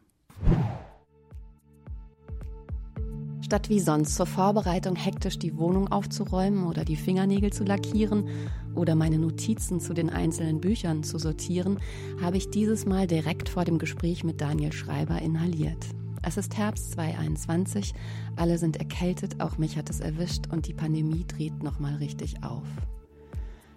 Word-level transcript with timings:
Statt 3.46 3.68
wie 3.68 3.78
sonst 3.78 4.16
zur 4.16 4.26
Vorbereitung 4.26 4.96
hektisch 4.96 5.38
die 5.38 5.56
Wohnung 5.56 5.86
aufzuräumen 5.86 6.66
oder 6.66 6.84
die 6.84 6.96
Fingernägel 6.96 7.52
zu 7.52 7.62
lackieren 7.62 8.28
oder 8.74 8.96
meine 8.96 9.20
Notizen 9.20 9.78
zu 9.78 9.94
den 9.94 10.10
einzelnen 10.10 10.60
Büchern 10.60 11.04
zu 11.04 11.16
sortieren, 11.16 11.78
habe 12.20 12.38
ich 12.38 12.50
dieses 12.50 12.86
Mal 12.86 13.06
direkt 13.06 13.48
vor 13.48 13.64
dem 13.64 13.78
Gespräch 13.78 14.24
mit 14.24 14.40
Daniel 14.40 14.72
Schreiber 14.72 15.22
inhaliert. 15.22 15.78
Es 16.24 16.36
ist 16.36 16.58
Herbst 16.58 16.90
2021, 16.94 17.94
alle 18.34 18.58
sind 18.58 18.78
erkältet, 18.78 19.40
auch 19.40 19.58
mich 19.58 19.76
hat 19.76 19.90
es 19.90 20.00
erwischt 20.00 20.48
und 20.50 20.66
die 20.66 20.74
Pandemie 20.74 21.24
dreht 21.24 21.62
nochmal 21.62 21.94
richtig 21.94 22.42
auf. 22.42 22.66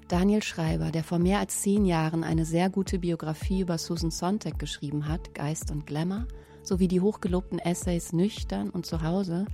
Daniel 0.07 0.41
Schreiber, 0.41 0.89
der 0.89 1.03
vor 1.03 1.19
mehr 1.19 1.37
als 1.37 1.61
zehn 1.61 1.85
Jahren 1.85 2.23
eine 2.23 2.45
sehr 2.45 2.71
gute 2.71 2.97
Biografie 2.97 3.59
über 3.59 3.77
Susan 3.77 4.09
Sontag 4.09 4.57
geschrieben 4.57 5.07
hat, 5.07 5.35
Geist 5.35 5.69
und 5.69 5.85
Glamour, 5.85 6.25
sowie 6.63 6.87
die 6.87 7.01
hochgelobten 7.01 7.59
Essays 7.59 8.13
Nüchtern 8.13 8.69
und 8.69 8.85
Zuhause, 8.85 9.45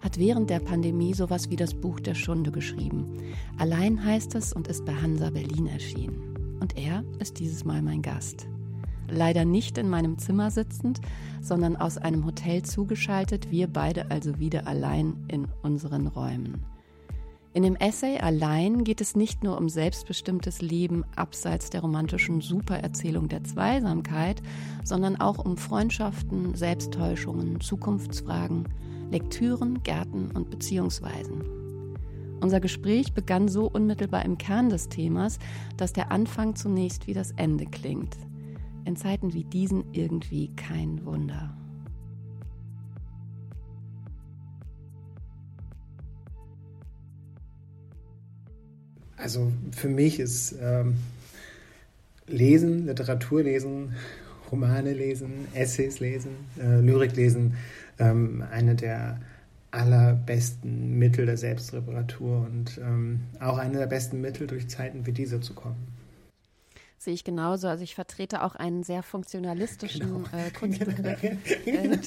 hat 0.00 0.18
während 0.18 0.50
der 0.50 0.60
Pandemie 0.60 1.14
sowas 1.14 1.50
wie 1.50 1.56
das 1.56 1.74
Buch 1.74 2.00
der 2.00 2.14
Stunde 2.14 2.50
geschrieben. 2.50 3.18
Allein 3.58 4.02
heißt 4.04 4.34
es 4.34 4.52
und 4.52 4.68
ist 4.68 4.84
bei 4.84 4.94
Hansa 4.94 5.30
Berlin 5.30 5.66
erschienen. 5.66 6.58
Und 6.60 6.76
er 6.76 7.04
ist 7.18 7.38
dieses 7.38 7.64
Mal 7.64 7.82
mein 7.82 8.02
Gast. 8.02 8.46
Leider 9.08 9.44
nicht 9.44 9.76
in 9.76 9.88
meinem 9.88 10.18
Zimmer 10.18 10.50
sitzend, 10.50 11.00
sondern 11.40 11.76
aus 11.76 11.98
einem 11.98 12.24
Hotel 12.24 12.62
zugeschaltet, 12.62 13.50
wir 13.50 13.66
beide 13.66 14.10
also 14.10 14.38
wieder 14.38 14.66
allein 14.66 15.16
in 15.28 15.48
unseren 15.62 16.06
Räumen. 16.06 16.64
In 17.52 17.64
dem 17.64 17.74
Essay 17.74 18.18
Allein 18.18 18.84
geht 18.84 19.00
es 19.00 19.16
nicht 19.16 19.42
nur 19.42 19.58
um 19.58 19.68
selbstbestimmtes 19.68 20.62
Leben 20.62 21.04
abseits 21.16 21.68
der 21.68 21.80
romantischen 21.80 22.40
Supererzählung 22.40 23.28
der 23.28 23.42
Zweisamkeit, 23.42 24.40
sondern 24.84 25.20
auch 25.20 25.44
um 25.44 25.56
Freundschaften, 25.56 26.54
Selbsttäuschungen, 26.54 27.60
Zukunftsfragen, 27.60 28.68
Lektüren, 29.10 29.82
Gärten 29.82 30.30
und 30.30 30.50
Beziehungsweisen. 30.50 31.42
Unser 32.40 32.60
Gespräch 32.60 33.14
begann 33.14 33.48
so 33.48 33.68
unmittelbar 33.68 34.24
im 34.24 34.38
Kern 34.38 34.70
des 34.70 34.88
Themas, 34.88 35.40
dass 35.76 35.92
der 35.92 36.12
Anfang 36.12 36.54
zunächst 36.54 37.08
wie 37.08 37.14
das 37.14 37.32
Ende 37.32 37.66
klingt. 37.66 38.16
In 38.84 38.94
Zeiten 38.94 39.34
wie 39.34 39.44
diesen 39.44 39.92
irgendwie 39.92 40.54
kein 40.54 41.04
Wunder. 41.04 41.59
Also 49.20 49.52
für 49.72 49.88
mich 49.88 50.18
ist 50.18 50.54
ähm, 50.60 50.94
Lesen, 52.26 52.86
Literatur 52.86 53.42
lesen, 53.42 53.94
Romane 54.50 54.92
lesen, 54.92 55.48
Essays 55.54 56.00
lesen, 56.00 56.30
äh, 56.58 56.80
Lyrik 56.80 57.14
lesen 57.16 57.54
ähm, 57.98 58.42
eine 58.50 58.74
der 58.74 59.20
allerbesten 59.70 60.98
Mittel 60.98 61.26
der 61.26 61.36
Selbstreparatur 61.36 62.48
und 62.50 62.80
ähm, 62.82 63.20
auch 63.38 63.58
eine 63.58 63.78
der 63.78 63.86
besten 63.86 64.20
Mittel, 64.20 64.46
durch 64.46 64.68
Zeiten 64.68 65.06
wie 65.06 65.12
diese 65.12 65.40
zu 65.40 65.54
kommen. 65.54 65.99
Sehe 67.02 67.14
ich 67.14 67.24
genauso. 67.24 67.66
Also 67.66 67.82
ich 67.82 67.94
vertrete 67.94 68.42
auch 68.42 68.54
einen 68.56 68.82
sehr 68.82 69.02
funktionalistischen 69.02 70.22
genau. 70.22 70.36
äh, 70.36 70.50
Kunstbegriff, 70.58 71.22
äh, 71.24 71.38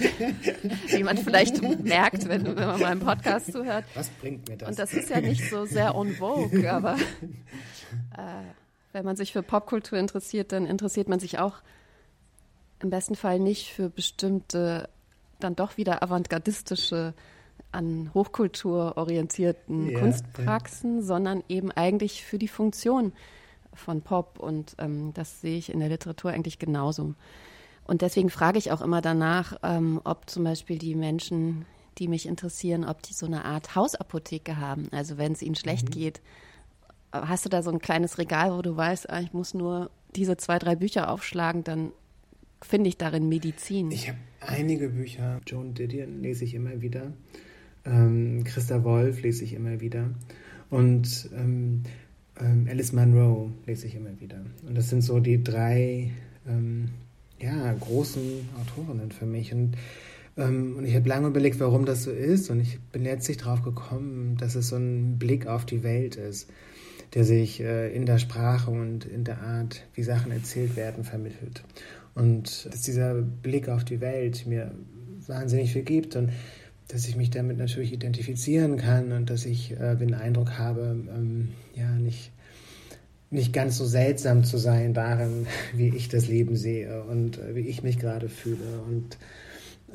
wie 0.88 1.04
man 1.04 1.18
vielleicht 1.18 1.64
merkt, 1.84 2.28
wenn, 2.30 2.46
wenn 2.46 2.68
man 2.68 2.80
meinem 2.80 3.00
Podcast 3.00 3.52
zuhört. 3.52 3.86
Was 3.96 4.10
bringt 4.10 4.48
mir 4.48 4.56
das? 4.56 4.70
Und 4.70 4.78
das 4.78 4.94
ist 4.94 5.10
ja 5.10 5.20
nicht 5.20 5.50
so 5.50 5.66
sehr 5.66 5.96
en 5.96 6.14
vogue, 6.14 6.70
aber 6.72 6.98
äh, 6.98 8.44
wenn 8.92 9.04
man 9.04 9.16
sich 9.16 9.34
für 9.34 9.42
Popkultur 9.42 9.98
interessiert, 9.98 10.52
dann 10.52 10.68
interessiert 10.68 11.10
man 11.10 11.20
sich 11.20 11.40
auch 11.40 11.56
im 12.80 12.92
besten 12.92 13.16
Fall 13.16 13.40
nicht 13.40 13.74
für 13.74 13.90
bestimmte, 13.90 14.90
dann 15.40 15.56
doch 15.56 15.76
wieder 15.76 16.04
avantgardistische 16.04 17.16
an 17.72 18.12
Hochkultur 18.14 18.96
orientierten 18.98 19.90
ja, 19.90 20.00
Kunstpraxen, 20.02 20.98
ja. 20.98 21.02
sondern 21.02 21.44
eben 21.50 21.72
eigentlich 21.72 22.24
für 22.24 22.38
die 22.38 22.48
Funktion 22.48 23.12
von 23.76 24.02
Pop 24.02 24.40
und 24.40 24.76
ähm, 24.80 25.14
das 25.14 25.42
sehe 25.42 25.58
ich 25.58 25.72
in 25.72 25.80
der 25.80 25.90
Literatur 25.90 26.32
eigentlich 26.32 26.60
genauso. 26.60 27.16
Und 27.86 28.02
deswegen 28.02 28.30
frage 28.30 28.58
ich 28.58 28.72
auch 28.72 28.82
immer 28.82 29.02
danach, 29.02 29.58
ähm, 29.64 30.00
ob 30.04 30.30
zum 30.30 30.44
Beispiel 30.44 30.78
die 30.78 30.96
Menschen, 30.96 31.66
die 31.98 32.08
mich 32.08 32.26
interessieren, 32.26 32.86
ob 32.86 33.02
die 33.04 33.14
so 33.14 33.26
eine 33.26 33.46
Art 33.46 33.76
Hausapotheke 33.76 34.58
haben. 34.58 34.88
Also 34.92 35.18
wenn 35.18 35.34
es 35.34 35.42
ihnen 35.42 35.56
schlecht 35.56 35.90
mhm. 35.90 35.94
geht, 35.94 36.22
hast 37.12 37.46
du 37.46 37.50
da 37.50 37.62
so 37.62 37.72
ein 37.72 37.80
kleines 37.80 38.18
Regal, 38.18 38.56
wo 38.56 38.62
du 38.62 38.76
weißt, 38.76 39.10
ah, 39.10 39.20
ich 39.20 39.34
muss 39.34 39.54
nur 39.54 39.92
diese 40.16 40.38
zwei, 40.38 40.60
drei 40.60 40.76
Bücher 40.76 41.10
aufschlagen, 41.10 41.64
dann 41.64 41.92
finde 42.62 42.88
ich 42.88 42.98
darin 42.98 43.30
Medizin. 43.30 43.92
Ich 43.92 44.10
habe 44.10 44.18
einige 44.40 44.90
Bücher. 44.90 45.42
Joan 45.46 45.74
Didion 45.74 46.22
lese 46.22 46.46
ich 46.46 46.54
immer 46.54 46.82
wieder. 46.82 47.14
Ähm, 47.86 48.44
Christa 48.46 48.84
Wolf 48.84 49.22
lese 49.22 49.44
ich 49.44 49.54
immer 49.54 49.82
wieder. 49.82 50.12
Und 50.70 51.30
ähm, 51.36 51.84
ähm, 52.40 52.68
Alice 52.70 52.94
Munro 52.94 53.52
lese 53.66 53.88
ich 53.88 53.96
immer 53.96 54.20
wieder. 54.20 54.38
Und 54.68 54.78
das 54.78 54.90
sind 54.90 55.02
so 55.02 55.20
die 55.20 55.44
drei 55.44 56.12
ähm, 56.48 56.90
ja, 57.40 57.74
großen 57.74 58.22
Autorinnen 58.62 59.12
für 59.12 59.26
mich. 59.26 59.54
Und, 59.54 59.76
ähm, 60.38 60.76
und 60.78 60.86
ich 60.86 60.96
habe 60.96 61.08
lange 61.08 61.28
überlegt, 61.28 61.60
warum 61.60 61.86
das 61.86 62.04
so 62.04 62.12
ist. 62.12 62.50
Und 62.50 62.60
ich 62.60 62.80
bin 62.92 63.04
letztlich 63.04 63.38
darauf 63.38 63.62
gekommen, 63.62 64.38
dass 64.38 64.56
es 64.56 64.70
so 64.70 64.78
ein 64.78 65.18
Blick 65.20 65.48
auf 65.48 65.66
die 65.66 65.84
Welt 65.84 66.16
ist, 66.16 66.50
der 67.14 67.24
sich 67.24 67.62
äh, 67.62 67.94
in 67.94 68.06
der 68.06 68.18
Sprache 68.18 68.72
und 68.72 69.06
in 69.06 69.24
der 69.24 69.42
Art, 69.42 69.86
wie 69.94 70.04
Sachen 70.04 70.32
erzählt 70.32 70.76
werden, 70.76 71.04
vermittelt. 71.04 71.64
Und 72.16 72.68
dass 72.72 72.82
dieser 72.82 73.16
Blick 73.22 73.70
auf 73.70 73.84
die 73.84 74.02
Welt 74.02 74.46
mir 74.48 74.72
wahnsinnig 75.28 75.74
viel 75.74 75.84
gibt. 75.84 76.16
Und 76.16 76.32
dass 76.88 77.08
ich 77.08 77.16
mich 77.16 77.30
damit 77.30 77.58
natürlich 77.58 77.94
identifizieren 77.94 78.78
kann 78.78 79.12
und 79.12 79.30
dass 79.30 79.46
ich 79.46 79.72
äh, 79.72 79.96
den 79.96 80.14
Eindruck 80.14 80.58
habe, 80.58 80.96
ähm, 81.16 81.50
ja, 81.76 81.90
nicht, 81.92 82.32
nicht 83.30 83.54
ganz 83.54 83.78
so 83.78 83.86
seltsam 83.86 84.44
zu 84.44 84.58
sein 84.58 84.94
darin, 84.94 85.48
wie 85.76 85.90
ich 85.90 86.10
das 86.10 86.28
Leben 86.28 86.56
sehe 86.56 87.04
und 87.04 87.38
äh, 87.40 87.56
wie 87.56 87.68
ich 87.68 87.84
mich 87.84 88.00
gerade 88.00 88.30
fühle 88.30 88.82
und 88.88 89.18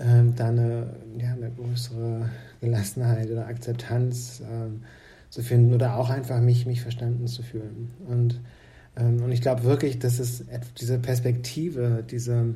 ähm, 0.01 0.35
da 0.37 0.49
eine, 0.49 0.95
ja, 1.19 1.33
eine 1.33 1.51
größere 1.51 2.31
Gelassenheit 2.61 3.31
oder 3.31 3.47
Akzeptanz 3.47 4.43
ähm, 4.49 4.83
zu 5.31 5.43
finden 5.43 5.75
oder 5.75 5.97
auch 5.97 6.11
einfach 6.11 6.41
mich, 6.41 6.67
mich 6.67 6.81
verstanden 6.81 7.27
zu 7.27 7.43
fühlen. 7.43 7.91
Und, 8.07 8.41
ähm, 8.97 9.23
und 9.23 9.33
ich 9.33 9.43
glaube 9.43 9.65
wirklich, 9.65 9.99
dass 9.99 10.19
es 10.19 10.45
diese 10.81 10.99
Perspektive, 10.99 12.05
diese 12.09 12.55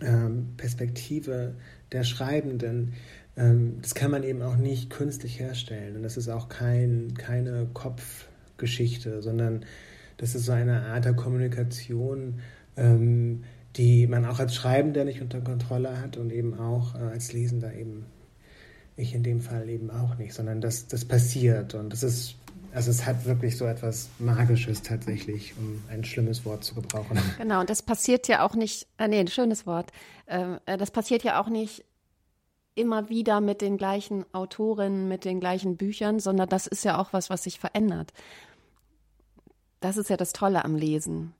ähm, 0.00 0.48
Perspektive 0.56 1.54
der 1.90 2.04
Schreibenden, 2.04 2.94
das 3.34 3.94
kann 3.94 4.10
man 4.10 4.24
eben 4.24 4.42
auch 4.42 4.56
nicht 4.56 4.90
künstlich 4.90 5.40
herstellen. 5.40 5.96
Und 5.96 6.02
das 6.02 6.16
ist 6.16 6.28
auch 6.28 6.48
kein, 6.48 7.14
keine 7.16 7.66
Kopfgeschichte, 7.72 9.22
sondern 9.22 9.64
das 10.18 10.34
ist 10.34 10.44
so 10.44 10.52
eine 10.52 10.82
Art 10.82 11.04
der 11.06 11.14
Kommunikation, 11.14 12.40
ähm, 12.76 13.44
die 13.76 14.06
man 14.06 14.26
auch 14.26 14.38
als 14.38 14.54
Schreibender 14.54 15.04
nicht 15.04 15.22
unter 15.22 15.40
Kontrolle 15.40 15.98
hat 16.00 16.18
und 16.18 16.30
eben 16.30 16.58
auch 16.58 16.94
äh, 16.94 16.98
als 16.98 17.32
Lesender 17.32 17.72
eben, 17.72 18.04
ich 18.96 19.14
in 19.14 19.22
dem 19.22 19.40
Fall 19.40 19.68
eben 19.70 19.90
auch 19.90 20.18
nicht, 20.18 20.34
sondern 20.34 20.60
das, 20.60 20.86
das 20.86 21.06
passiert 21.06 21.74
und 21.74 21.90
das 21.92 22.02
ist 22.02 22.36
also 22.74 22.90
es 22.90 23.04
hat 23.04 23.26
wirklich 23.26 23.58
so 23.58 23.66
etwas 23.66 24.08
Magisches 24.18 24.80
tatsächlich, 24.80 25.54
um 25.58 25.82
ein 25.90 26.04
schlimmes 26.04 26.46
Wort 26.46 26.64
zu 26.64 26.74
gebrauchen. 26.74 27.18
Genau, 27.36 27.60
und 27.60 27.68
das 27.68 27.82
passiert 27.82 28.28
ja 28.28 28.46
auch 28.46 28.54
nicht, 28.54 28.86
äh, 28.96 29.08
nee, 29.08 29.20
ein 29.20 29.28
schönes 29.28 29.66
Wort. 29.66 29.90
Ähm, 30.26 30.58
äh, 30.64 30.78
das 30.78 30.90
passiert 30.90 31.22
ja 31.22 31.38
auch 31.38 31.50
nicht 31.50 31.84
immer 32.74 33.08
wieder 33.08 33.40
mit 33.40 33.60
den 33.60 33.76
gleichen 33.76 34.24
Autorinnen, 34.32 35.08
mit 35.08 35.24
den 35.24 35.40
gleichen 35.40 35.76
Büchern, 35.76 36.20
sondern 36.20 36.48
das 36.48 36.66
ist 36.66 36.84
ja 36.84 36.98
auch 36.98 37.12
was, 37.12 37.30
was 37.30 37.44
sich 37.44 37.58
verändert. 37.58 38.12
Das 39.80 39.96
ist 39.96 40.10
ja 40.10 40.16
das 40.16 40.32
Tolle 40.32 40.64
am 40.64 40.76
Lesen. 40.76 41.34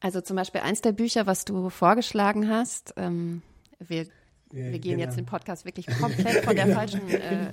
Also 0.00 0.20
zum 0.20 0.36
Beispiel 0.36 0.62
eins 0.62 0.80
der 0.80 0.92
Bücher, 0.92 1.26
was 1.26 1.44
du 1.44 1.68
vorgeschlagen 1.68 2.48
hast, 2.48 2.94
ähm, 2.96 3.42
wir 3.78 4.06
wir 4.52 4.78
gehen 4.78 4.98
genau. 4.98 5.04
jetzt 5.04 5.16
den 5.16 5.24
Podcast 5.24 5.64
wirklich 5.64 5.86
komplett 5.86 6.44
von 6.44 6.54
der 6.54 6.66
falschen, 6.74 7.08
äh, 7.08 7.46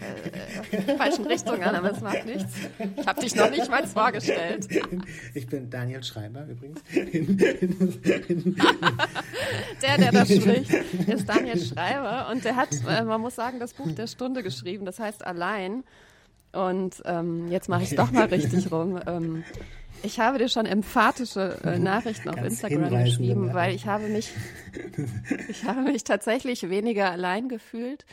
äh, 0.72 0.98
falschen 0.98 1.26
Richtung 1.26 1.64
an, 1.64 1.76
aber 1.76 1.92
es 1.92 2.02
macht 2.02 2.26
nichts. 2.26 2.54
Ich 2.98 3.08
habe 3.08 3.22
dich 3.22 3.34
noch 3.36 3.50
nicht 3.50 3.70
mal 3.70 3.88
vorgestellt. 3.88 4.68
Ich 5.34 5.48
bin 5.48 5.70
Daniel 5.70 6.04
Schreiber 6.04 6.46
übrigens. 6.46 6.82
der, 9.82 9.98
der 9.98 10.12
da 10.12 10.26
spricht, 10.28 10.74
ist 11.08 11.30
Daniel 11.30 11.64
Schreiber 11.64 12.28
und 12.32 12.44
der 12.44 12.58
hat, 12.58 12.70
äh, 12.86 13.04
man 13.04 13.22
muss 13.22 13.36
sagen, 13.36 13.62
das 13.62 13.74
Buch 13.74 13.92
der 13.94 14.08
Stunde 14.08 14.44
geschrieben, 14.44 14.86
das 14.86 15.00
heißt 15.00 15.26
Allein. 15.26 15.86
Und 16.52 17.02
ähm, 17.06 17.48
jetzt 17.50 17.70
mache 17.70 17.84
ich 17.84 17.92
es 17.92 17.96
doch 17.96 18.12
mal 18.12 18.26
richtig 18.26 18.72
rum. 18.72 19.00
Ähm, 19.06 19.44
ich 20.04 20.20
habe 20.20 20.38
dir 20.38 20.50
schon 20.50 20.66
emphatische 20.66 21.60
äh, 21.64 21.80
Nachrichten 21.80 22.30
auf 22.30 22.38
Instagram 22.38 23.04
geschrieben, 23.04 23.54
weil 23.54 23.76
ich 23.76 23.86
habe 23.86 24.08
mich, 24.08 24.32
ich 25.50 25.64
habe 25.66 25.82
mich 25.82 26.04
tatsächlich 26.04 26.70
weniger 26.70 27.12
allein 27.12 27.50
gefühlt, 27.50 28.06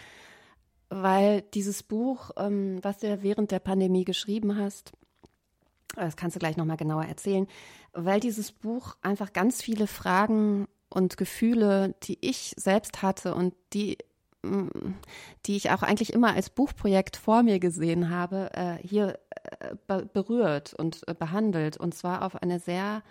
weil 0.89 1.43
dieses 1.55 1.83
Buch, 1.83 2.31
ähm, 2.37 2.79
was 2.83 2.99
du 2.99 3.09
ja 3.09 3.23
während 3.23 3.51
der 3.51 3.59
Pandemie 3.59 4.05
geschrieben 4.05 4.57
hast, 4.57 4.93
das 5.95 6.17
kannst 6.17 6.37
du 6.37 6.41
gleich 6.41 6.57
nochmal 6.57 6.77
genauer 6.77 7.05
erzählen, 7.05 7.47
weil 7.93 8.21
dieses 8.21 8.53
Buch 8.53 8.97
einfach 9.03 9.33
ganz 9.33 9.63
viele 9.63 9.87
Fragen 9.87 10.67
und 10.89 11.17
Gefühle, 11.17 11.95
die 12.03 12.19
ich 12.21 12.55
selbst 12.57 13.03
hatte 13.03 13.35
und 13.35 13.55
die 13.73 13.99
die 15.47 15.57
ich 15.57 15.71
auch 15.71 15.83
eigentlich 15.83 16.13
immer 16.13 16.35
als 16.35 16.51
Buchprojekt 16.51 17.17
vor 17.17 17.43
mir 17.43 17.59
gesehen 17.59 18.11
habe, 18.11 18.51
äh, 18.55 18.77
hier 18.87 19.19
äh, 19.89 20.03
berührt 20.13 20.75
und 20.75 21.07
äh, 21.09 21.15
behandelt. 21.15 21.77
Und 21.77 21.95
zwar 21.95 22.23
auf 22.23 22.41
eine 22.43 22.61
sehr 22.61 23.03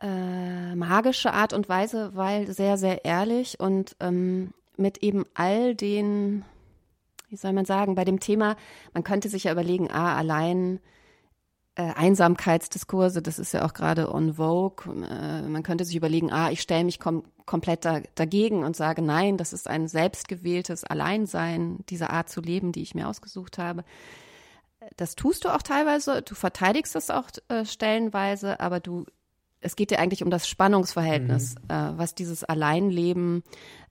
magische 0.00 1.32
Art 1.32 1.52
und 1.52 1.68
Weise, 1.68 2.12
weil 2.14 2.46
sehr, 2.52 2.78
sehr 2.78 3.04
ehrlich 3.04 3.58
und 3.58 3.96
ähm, 3.98 4.54
mit 4.76 4.98
eben 4.98 5.24
all 5.34 5.74
den, 5.74 6.44
wie 7.28 7.36
soll 7.36 7.52
man 7.52 7.64
sagen, 7.64 7.96
bei 7.96 8.04
dem 8.04 8.20
Thema, 8.20 8.56
man 8.94 9.02
könnte 9.02 9.28
sich 9.28 9.42
ja 9.42 9.52
überlegen, 9.52 9.90
ah, 9.90 10.16
allein 10.16 10.78
äh, 11.78 11.92
Einsamkeitsdiskurse, 11.94 13.22
das 13.22 13.38
ist 13.38 13.52
ja 13.52 13.64
auch 13.64 13.72
gerade 13.72 14.12
on 14.12 14.34
vogue. 14.34 14.92
Äh, 15.08 15.42
man 15.42 15.62
könnte 15.62 15.84
sich 15.84 15.94
überlegen, 15.94 16.32
ah, 16.32 16.50
ich 16.50 16.60
stelle 16.60 16.82
mich 16.82 16.98
kom 16.98 17.22
komplett 17.46 17.84
da, 17.84 18.00
dagegen 18.14 18.64
und 18.64 18.76
sage, 18.76 19.00
nein, 19.00 19.38
das 19.38 19.54
ist 19.54 19.68
ein 19.68 19.88
selbstgewähltes 19.88 20.84
Alleinsein, 20.84 21.78
diese 21.88 22.10
Art 22.10 22.28
zu 22.28 22.42
leben, 22.42 22.72
die 22.72 22.82
ich 22.82 22.94
mir 22.94 23.08
ausgesucht 23.08 23.56
habe. 23.56 23.84
Das 24.96 25.14
tust 25.14 25.44
du 25.44 25.54
auch 25.54 25.62
teilweise, 25.62 26.20
du 26.20 26.34
verteidigst 26.34 26.94
das 26.94 27.08
auch 27.08 27.30
äh, 27.48 27.64
stellenweise, 27.64 28.60
aber 28.60 28.80
du 28.80 29.06
es 29.60 29.76
geht 29.76 29.90
dir 29.90 29.98
eigentlich 29.98 30.22
um 30.22 30.30
das 30.30 30.48
Spannungsverhältnis, 30.48 31.54
mhm. 31.54 31.74
äh, 31.74 31.98
was 31.98 32.14
dieses 32.14 32.44
Alleinleben 32.44 33.42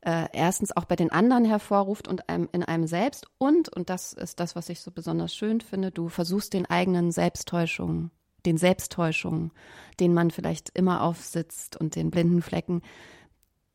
äh, 0.02 0.28
erstens 0.34 0.76
auch 0.76 0.86
bei 0.86 0.96
den 0.96 1.12
anderen 1.12 1.46
hervorruft 1.46 2.08
und 2.08 2.30
einem, 2.30 2.50
in 2.52 2.64
einem 2.64 2.88
selbst 2.88 3.28
und, 3.38 3.70
und 3.70 3.90
das 3.90 4.14
ist 4.14 4.40
das, 4.40 4.56
was 4.56 4.70
ich 4.70 4.82
so 4.82 4.92
besonders 4.92 5.36
schön 5.36 5.62
finde, 5.62 5.92
du 5.92 6.10
versuchst 6.10 6.54
den 6.54 6.66
eigenen 6.66 7.12
Selbsttäuschungen, 7.12 8.12
den 8.46 8.58
Selbsttäuschungen, 8.58 9.52
den 10.00 10.14
man 10.14 10.32
vielleicht 10.32 10.70
immer 10.70 11.02
aufsitzt 11.02 11.76
und 11.78 11.96
den 11.96 12.12
blinden 12.12 12.42
Flecken, 12.42 12.82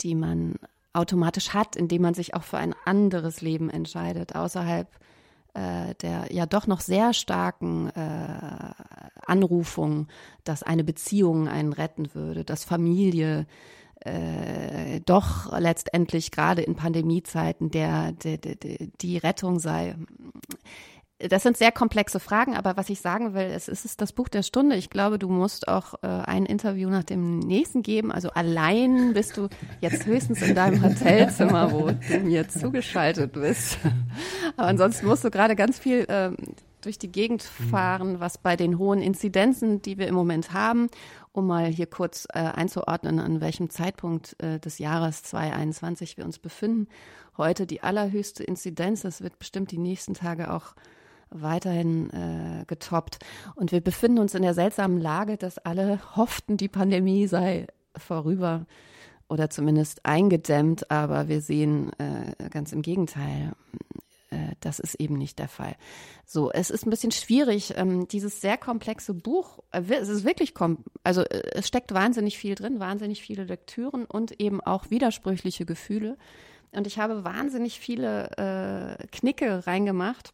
die 0.00 0.14
man 0.14 0.54
automatisch 0.92 1.54
hat, 1.54 1.76
indem 1.76 2.02
man 2.02 2.14
sich 2.14 2.34
auch 2.34 2.42
für 2.42 2.58
ein 2.58 2.74
anderes 2.84 3.40
Leben 3.40 3.70
entscheidet, 3.70 4.34
außerhalb 4.34 4.88
äh, 5.54 5.94
der 5.96 6.26
ja 6.30 6.46
doch 6.46 6.66
noch 6.66 6.80
sehr 6.80 7.12
starken 7.12 7.90
äh, 7.90 8.72
Anrufung, 9.26 10.08
dass 10.44 10.62
eine 10.62 10.84
Beziehung 10.84 11.48
einen 11.48 11.72
retten 11.72 12.14
würde, 12.14 12.44
dass 12.44 12.64
Familie 12.64 13.46
äh, 14.04 15.00
doch 15.04 15.58
letztendlich 15.58 16.31
gerade 16.31 16.62
in 16.62 16.76
Pandemiezeiten 16.76 17.70
der, 17.70 18.12
der, 18.12 18.38
der, 18.38 18.56
die 19.00 19.19
Rettung 19.19 19.58
sei 19.58 19.94
das 21.28 21.43
sind 21.43 21.56
sehr 21.56 21.72
komplexe 21.72 22.20
Fragen, 22.20 22.56
aber 22.56 22.76
was 22.76 22.88
ich 22.88 23.00
sagen 23.00 23.34
will, 23.34 23.44
es 23.44 23.69
ist 23.69 24.00
das 24.00 24.12
Buch 24.12 24.28
der 24.28 24.43
Stunde. 24.43 24.76
Ich 24.76 24.90
glaube, 24.90 25.19
du 25.19 25.28
musst 25.28 25.69
auch 25.69 25.94
äh, 26.02 26.06
ein 26.06 26.46
Interview 26.46 26.88
nach 26.88 27.04
dem 27.04 27.38
nächsten 27.38 27.82
geben. 27.82 28.10
Also 28.10 28.31
allein 28.31 29.12
bist 29.14 29.37
du 29.37 29.49
jetzt 29.81 30.06
höchstens 30.06 30.43
in 30.43 30.55
deinem 30.55 30.82
Hotelzimmer, 30.82 31.72
wo 31.72 31.90
du 31.90 32.19
mir 32.20 32.48
zugeschaltet 32.48 33.32
bist. 33.32 33.78
Aber 34.56 34.69
ansonsten 34.69 35.06
musst 35.06 35.25
du 35.25 35.31
gerade 35.31 35.55
ganz 35.55 35.78
viel 35.78 36.00
äh, 36.08 36.31
durch 36.81 36.98
die 36.98 37.12
Gegend 37.12 37.43
fahren, 37.43 38.19
was 38.19 38.38
bei 38.38 38.56
den 38.56 38.78
hohen 38.78 39.00
Inzidenzen, 39.00 39.82
die 39.82 39.98
wir 39.98 40.08
im 40.08 40.14
Moment 40.14 40.52
haben, 40.52 40.88
um 41.32 41.46
mal 41.46 41.67
hier 41.67 41.87
kurz 41.87 42.26
äh, 42.32 42.38
einzuordnen, 42.38 43.19
an 43.19 43.40
welchem 43.40 43.70
Zeitpunkt 43.70 44.40
äh, 44.43 44.58
des 44.61 44.79
Jahres 44.79 45.23
2021 45.25 46.17
wir 46.17 46.25
uns 46.25 46.38
befinden. 46.38 46.88
Heute 47.37 47.67
die 47.67 47.82
allerhöchste 47.82 48.44
Inzidenz. 48.44 49.02
Das 49.02 49.23
wird 49.23 49.38
bestimmt 49.38 49.70
die 49.70 49.79
nächsten 49.79 50.14
Tage 50.14 50.52
auch 50.52 50.75
weiterhin 51.31 52.11
äh, 52.11 52.64
getoppt. 52.67 53.19
Und 53.55 53.73
wir 53.73 53.81
befinden 53.81 54.19
uns 54.19 54.34
in 54.34 54.43
der 54.43 54.55
seltsamen 54.55 55.00
Lage, 55.00 55.38
dass 55.38 55.58
alle 55.58 55.99
hofften, 56.17 56.58
die 56.58 56.69
Pandemie 56.69 57.26
sei 57.26 57.67
vorüber 57.96 58.67
oder 59.29 59.49
zumindest 59.49 60.05
eingedämmt, 60.05 60.90
aber 60.90 61.29
wir 61.29 61.40
sehen 61.40 61.91
äh, 61.98 62.51
ganz 62.51 62.72
im 62.72 62.82
Gegenteil, 62.82 63.53
äh, 64.32 64.55
das 64.60 64.81
ist 64.81 64.94
eben 64.96 65.17
nicht 65.19 65.39
der 65.39 65.48
Fall. 65.48 65.77
So, 66.24 66.51
es 66.51 66.70
ist 66.70 66.86
ein 66.86 66.91
bisschen 66.91 67.12
schwierig, 67.12 67.74
ähm, 67.77 68.08
dieses 68.08 68.41
sehr 68.41 68.56
komplexe 68.56 69.15
Buch, 69.15 69.58
äh, 69.70 69.82
es 69.89 70.08
ist 70.08 70.24
wirklich, 70.24 70.55
kom 70.55 70.79
also 71.05 71.22
äh, 71.22 71.43
es 71.53 71.69
steckt 71.69 71.93
wahnsinnig 71.93 72.39
viel 72.39 72.55
drin, 72.55 72.81
wahnsinnig 72.81 73.22
viele 73.22 73.44
Lektüren 73.44 74.05
und 74.05 74.41
eben 74.41 74.60
auch 74.60 74.91
widersprüchliche 74.91 75.67
Gefühle. 75.67 76.17
Und 76.72 76.86
ich 76.86 76.98
habe 76.98 77.24
wahnsinnig 77.24 77.79
viele 77.79 78.31
äh, 78.98 79.06
Knicke 79.08 79.67
reingemacht 79.67 80.32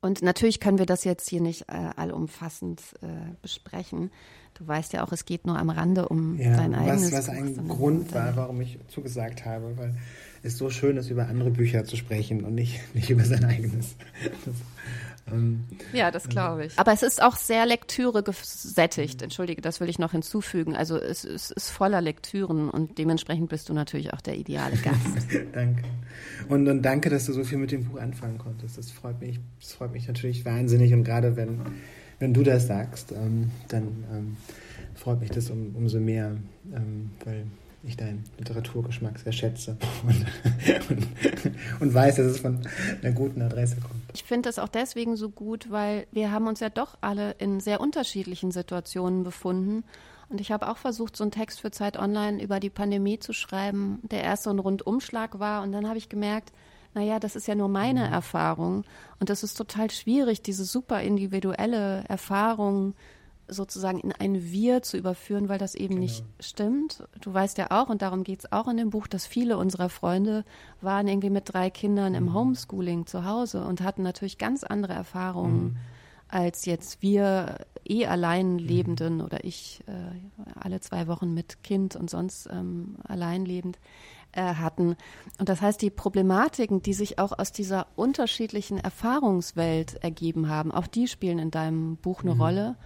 und 0.00 0.22
natürlich 0.22 0.60
können 0.60 0.78
wir 0.78 0.86
das 0.86 1.04
jetzt 1.04 1.28
hier 1.28 1.40
nicht 1.40 1.68
äh, 1.68 1.90
allumfassend 1.96 2.80
äh, 3.02 3.06
besprechen. 3.40 4.10
Du 4.54 4.66
weißt 4.66 4.92
ja 4.92 5.04
auch, 5.04 5.12
es 5.12 5.24
geht 5.24 5.46
nur 5.46 5.58
am 5.58 5.70
Rande 5.70 6.08
um 6.08 6.38
ja, 6.38 6.56
dein 6.56 6.74
eigenes. 6.74 7.12
Was, 7.12 7.28
was 7.28 7.28
ein 7.30 7.68
Grund 7.68 8.12
war, 8.14 8.36
warum 8.36 8.60
ich 8.60 8.78
zugesagt 8.88 9.44
habe, 9.44 9.76
weil 9.76 9.94
es 10.42 10.58
so 10.58 10.70
schön 10.70 10.96
ist, 10.96 11.10
über 11.10 11.26
andere 11.26 11.50
Bücher 11.50 11.84
zu 11.84 11.96
sprechen 11.96 12.44
und 12.44 12.54
nicht, 12.54 12.80
nicht 12.94 13.10
über 13.10 13.24
sein 13.24 13.44
eigenes. 13.44 13.96
Das, 14.44 14.54
ja, 15.92 16.10
das 16.10 16.28
glaube 16.28 16.66
ich. 16.66 16.78
Aber 16.78 16.92
es 16.92 17.02
ist 17.02 17.22
auch 17.22 17.36
sehr 17.36 17.66
Lektüre 17.66 18.22
gesättigt. 18.22 19.22
Entschuldige, 19.22 19.60
das 19.60 19.80
will 19.80 19.88
ich 19.88 19.98
noch 19.98 20.12
hinzufügen. 20.12 20.76
Also 20.76 20.96
es, 20.96 21.24
es 21.24 21.50
ist 21.50 21.70
voller 21.70 22.00
Lektüren 22.00 22.68
und 22.68 22.98
dementsprechend 22.98 23.48
bist 23.48 23.68
du 23.68 23.74
natürlich 23.74 24.12
auch 24.12 24.20
der 24.20 24.36
ideale 24.36 24.76
Gast. 24.76 24.98
danke. 25.52 25.82
Und, 26.48 26.68
und 26.68 26.82
danke, 26.82 27.10
dass 27.10 27.26
du 27.26 27.32
so 27.32 27.44
viel 27.44 27.58
mit 27.58 27.72
dem 27.72 27.84
Buch 27.84 28.00
anfangen 28.00 28.38
konntest. 28.38 28.78
Das 28.78 28.90
freut 28.90 29.20
mich, 29.20 29.40
das 29.60 29.72
freut 29.72 29.92
mich 29.92 30.06
natürlich 30.08 30.44
wahnsinnig. 30.44 30.92
Und 30.92 31.04
gerade 31.04 31.36
wenn, 31.36 31.60
wenn 32.18 32.34
du 32.34 32.42
das 32.42 32.66
sagst, 32.66 33.12
ähm, 33.12 33.50
dann 33.68 34.04
ähm, 34.12 34.36
freut 34.94 35.20
mich 35.20 35.30
das 35.30 35.50
um, 35.50 35.74
umso 35.74 35.98
mehr, 35.98 36.36
ähm, 36.74 37.10
weil 37.24 37.46
ich 37.84 37.96
deinen 37.96 38.24
Literaturgeschmack 38.38 39.18
sehr 39.18 39.32
schätze 39.32 39.76
und, 40.06 40.26
und, 40.90 41.08
und, 41.80 41.94
weiß, 41.94 42.16
dass 42.16 42.26
es 42.26 42.40
von 42.40 42.60
einer 43.02 43.12
guten 43.12 43.42
Adresse 43.42 43.76
kommt. 43.76 44.02
Ich 44.14 44.22
finde 44.22 44.48
das 44.48 44.58
auch 44.58 44.68
deswegen 44.68 45.16
so 45.16 45.30
gut, 45.30 45.70
weil 45.70 46.06
wir 46.12 46.30
haben 46.30 46.46
uns 46.46 46.60
ja 46.60 46.70
doch 46.70 46.96
alle 47.00 47.32
in 47.32 47.60
sehr 47.60 47.80
unterschiedlichen 47.80 48.52
Situationen 48.52 49.24
befunden. 49.24 49.84
Und 50.28 50.40
ich 50.40 50.50
habe 50.50 50.68
auch 50.68 50.78
versucht, 50.78 51.16
so 51.16 51.24
einen 51.24 51.30
Text 51.30 51.60
für 51.60 51.70
Zeit 51.70 51.98
Online 51.98 52.42
über 52.42 52.60
die 52.60 52.70
Pandemie 52.70 53.18
zu 53.18 53.32
schreiben, 53.32 53.98
der 54.02 54.22
erst 54.22 54.44
so 54.44 54.50
ein 54.50 54.58
Rundumschlag 54.58 55.38
war. 55.38 55.62
Und 55.62 55.72
dann 55.72 55.86
habe 55.88 55.98
ich 55.98 56.08
gemerkt, 56.08 56.52
naja, 56.94 57.18
das 57.18 57.36
ist 57.36 57.46
ja 57.46 57.54
nur 57.54 57.68
meine 57.68 58.06
mhm. 58.06 58.12
Erfahrung. 58.12 58.84
Und 59.18 59.30
das 59.30 59.42
ist 59.42 59.54
total 59.54 59.90
schwierig, 59.90 60.42
diese 60.42 60.64
super 60.64 61.02
individuelle 61.02 62.04
Erfahrung 62.08 62.94
sozusagen 63.48 64.00
in 64.00 64.12
ein 64.12 64.50
Wir 64.50 64.82
zu 64.82 64.96
überführen, 64.96 65.48
weil 65.48 65.58
das 65.58 65.74
eben 65.74 65.94
genau. 65.94 66.00
nicht 66.02 66.24
stimmt. 66.40 67.04
Du 67.20 67.32
weißt 67.32 67.58
ja 67.58 67.68
auch, 67.70 67.88
und 67.88 68.02
darum 68.02 68.24
geht 68.24 68.40
es 68.40 68.52
auch 68.52 68.68
in 68.68 68.76
dem 68.76 68.90
Buch, 68.90 69.06
dass 69.06 69.26
viele 69.26 69.58
unserer 69.58 69.88
Freunde 69.88 70.44
waren 70.80 71.08
irgendwie 71.08 71.30
mit 71.30 71.52
drei 71.52 71.70
Kindern 71.70 72.14
im 72.14 72.24
mhm. 72.24 72.34
Homeschooling 72.34 73.06
zu 73.06 73.24
Hause 73.24 73.64
und 73.64 73.80
hatten 73.80 74.02
natürlich 74.02 74.38
ganz 74.38 74.64
andere 74.64 74.92
Erfahrungen 74.92 75.62
mhm. 75.62 75.76
als 76.28 76.64
jetzt 76.64 77.02
wir 77.02 77.58
eh 77.84 78.06
allein. 78.06 78.58
Lebenden 78.58 79.16
mhm. 79.16 79.20
oder 79.22 79.44
ich 79.44 79.82
äh, 79.86 80.52
alle 80.58 80.80
zwei 80.80 81.06
Wochen 81.08 81.34
mit 81.34 81.62
Kind 81.62 81.96
und 81.96 82.10
sonst 82.10 82.48
ähm, 82.50 82.96
allein 83.04 83.44
lebend 83.44 83.78
äh, 84.32 84.54
hatten. 84.54 84.96
Und 85.38 85.48
das 85.48 85.60
heißt, 85.60 85.82
die 85.82 85.90
Problematiken, 85.90 86.82
die 86.82 86.94
sich 86.94 87.18
auch 87.18 87.38
aus 87.38 87.52
dieser 87.52 87.86
unterschiedlichen 87.96 88.78
Erfahrungswelt 88.78 90.02
ergeben 90.02 90.48
haben, 90.48 90.72
auch 90.72 90.86
die 90.86 91.06
spielen 91.06 91.38
in 91.38 91.50
deinem 91.50 91.96
Buch 91.96 92.22
eine 92.22 92.34
mhm. 92.34 92.40
Rolle. 92.40 92.76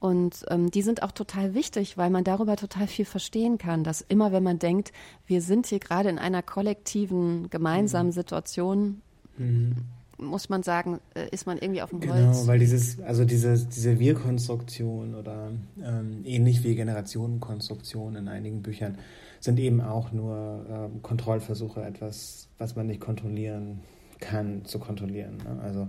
Und 0.00 0.46
ähm, 0.48 0.70
die 0.70 0.80
sind 0.80 1.02
auch 1.02 1.12
total 1.12 1.52
wichtig, 1.52 1.98
weil 1.98 2.08
man 2.08 2.24
darüber 2.24 2.56
total 2.56 2.86
viel 2.86 3.04
verstehen 3.04 3.58
kann, 3.58 3.84
dass 3.84 4.00
immer, 4.00 4.32
wenn 4.32 4.42
man 4.42 4.58
denkt, 4.58 4.92
wir 5.26 5.42
sind 5.42 5.66
hier 5.66 5.78
gerade 5.78 6.08
in 6.08 6.18
einer 6.18 6.42
kollektiven, 6.42 7.50
gemeinsamen 7.50 8.08
mhm. 8.08 8.14
Situation, 8.14 9.02
mhm. 9.36 9.76
muss 10.16 10.48
man 10.48 10.62
sagen, 10.62 11.00
äh, 11.14 11.28
ist 11.30 11.46
man 11.46 11.58
irgendwie 11.58 11.82
auf 11.82 11.90
dem 11.90 12.00
genau, 12.00 12.14
Holz. 12.14 12.38
Genau, 12.38 12.46
weil 12.46 12.58
dieses, 12.58 12.98
also 13.02 13.26
diese, 13.26 13.66
diese 13.66 13.98
Wir-Konstruktion 13.98 15.14
oder 15.14 15.50
ähm, 15.84 16.22
ähnlich 16.24 16.64
wie 16.64 16.74
Generationenkonstruktion 16.74 18.16
in 18.16 18.28
einigen 18.28 18.62
Büchern 18.62 18.96
sind 19.38 19.58
eben 19.60 19.82
auch 19.82 20.12
nur 20.12 20.64
ähm, 20.70 21.02
Kontrollversuche, 21.02 21.82
etwas, 21.82 22.48
was 22.56 22.74
man 22.74 22.86
nicht 22.86 23.00
kontrollieren 23.00 23.80
kann, 24.18 24.64
zu 24.64 24.78
kontrollieren. 24.78 25.36
Ne? 25.38 25.60
Also 25.62 25.88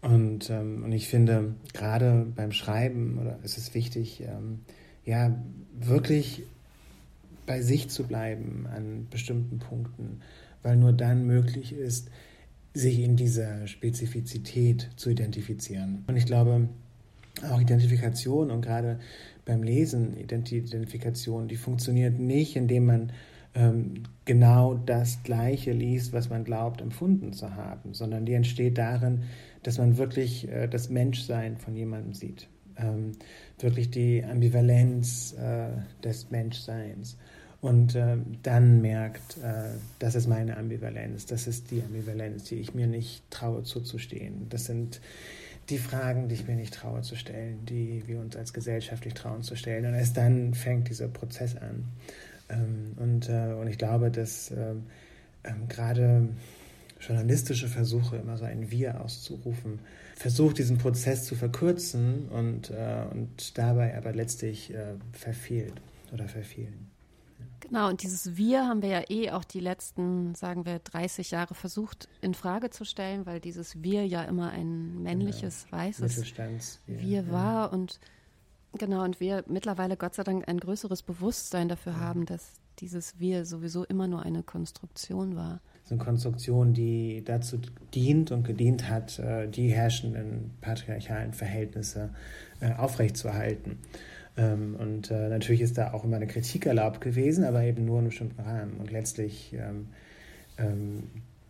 und, 0.00 0.50
ähm, 0.50 0.84
und 0.84 0.92
ich 0.92 1.08
finde, 1.08 1.54
gerade 1.72 2.26
beim 2.36 2.52
Schreiben 2.52 3.18
oder 3.18 3.38
ist 3.42 3.58
es 3.58 3.74
wichtig, 3.74 4.22
ähm, 4.22 4.60
ja, 5.04 5.34
wirklich 5.78 6.42
bei 7.46 7.62
sich 7.62 7.88
zu 7.88 8.04
bleiben 8.04 8.66
an 8.72 9.06
bestimmten 9.10 9.58
Punkten, 9.58 10.20
weil 10.62 10.76
nur 10.76 10.92
dann 10.92 11.26
möglich 11.26 11.72
ist, 11.72 12.10
sich 12.74 13.00
in 13.00 13.16
dieser 13.16 13.66
Spezifizität 13.66 14.90
zu 14.96 15.10
identifizieren. 15.10 16.04
Und 16.06 16.16
ich 16.16 16.26
glaube, 16.26 16.68
auch 17.50 17.60
Identifikation 17.60 18.50
und 18.50 18.60
gerade 18.60 19.00
beim 19.44 19.62
Lesen 19.62 20.16
Identifikation, 20.16 21.48
die 21.48 21.56
funktioniert 21.56 22.18
nicht, 22.18 22.54
indem 22.54 22.86
man 22.86 23.12
ähm, 23.54 24.02
genau 24.24 24.74
das 24.74 25.22
Gleiche 25.22 25.72
liest, 25.72 26.12
was 26.12 26.28
man 26.28 26.44
glaubt, 26.44 26.80
empfunden 26.80 27.32
zu 27.32 27.54
haben, 27.54 27.94
sondern 27.94 28.26
die 28.26 28.34
entsteht 28.34 28.78
darin, 28.78 29.22
dass 29.62 29.78
man 29.78 29.96
wirklich 29.98 30.48
äh, 30.48 30.68
das 30.68 30.88
Menschsein 30.88 31.56
von 31.56 31.74
jemandem 31.74 32.14
sieht. 32.14 32.48
Ähm, 32.76 33.12
wirklich 33.58 33.90
die 33.90 34.24
Ambivalenz 34.24 35.34
äh, 35.34 35.68
des 36.02 36.30
Menschseins. 36.30 37.16
Und 37.60 37.96
äh, 37.96 38.16
dann 38.44 38.80
merkt, 38.80 39.38
äh, 39.38 39.70
das 39.98 40.14
ist 40.14 40.28
meine 40.28 40.56
Ambivalenz, 40.56 41.26
das 41.26 41.48
ist 41.48 41.72
die 41.72 41.82
Ambivalenz, 41.82 42.44
die 42.44 42.56
ich 42.56 42.74
mir 42.74 42.86
nicht 42.86 43.28
traue 43.30 43.64
zuzustehen. 43.64 44.46
Das 44.48 44.66
sind 44.66 45.00
die 45.68 45.78
Fragen, 45.78 46.28
die 46.28 46.36
ich 46.36 46.46
mir 46.46 46.54
nicht 46.54 46.72
traue 46.72 47.02
zu 47.02 47.16
stellen, 47.16 47.64
die 47.66 48.04
wir 48.06 48.20
uns 48.20 48.36
als 48.36 48.52
Gesellschaft 48.52 49.04
nicht 49.04 49.16
trauen 49.16 49.42
zu 49.42 49.56
stellen. 49.56 49.86
Und 49.86 49.94
erst 49.94 50.16
dann 50.16 50.54
fängt 50.54 50.88
dieser 50.88 51.08
Prozess 51.08 51.56
an. 51.56 51.84
Ähm, 52.48 52.92
und, 52.96 53.28
äh, 53.28 53.54
und 53.54 53.66
ich 53.66 53.76
glaube, 53.76 54.10
dass 54.10 54.50
ähm, 54.52 54.84
ähm, 55.44 55.68
gerade 55.68 56.28
journalistische 57.00 57.68
Versuche, 57.68 58.16
immer 58.16 58.36
so 58.36 58.44
ein 58.44 58.70
Wir 58.70 59.00
auszurufen, 59.00 59.80
versucht, 60.16 60.58
diesen 60.58 60.78
Prozess 60.78 61.24
zu 61.24 61.34
verkürzen 61.34 62.28
und, 62.28 62.70
äh, 62.70 63.04
und 63.10 63.56
dabei 63.56 63.96
aber 63.96 64.12
letztlich 64.12 64.74
äh, 64.74 64.94
verfehlt 65.12 65.74
oder 66.12 66.28
verfehlen. 66.28 66.90
Genau, 67.60 67.88
und 67.88 68.02
dieses 68.02 68.36
Wir 68.36 68.66
haben 68.66 68.82
wir 68.82 68.88
ja 68.88 69.02
eh 69.10 69.30
auch 69.30 69.44
die 69.44 69.60
letzten, 69.60 70.34
sagen 70.34 70.64
wir, 70.64 70.78
30 70.78 71.30
Jahre 71.30 71.54
versucht 71.54 72.08
in 72.20 72.34
Frage 72.34 72.70
zu 72.70 72.84
stellen, 72.84 73.26
weil 73.26 73.40
dieses 73.40 73.82
Wir 73.82 74.06
ja 74.06 74.22
immer 74.22 74.50
ein 74.50 75.02
männliches, 75.02 75.66
genau. 75.70 75.82
weißes 75.82 76.80
Wir 76.86 77.22
ja. 77.22 77.30
war 77.30 77.72
und 77.72 78.00
genau, 78.76 79.04
und 79.04 79.20
wir 79.20 79.44
mittlerweile 79.48 79.96
Gott 79.96 80.14
sei 80.14 80.24
Dank 80.24 80.48
ein 80.48 80.60
größeres 80.60 81.02
Bewusstsein 81.02 81.68
dafür 81.68 81.92
ja. 81.92 82.00
haben, 82.00 82.26
dass 82.26 82.54
dieses 82.78 83.18
Wir 83.18 83.44
sowieso 83.44 83.84
immer 83.84 84.06
nur 84.06 84.22
eine 84.22 84.42
Konstruktion 84.42 85.36
war 85.36 85.60
ist 85.88 85.92
eine 85.92 86.04
Konstruktion, 86.04 86.74
die 86.74 87.22
dazu 87.24 87.58
dient 87.94 88.30
und 88.30 88.44
gedient 88.44 88.90
hat, 88.90 89.18
äh, 89.18 89.48
die 89.48 89.68
herrschenden 89.68 90.50
patriarchalen 90.60 91.32
Verhältnisse 91.32 92.10
äh, 92.60 92.74
aufrechtzuerhalten. 92.74 93.78
Ähm, 94.36 94.76
und 94.78 95.10
äh, 95.10 95.30
natürlich 95.30 95.62
ist 95.62 95.78
da 95.78 95.94
auch 95.94 96.04
immer 96.04 96.16
eine 96.16 96.26
Kritik 96.26 96.66
erlaubt 96.66 97.00
gewesen, 97.00 97.42
aber 97.42 97.62
eben 97.62 97.86
nur 97.86 97.96
in 97.96 98.00
einem 98.00 98.08
bestimmten 98.08 98.42
Rahmen. 98.42 98.74
Und 98.78 98.90
letztlich 98.90 99.54
ähm, 99.54 99.88
ähm, 100.58 101.04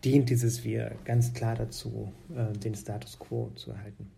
dient 0.05 0.29
dieses 0.29 0.63
Wir 0.63 0.93
ganz 1.03 1.33
klar 1.33 1.55
dazu, 1.55 2.13
den 2.29 2.73
Status 2.73 3.19
quo 3.19 3.51
zu 3.55 3.71
erhalten 3.71 4.09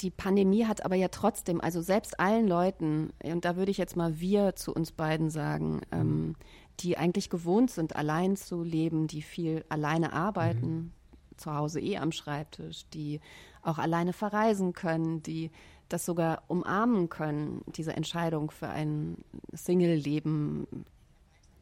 die 0.00 0.10
Pandemie 0.10 0.64
hat 0.66 0.84
aber 0.84 0.96
ja 0.96 1.08
trotzdem, 1.08 1.60
also 1.60 1.80
selbst 1.80 2.18
allen 2.18 2.48
Leuten, 2.48 3.12
und 3.22 3.44
da 3.44 3.56
würde 3.56 3.70
ich 3.70 3.78
jetzt 3.78 3.96
mal 3.96 4.18
wir 4.18 4.56
zu 4.56 4.72
uns 4.72 4.92
beiden 4.92 5.30
sagen, 5.30 5.82
ähm, 5.92 6.34
die 6.80 6.96
eigentlich 6.96 7.30
gewohnt 7.30 7.70
sind, 7.70 7.96
allein 7.96 8.36
zu 8.36 8.62
leben, 8.62 9.06
die 9.06 9.22
viel 9.22 9.64
alleine 9.68 10.12
arbeiten, 10.12 10.74
mhm. 10.74 10.92
zu 11.36 11.54
Hause 11.54 11.80
eh 11.80 11.98
am 11.98 12.12
Schreibtisch, 12.12 12.86
die 12.92 13.20
auch 13.62 13.78
alleine 13.78 14.12
verreisen 14.12 14.72
können, 14.72 15.22
die 15.22 15.50
das 15.88 16.04
sogar 16.04 16.42
umarmen 16.48 17.08
können, 17.08 17.62
diese 17.66 17.92
Entscheidung 17.92 18.50
für 18.50 18.68
ein 18.68 19.18
Single-Leben 19.52 20.66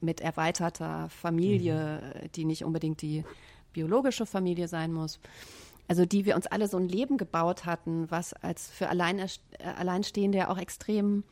mit 0.00 0.20
erweiterter 0.20 1.08
Familie, 1.08 2.02
mhm. 2.02 2.32
die 2.32 2.44
nicht 2.44 2.64
unbedingt 2.64 3.02
die 3.02 3.24
biologische 3.72 4.26
Familie 4.26 4.68
sein 4.68 4.92
muss. 4.92 5.20
Also 5.88 6.06
die 6.06 6.24
wir 6.24 6.36
uns 6.36 6.46
alle 6.46 6.68
so 6.68 6.76
ein 6.76 6.88
Leben 6.88 7.16
gebaut 7.16 7.64
hatten, 7.64 8.10
was 8.10 8.32
als 8.32 8.70
für 8.70 8.88
Alleine, 8.88 9.26
äh, 9.58 9.64
Alleinstehende 9.76 10.38
ja 10.38 10.48
auch 10.48 10.58
extrem, 10.58 11.24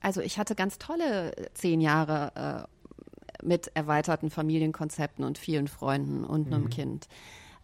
also 0.00 0.20
ich 0.20 0.38
hatte 0.38 0.54
ganz 0.54 0.78
tolle 0.78 1.32
zehn 1.54 1.80
Jahre 1.80 2.66
äh, 2.66 2.75
mit 3.42 3.70
erweiterten 3.74 4.30
Familienkonzepten 4.30 5.24
und 5.24 5.38
vielen 5.38 5.68
Freunden 5.68 6.24
und 6.24 6.46
einem 6.46 6.64
mhm. 6.64 6.70
Kind. 6.70 7.08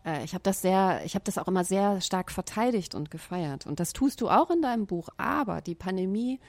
Äh, 0.04 0.24
ich 0.24 0.34
habe 0.34 0.42
das 0.42 0.62
sehr, 0.62 1.02
ich 1.04 1.14
habe 1.14 1.24
das 1.24 1.38
auch 1.38 1.48
immer 1.48 1.64
sehr 1.64 2.00
stark 2.00 2.30
verteidigt 2.30 2.94
und 2.94 3.10
gefeiert. 3.10 3.66
Und 3.66 3.80
das 3.80 3.92
tust 3.92 4.20
du 4.20 4.28
auch 4.28 4.50
in 4.50 4.62
deinem 4.62 4.86
Buch. 4.86 5.08
Aber 5.16 5.60
die 5.60 5.74
Pandemie 5.74 6.40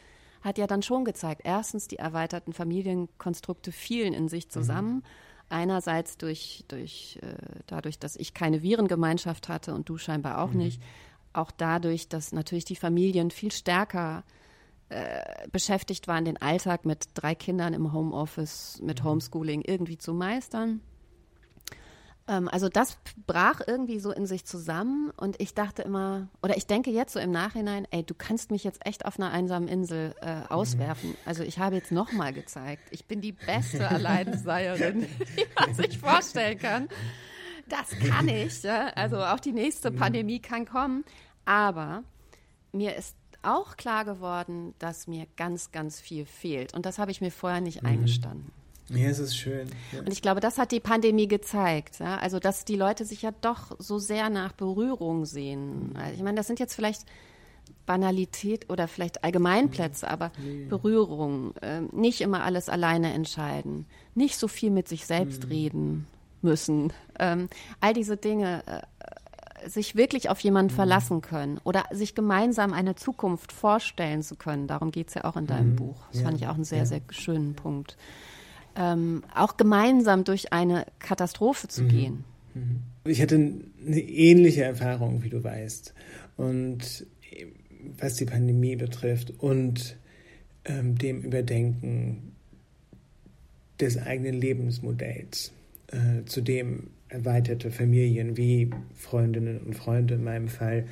hat 0.42 0.58
ja 0.58 0.68
dann 0.68 0.82
schon 0.82 1.06
gezeigt, 1.06 1.42
erstens, 1.44 1.88
die 1.88 1.98
erweiterten 1.98 2.53
Familienkonstrukte 2.53 3.72
fielen 3.72 4.13
in 4.13 4.27
sich 4.27 4.50
zusammen. 4.50 4.96
Mhm. 4.96 5.03
Einerseits 5.50 6.18
durch, 6.18 6.65
durch, 6.68 7.20
äh, 7.22 7.36
dadurch, 7.68 8.00
dass 8.00 8.15
ich 8.15 8.34
keine 8.34 8.62
Virengemeinschaft 8.62 9.50
hatte 9.50 9.74
und 9.74 9.88
du 9.89 9.98
scheinbar 9.98 10.42
auch 10.42 10.51
mhm. 10.51 10.58
nicht. 10.58 10.82
Auch 11.32 11.51
dadurch, 11.51 12.10
dass 12.10 12.32
natürlich 12.32 12.65
die 12.65 12.75
Familien 12.75 13.32
viel 13.32 13.51
stärker 13.51 14.20
äh, 14.20 14.42
beschäftigt 15.51 16.07
waren, 16.07 16.25
den 16.25 16.41
Alltag 16.41 16.85
mit 16.85 17.07
drei 17.13 17.35
Kindern 17.35 17.73
im 17.73 17.93
Homeoffice, 17.93 18.79
mit 18.81 19.03
mhm. 19.03 19.09
Homeschooling 19.09 19.62
irgendwie 19.62 19.97
zu 19.97 20.13
meistern. 20.13 20.81
Ähm, 22.27 22.47
also 22.47 22.69
das 22.69 22.97
brach 23.27 23.59
irgendwie 23.65 24.00
so 24.00 24.12
in 24.12 24.25
sich 24.25 24.45
zusammen 24.45 25.12
und 25.17 25.41
ich 25.41 25.53
dachte 25.53 25.81
immer, 25.81 26.29
oder 26.41 26.55
ich 26.55 26.67
denke 26.67 26.89
jetzt 26.89 27.13
so 27.13 27.19
im 27.19 27.31
Nachhinein, 27.31 27.85
ey, 27.91 28.03
du 28.03 28.13
kannst 28.13 28.51
mich 28.51 28.63
jetzt 28.63 28.85
echt 28.85 29.05
auf 29.05 29.19
einer 29.19 29.31
einsamen 29.31 29.67
Insel 29.67 30.15
äh, 30.21 30.38
mhm. 30.38 30.45
auswerfen. 30.47 31.09
Mhm. 31.09 31.17
Also 31.25 31.43
ich 31.43 31.59
habe 31.59 31.75
jetzt 31.75 31.91
nochmal 31.91 32.31
gezeigt, 32.31 32.83
ich 32.91 33.05
bin 33.05 33.19
die 33.19 33.33
beste 33.33 33.88
Alleinseierin, 33.89 35.01
die 35.38 35.45
man 35.59 35.73
sich 35.73 35.97
vorstellen 35.97 36.57
kann. 36.57 36.88
Das 37.67 37.89
kann 38.07 38.27
ich. 38.27 38.63
Ja? 38.63 38.88
Also 38.95 39.17
auch 39.17 39.39
die 39.39 39.53
nächste 39.53 39.91
mhm. 39.91 39.95
Pandemie 39.97 40.39
kann 40.39 40.65
kommen. 40.65 41.03
Aber 41.45 42.03
mir 42.71 42.95
ist 42.95 43.15
auch 43.43 43.77
klar 43.77 44.05
geworden, 44.05 44.73
dass 44.79 45.07
mir 45.07 45.27
ganz, 45.38 45.71
ganz 45.71 46.00
viel 46.00 46.25
fehlt. 46.25 46.73
Und 46.73 46.85
das 46.85 46.97
habe 46.97 47.12
ich 47.12 47.21
mir 47.21 47.31
vorher 47.31 47.62
nicht 47.62 47.83
mhm. 47.83 47.89
eingestanden. 47.89 48.51
Ja, 48.89 49.07
es 49.07 49.19
ist 49.19 49.38
schön. 49.38 49.69
Ja. 49.91 50.00
Und 50.00 50.12
ich 50.12 50.21
glaube, 50.21 50.39
das 50.39 50.57
hat 50.57 50.71
die 50.71 50.79
Pandemie 50.79 51.27
gezeigt. 51.27 52.00
Ja? 52.00 52.17
Also, 52.17 52.39
dass 52.39 52.65
die 52.65 52.75
Leute 52.75 53.05
sich 53.05 53.21
ja 53.21 53.31
doch 53.41 53.75
so 53.79 53.97
sehr 53.97 54.29
nach 54.29 54.51
Berührung 54.51 55.25
sehen. 55.25 55.93
Also, 55.95 56.15
ich 56.15 56.21
meine, 56.23 56.38
das 56.38 56.47
sind 56.47 56.59
jetzt 56.59 56.75
vielleicht 56.75 57.05
Banalität 57.85 58.69
oder 58.69 58.88
vielleicht 58.88 59.23
Allgemeinplätze, 59.23 60.09
aber 60.09 60.31
nee. 60.38 60.65
Berührung, 60.65 61.55
äh, 61.57 61.81
nicht 61.91 62.21
immer 62.21 62.43
alles 62.43 62.69
alleine 62.69 63.13
entscheiden, 63.13 63.85
nicht 64.15 64.38
so 64.38 64.47
viel 64.47 64.69
mit 64.69 64.88
sich 64.88 65.05
selbst 65.05 65.45
mhm. 65.45 65.50
reden 65.50 66.07
müssen. 66.41 66.93
Ähm, 67.19 67.50
all 67.79 67.93
diese 67.93 68.17
Dinge 68.17 68.63
äh, 68.67 68.81
sich 69.67 69.96
wirklich 69.96 70.29
auf 70.29 70.39
jemanden 70.39 70.72
mhm. 70.72 70.75
verlassen 70.75 71.22
können 71.22 71.60
oder 71.63 71.84
sich 71.91 72.15
gemeinsam 72.15 72.74
eine 72.74 72.96
Zukunft 72.96 73.51
vorstellen 73.51 74.22
zu 74.22 74.36
können. 74.36 74.67
Darum 74.67 74.91
geht 74.91 75.10
es 75.10 75.13
ja 75.13 75.25
auch 75.25 75.38
in 75.38 75.48
deinem 75.48 75.72
mhm. 75.72 75.75
Buch. 75.75 75.98
Das 76.12 76.22
ja. 76.22 76.27
fand 76.27 76.38
ich 76.39 76.48
auch 76.48 76.55
einen 76.55 76.63
sehr, 76.63 76.79
ja. 76.79 76.86
sehr 76.86 77.01
schönen 77.10 77.53
Punkt. 77.55 77.98
Ähm, 78.75 79.24
auch 79.36 79.58
gemeinsam 79.58 80.24
durch 80.24 80.51
eine 80.51 80.86
Katastrophe 81.00 81.67
zu 81.67 81.84
mhm. 81.84 81.88
gehen. 81.89 82.24
Mhm. 82.53 82.79
Ich 83.05 83.22
hatte 83.22 83.36
eine 83.36 84.00
ähnliche 84.00 84.63
Erfahrung, 84.63 85.24
wie 85.24 85.29
du 85.29 85.43
weißt. 85.43 85.93
Und 86.38 87.05
was 87.98 88.15
die 88.15 88.25
Pandemie 88.25 88.75
betrifft 88.75 89.34
und 89.39 89.98
ähm, 90.65 90.98
dem 90.98 91.22
Überdenken 91.22 92.34
des 93.79 93.98
eigenen 93.98 94.36
Lebensmodells, 94.36 95.51
äh, 95.88 96.25
zu 96.25 96.41
dem 96.41 96.91
erweiterte 97.13 97.70
Familien 97.72 98.36
wie 98.38 98.72
Freundinnen 98.96 99.60
und 99.60 99.75
Freunde 99.75 100.15
in 100.15 100.24
meinem 100.24 100.48
Fall 100.48 100.86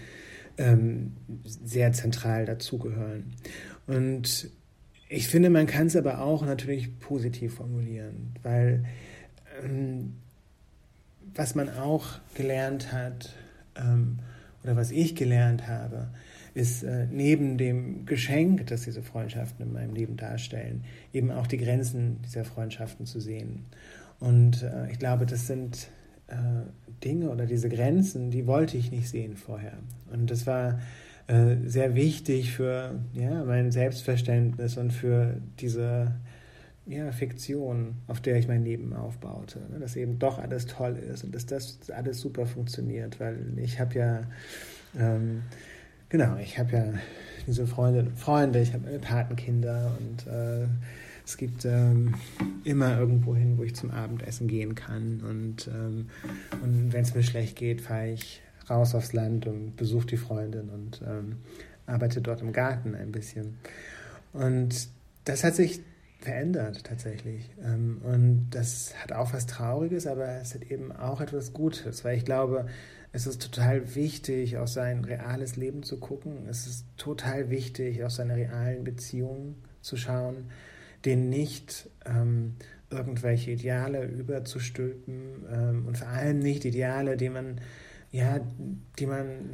ähm, 0.58 1.14
sehr 1.44 1.92
zentral 1.94 2.46
dazugehören. 2.46 3.34
Und 3.88 4.50
ich 5.10 5.28
finde, 5.28 5.50
man 5.50 5.66
kann 5.66 5.88
es 5.88 5.96
aber 5.96 6.22
auch 6.22 6.46
natürlich 6.46 7.00
positiv 7.00 7.56
formulieren, 7.56 8.34
weil 8.44 8.86
ähm, 9.64 10.14
was 11.34 11.56
man 11.56 11.70
auch 11.70 12.20
gelernt 12.36 12.94
hat 12.94 13.34
ähm, 13.76 14.20
oder 14.64 14.76
was 14.76 14.92
ich 14.92 15.16
gelernt 15.16 15.68
habe, 15.68 16.10
ist 16.54 16.84
äh, 16.84 17.08
neben 17.10 17.58
dem 17.58 18.06
Geschenk, 18.06 18.68
das 18.68 18.84
diese 18.84 19.02
Freundschaften 19.02 19.66
in 19.66 19.74
meinem 19.74 19.96
Leben 19.96 20.18
darstellen, 20.18 20.84
eben 21.14 21.32
auch 21.32 21.48
die 21.48 21.58
Grenzen 21.58 22.22
dieser 22.24 22.44
Freundschaften 22.44 23.06
zu 23.06 23.20
sehen. 23.20 23.66
Und 24.20 24.62
äh, 24.62 24.92
ich 24.92 25.00
glaube, 25.00 25.26
das 25.26 25.48
sind 25.48 25.90
Dinge 27.04 27.30
oder 27.30 27.46
diese 27.46 27.70
Grenzen, 27.70 28.32
die 28.32 28.48
wollte 28.48 28.78
ich 28.78 28.92
nicht 28.92 29.10
sehen 29.10 29.36
vorher. 29.36 29.74
Und 30.12 30.30
das 30.30 30.46
war 30.46 30.80
äh, 31.28 31.56
sehr 31.66 31.96
wichtig 31.96 32.52
für 32.52 33.00
ja, 33.14 33.44
mein 33.44 33.72
Selbstverständnis 33.72 34.78
und 34.78 34.92
für 34.92 35.38
diese 35.60 36.16
ja, 36.86 37.12
Fiktion, 37.12 37.96
auf 38.08 38.22
der 38.22 38.38
ich 38.38 38.48
mein 38.48 38.64
Leben 38.64 38.94
aufbaute. 38.94 39.60
Ne? 39.72 39.80
Dass 39.80 39.96
eben 39.96 40.20
doch 40.20 40.40
alles 40.40 40.66
toll 40.66 40.98
ist 40.98 41.24
und 41.24 41.34
dass 41.34 41.46
das 41.46 41.90
alles 41.90 42.20
super 42.20 42.46
funktioniert, 42.46 43.20
weil 43.20 43.38
ich 43.58 43.80
habe 43.80 43.96
ja 43.96 44.24
ähm, 44.98 45.44
Genau, 46.12 46.36
ich 46.36 46.60
habe 46.60 46.74
ja 46.74 46.84
diese 47.48 47.66
Freunde, 47.66 48.12
Freunde, 48.18 48.60
ich 48.60 48.74
habe 48.74 48.84
meine 48.84 49.00
Patenkinder 49.00 49.98
und 49.98 50.28
äh, 50.28 50.68
es 51.26 51.38
gibt 51.38 51.66
ähm, 51.66 52.16
immer 52.64 52.98
irgendwo 53.00 53.36
hin, 53.36 53.58
wo 53.58 53.64
ich 53.64 53.76
zum 53.76 53.92
Abendessen 53.92 54.48
gehen 54.48 54.76
kann. 54.76 55.22
Und, 55.22 55.68
ähm, 55.68 56.10
und 56.62 56.94
wenn 56.94 57.04
es 57.04 57.16
mir 57.16 57.24
schlecht 57.24 57.56
geht, 57.56 57.82
fahre 57.82 58.10
ich 58.10 58.42
raus 58.70 58.96
aufs 58.96 59.14
Land 59.14 59.48
und 59.48 59.76
besuche 59.76 60.08
die 60.08 60.18
Freundin 60.18 60.70
und 60.70 61.02
ähm, 61.06 61.38
arbeite 61.86 62.22
dort 62.22 62.42
im 62.42 62.54
Garten 62.54 62.96
ein 62.96 63.12
bisschen. 63.12 63.58
Und 64.34 64.88
das 65.26 65.44
hat 65.44 65.56
sich 65.56 65.82
verändert 66.20 66.84
tatsächlich. 66.84 67.50
Ähm, 67.64 68.02
und 68.04 68.50
das 68.52 68.94
hat 69.02 69.12
auch 69.12 69.34
was 69.34 69.48
Trauriges, 69.48 70.08
aber 70.08 70.28
es 70.42 70.54
hat 70.54 70.64
eben 70.64 70.92
auch 70.92 71.22
etwas 71.22 71.54
Gutes, 71.54 72.06
weil 72.06 72.18
ich 72.18 72.26
glaube, 72.26 72.68
es 73.12 73.28
ist 73.28 73.42
total 73.42 73.96
wichtig, 73.96 74.58
auf 74.58 74.70
sein 74.70 75.04
reales 75.04 75.58
Leben 75.58 75.84
zu 75.84 76.00
gucken. 76.00 76.48
Es 76.50 76.68
ist 76.68 76.86
total 76.96 77.50
wichtig, 77.50 78.04
auf 78.04 78.12
seine 78.12 78.36
realen 78.36 78.84
Beziehungen 78.84 79.56
zu 79.82 79.98
schauen, 79.98 80.50
denen 81.06 81.30
nicht 81.30 81.90
ähm, 82.06 82.56
irgendwelche 82.90 83.52
Ideale 83.52 84.06
überzustülpen 84.06 85.46
ähm, 85.52 85.86
und 85.88 85.98
vor 85.98 86.08
allem 86.10 86.40
nicht 86.40 86.66
Ideale, 86.66 87.18
die 87.18 87.30
man, 87.30 87.62
ja, 88.12 88.40
die 89.00 89.06
man 89.06 89.52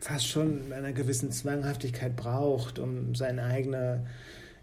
fast 0.00 0.26
schon 0.26 0.68
mit 0.68 0.72
einer 0.72 0.92
gewissen 0.92 1.32
Zwanghaftigkeit 1.32 2.16
braucht, 2.16 2.78
um 2.78 3.14
seine 3.14 3.44
eigene 3.44 4.06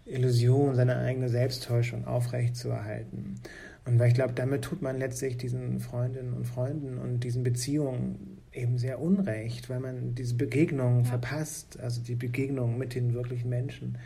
Illusion, 0.04 0.74
seine 0.74 0.96
eigene 0.96 1.28
Selbsttäuschung 1.28 2.06
aufrechtzuerhalten. 2.06 3.40
Und 3.84 3.98
weil 3.98 4.08
ich 4.08 4.14
glaube, 4.14 4.34
damit 4.34 4.62
tut 4.62 4.82
man 4.82 4.98
letztlich 4.98 5.36
diesen 5.36 5.80
Freundinnen 5.80 6.32
und 6.34 6.46
Freunden 6.46 6.98
und 6.98 7.24
diesen 7.24 7.42
Beziehungen 7.42 8.38
eben 8.52 8.78
sehr 8.78 9.00
unrecht, 9.00 9.68
weil 9.70 9.80
man 9.80 10.14
diese 10.14 10.34
Begegnungen 10.34 11.04
ja. 11.04 11.10
verpasst, 11.10 11.80
also 11.80 12.00
die 12.02 12.14
Begegnungen 12.14 12.78
mit 12.78 12.94
den 12.94 13.14
wirklichen 13.14 13.48
Menschen. 13.48 13.98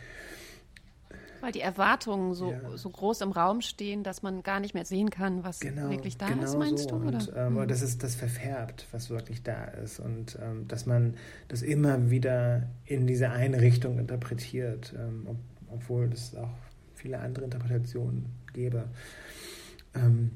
Weil 1.46 1.52
die 1.52 1.60
Erwartungen 1.60 2.34
so, 2.34 2.50
ja. 2.50 2.76
so 2.76 2.90
groß 2.90 3.20
im 3.20 3.30
Raum 3.30 3.60
stehen, 3.60 4.02
dass 4.02 4.20
man 4.24 4.42
gar 4.42 4.58
nicht 4.58 4.74
mehr 4.74 4.84
sehen 4.84 5.10
kann, 5.10 5.44
was 5.44 5.60
genau, 5.60 5.90
wirklich 5.90 6.18
da 6.18 6.26
genau 6.26 6.42
ist, 6.42 6.58
meinst 6.58 6.88
so. 6.88 6.98
du? 6.98 7.06
Oder? 7.06 7.18
Und, 7.18 7.32
ähm, 7.36 7.54
mhm. 7.54 7.68
das 7.68 7.82
ist 7.82 8.02
das 8.02 8.16
verfärbt, 8.16 8.88
was 8.90 9.10
wirklich 9.10 9.44
da 9.44 9.62
ist. 9.66 10.00
Und 10.00 10.36
ähm, 10.42 10.66
dass 10.66 10.86
man 10.86 11.14
das 11.46 11.62
immer 11.62 12.10
wieder 12.10 12.64
in 12.84 13.06
diese 13.06 13.30
eine 13.30 13.60
Richtung 13.60 14.00
interpretiert, 14.00 14.92
ähm, 14.98 15.22
ob, 15.26 15.36
obwohl 15.70 16.10
es 16.12 16.34
auch 16.34 16.50
viele 16.96 17.20
andere 17.20 17.44
Interpretationen 17.44 18.26
gäbe. 18.52 18.88
Ähm, 19.94 20.32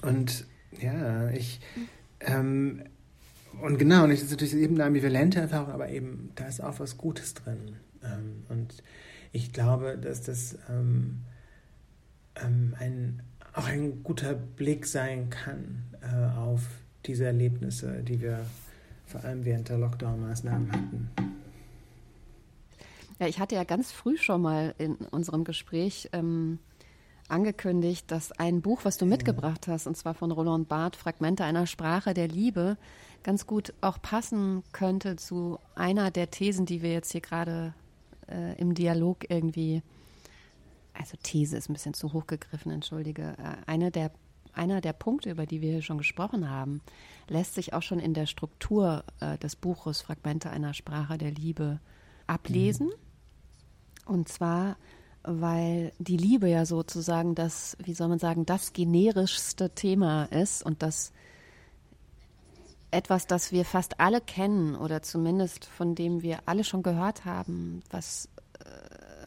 und 0.00 0.46
ja, 0.80 1.28
ich. 1.32 1.60
Ähm, 2.20 2.84
und 3.60 3.78
genau, 3.78 4.04
und 4.04 4.10
es 4.10 4.22
ist 4.22 4.30
natürlich 4.30 4.54
eben 4.54 4.76
eine 4.76 4.84
ambivalente 4.84 5.38
Erfahrung, 5.38 5.70
aber 5.70 5.90
eben 5.90 6.30
da 6.34 6.46
ist 6.46 6.62
auch 6.62 6.80
was 6.80 6.96
Gutes 6.96 7.34
drin. 7.34 7.76
Ähm, 8.02 8.44
und 8.48 8.82
ich 9.32 9.52
glaube, 9.52 9.96
dass 9.98 10.22
das 10.22 10.56
ähm, 10.68 11.20
ähm, 12.36 12.74
ein, 12.78 13.22
auch 13.54 13.66
ein 13.66 14.02
guter 14.02 14.34
Blick 14.34 14.86
sein 14.86 15.30
kann 15.30 15.84
äh, 16.02 16.38
auf 16.38 16.62
diese 17.06 17.26
Erlebnisse, 17.26 18.02
die 18.02 18.20
wir 18.20 18.44
vor 19.06 19.24
allem 19.24 19.44
während 19.44 19.68
der 19.68 19.78
Lockdown-Maßnahmen 19.78 20.72
hatten. 20.72 21.10
Ja, 23.18 23.26
ich 23.26 23.38
hatte 23.38 23.54
ja 23.54 23.64
ganz 23.64 23.92
früh 23.92 24.16
schon 24.16 24.40
mal 24.42 24.74
in 24.78 24.94
unserem 24.94 25.44
Gespräch 25.44 26.08
ähm, 26.12 26.58
angekündigt, 27.28 28.10
dass 28.10 28.32
ein 28.32 28.62
Buch, 28.62 28.80
was 28.84 28.96
du 28.96 29.06
mitgebracht 29.06 29.68
hast, 29.68 29.86
und 29.86 29.96
zwar 29.96 30.14
von 30.14 30.30
Roland 30.30 30.68
Barth, 30.68 30.96
Fragmente 30.96 31.44
einer 31.44 31.66
Sprache 31.66 32.14
der 32.14 32.28
Liebe, 32.28 32.76
ganz 33.22 33.46
gut 33.46 33.74
auch 33.80 34.00
passen 34.00 34.62
könnte 34.72 35.16
zu 35.16 35.58
einer 35.74 36.10
der 36.10 36.30
Thesen, 36.30 36.66
die 36.66 36.82
wir 36.82 36.92
jetzt 36.92 37.12
hier 37.12 37.20
gerade 37.20 37.74
äh, 38.30 38.54
im 38.58 38.74
Dialog 38.74 39.28
irgendwie, 39.28 39.82
also 40.92 41.16
These 41.22 41.56
ist 41.56 41.68
ein 41.68 41.74
bisschen 41.74 41.94
zu 41.94 42.12
hoch 42.12 42.26
gegriffen, 42.26 42.72
entschuldige, 42.72 43.36
äh, 43.38 43.56
eine 43.66 43.90
der, 43.90 44.10
einer 44.52 44.80
der 44.80 44.92
Punkte, 44.92 45.30
über 45.30 45.46
die 45.46 45.60
wir 45.60 45.72
hier 45.72 45.82
schon 45.82 45.98
gesprochen 45.98 46.50
haben, 46.50 46.80
lässt 47.28 47.54
sich 47.54 47.72
auch 47.72 47.82
schon 47.82 48.00
in 48.00 48.14
der 48.14 48.26
Struktur 48.26 49.04
äh, 49.20 49.38
des 49.38 49.56
Buches 49.56 50.00
Fragmente 50.00 50.50
einer 50.50 50.74
Sprache 50.74 51.18
der 51.18 51.30
Liebe 51.30 51.80
ablesen. 52.26 52.88
Mhm. 52.88 54.12
Und 54.12 54.28
zwar 54.28 54.76
weil 55.22 55.92
die 55.98 56.16
Liebe 56.16 56.48
ja 56.48 56.64
sozusagen 56.64 57.34
das, 57.34 57.76
wie 57.82 57.94
soll 57.94 58.08
man 58.08 58.18
sagen, 58.18 58.46
das 58.46 58.72
generischste 58.72 59.70
Thema 59.70 60.24
ist 60.24 60.64
und 60.64 60.82
das 60.82 61.12
etwas, 62.90 63.26
das 63.26 63.52
wir 63.52 63.64
fast 63.64 64.00
alle 64.00 64.20
kennen 64.20 64.74
oder 64.74 65.02
zumindest 65.02 65.64
von 65.64 65.94
dem 65.94 66.22
wir 66.22 66.40
alle 66.46 66.64
schon 66.64 66.82
gehört 66.82 67.24
haben, 67.24 67.82
was 67.90 68.28
äh, 68.60 69.26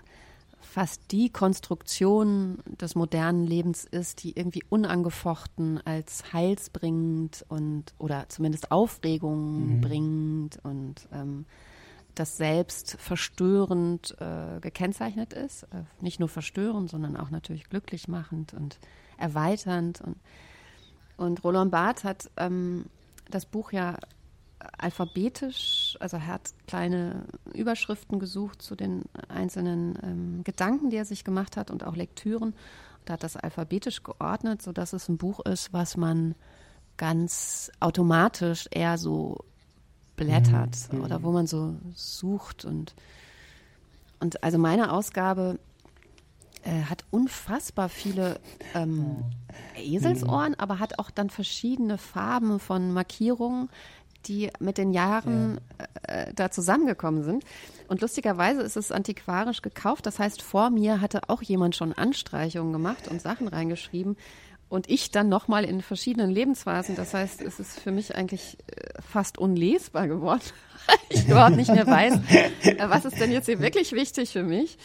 fast 0.59 1.11
die 1.11 1.29
Konstruktion 1.29 2.57
des 2.65 2.95
modernen 2.95 3.45
Lebens 3.45 3.85
ist, 3.85 4.23
die 4.23 4.35
irgendwie 4.35 4.63
unangefochten 4.69 5.79
als 5.85 6.33
heilsbringend 6.33 7.45
und 7.47 7.93
oder 7.99 8.27
zumindest 8.29 8.71
Aufregung 8.71 9.77
mhm. 9.77 9.81
bringt 9.81 10.59
und 10.63 11.07
ähm, 11.13 11.45
das 12.15 12.37
selbst 12.37 12.95
verstörend 12.99 14.15
äh, 14.19 14.59
gekennzeichnet 14.59 15.33
ist. 15.33 15.63
Äh, 15.63 15.83
nicht 16.01 16.19
nur 16.19 16.29
verstörend, 16.29 16.89
sondern 16.89 17.17
auch 17.17 17.29
natürlich 17.29 17.69
glücklich 17.69 18.07
machend 18.07 18.53
und 18.53 18.79
erweiternd. 19.17 20.01
Und, 20.01 20.17
und 21.17 21.43
Roland 21.43 21.71
Barth 21.71 22.03
hat 22.03 22.29
ähm, 22.37 22.85
das 23.29 23.45
Buch 23.45 23.71
ja 23.71 23.97
alphabetisch, 24.77 25.97
also 25.99 26.17
er 26.17 26.27
hat 26.27 26.53
kleine 26.67 27.25
Überschriften 27.53 28.19
gesucht 28.19 28.61
zu 28.61 28.75
den 28.75 29.03
einzelnen 29.27 29.97
ähm, 30.03 30.43
Gedanken, 30.43 30.89
die 30.89 30.97
er 30.97 31.05
sich 31.05 31.23
gemacht 31.23 31.57
hat 31.57 31.71
und 31.71 31.85
auch 31.85 31.95
Lektüren 31.95 32.53
und 33.01 33.09
hat 33.09 33.23
das 33.23 33.35
alphabetisch 33.35 34.03
geordnet, 34.03 34.61
sodass 34.61 34.93
es 34.93 35.09
ein 35.09 35.17
Buch 35.17 35.39
ist, 35.41 35.73
was 35.73 35.97
man 35.97 36.35
ganz 36.97 37.71
automatisch 37.79 38.67
eher 38.71 38.97
so 38.97 39.37
blättert 40.15 40.77
mhm. 40.91 41.01
oder 41.01 41.23
wo 41.23 41.31
man 41.31 41.47
so 41.47 41.75
sucht 41.95 42.65
und 42.65 42.93
und 44.19 44.41
also 44.41 44.57
meine 44.57 44.93
Ausgabe 44.93 45.59
äh, 46.63 46.83
hat 46.83 47.03
unfassbar 47.11 47.89
viele 47.89 48.39
ähm, 48.73 49.17
oh. 49.17 49.79
Eselsohren, 49.79 50.55
aber 50.55 50.79
hat 50.79 50.99
auch 50.99 51.11
dann 51.11 51.29
verschiedene 51.29 51.97
Farben 51.97 52.59
von 52.59 52.93
Markierungen, 52.93 53.69
die 54.25 54.49
mit 54.59 54.77
den 54.77 54.91
Jahren 54.91 55.59
ja. 56.07 56.25
äh, 56.25 56.33
da 56.33 56.51
zusammengekommen 56.51 57.23
sind. 57.23 57.43
Und 57.87 58.01
lustigerweise 58.01 58.61
ist 58.61 58.77
es 58.77 58.91
antiquarisch 58.91 59.61
gekauft. 59.61 60.05
Das 60.05 60.19
heißt, 60.19 60.41
vor 60.41 60.69
mir 60.69 61.01
hatte 61.01 61.29
auch 61.29 61.41
jemand 61.41 61.75
schon 61.75 61.93
Anstreichungen 61.93 62.71
gemacht 62.71 63.07
und 63.09 63.21
Sachen 63.21 63.47
reingeschrieben, 63.47 64.15
und 64.73 64.89
ich 64.89 65.11
dann 65.11 65.29
nochmal 65.29 65.65
in 65.65 65.83
verschiedenen 65.83 66.31
Lebensphasen. 66.31 66.95
Das 66.95 67.13
heißt, 67.13 67.43
es 67.43 67.59
ist 67.59 67.79
für 67.79 67.91
mich 67.91 68.15
eigentlich 68.15 68.57
äh, 68.65 68.99
fast 69.03 69.37
unlesbar 69.37 70.07
geworden. 70.07 70.41
ich 71.09 71.27
überhaupt 71.27 71.57
nicht 71.57 71.71
mehr 71.71 71.85
weiß, 71.85 72.15
äh, 72.63 72.89
was 72.89 73.05
ist 73.05 73.19
denn 73.19 73.31
jetzt 73.31 73.45
hier 73.45 73.59
wirklich 73.59 73.91
wichtig 73.91 74.31
für 74.31 74.41
mich, 74.41 74.79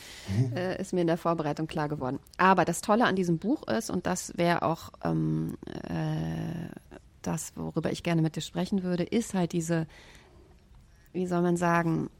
äh, 0.54 0.78
ist 0.78 0.92
mir 0.92 1.00
in 1.00 1.06
der 1.06 1.16
Vorbereitung 1.16 1.68
klar 1.68 1.88
geworden. 1.88 2.18
Aber 2.36 2.66
das 2.66 2.82
Tolle 2.82 3.06
an 3.06 3.16
diesem 3.16 3.38
Buch 3.38 3.66
ist, 3.66 3.88
und 3.88 4.06
das 4.06 4.36
wäre 4.36 4.60
auch 4.60 4.90
ähm, 5.02 5.56
äh, 5.84 6.68
das, 7.22 7.56
worüber 7.56 7.90
ich 7.90 8.02
gerne 8.02 8.20
mit 8.20 8.36
dir 8.36 8.42
sprechen 8.42 8.82
würde, 8.82 9.04
ist 9.04 9.32
halt 9.32 9.52
diese, 9.52 9.86
wie 11.14 11.26
soll 11.26 11.40
man 11.40 11.56
sagen, 11.56 12.10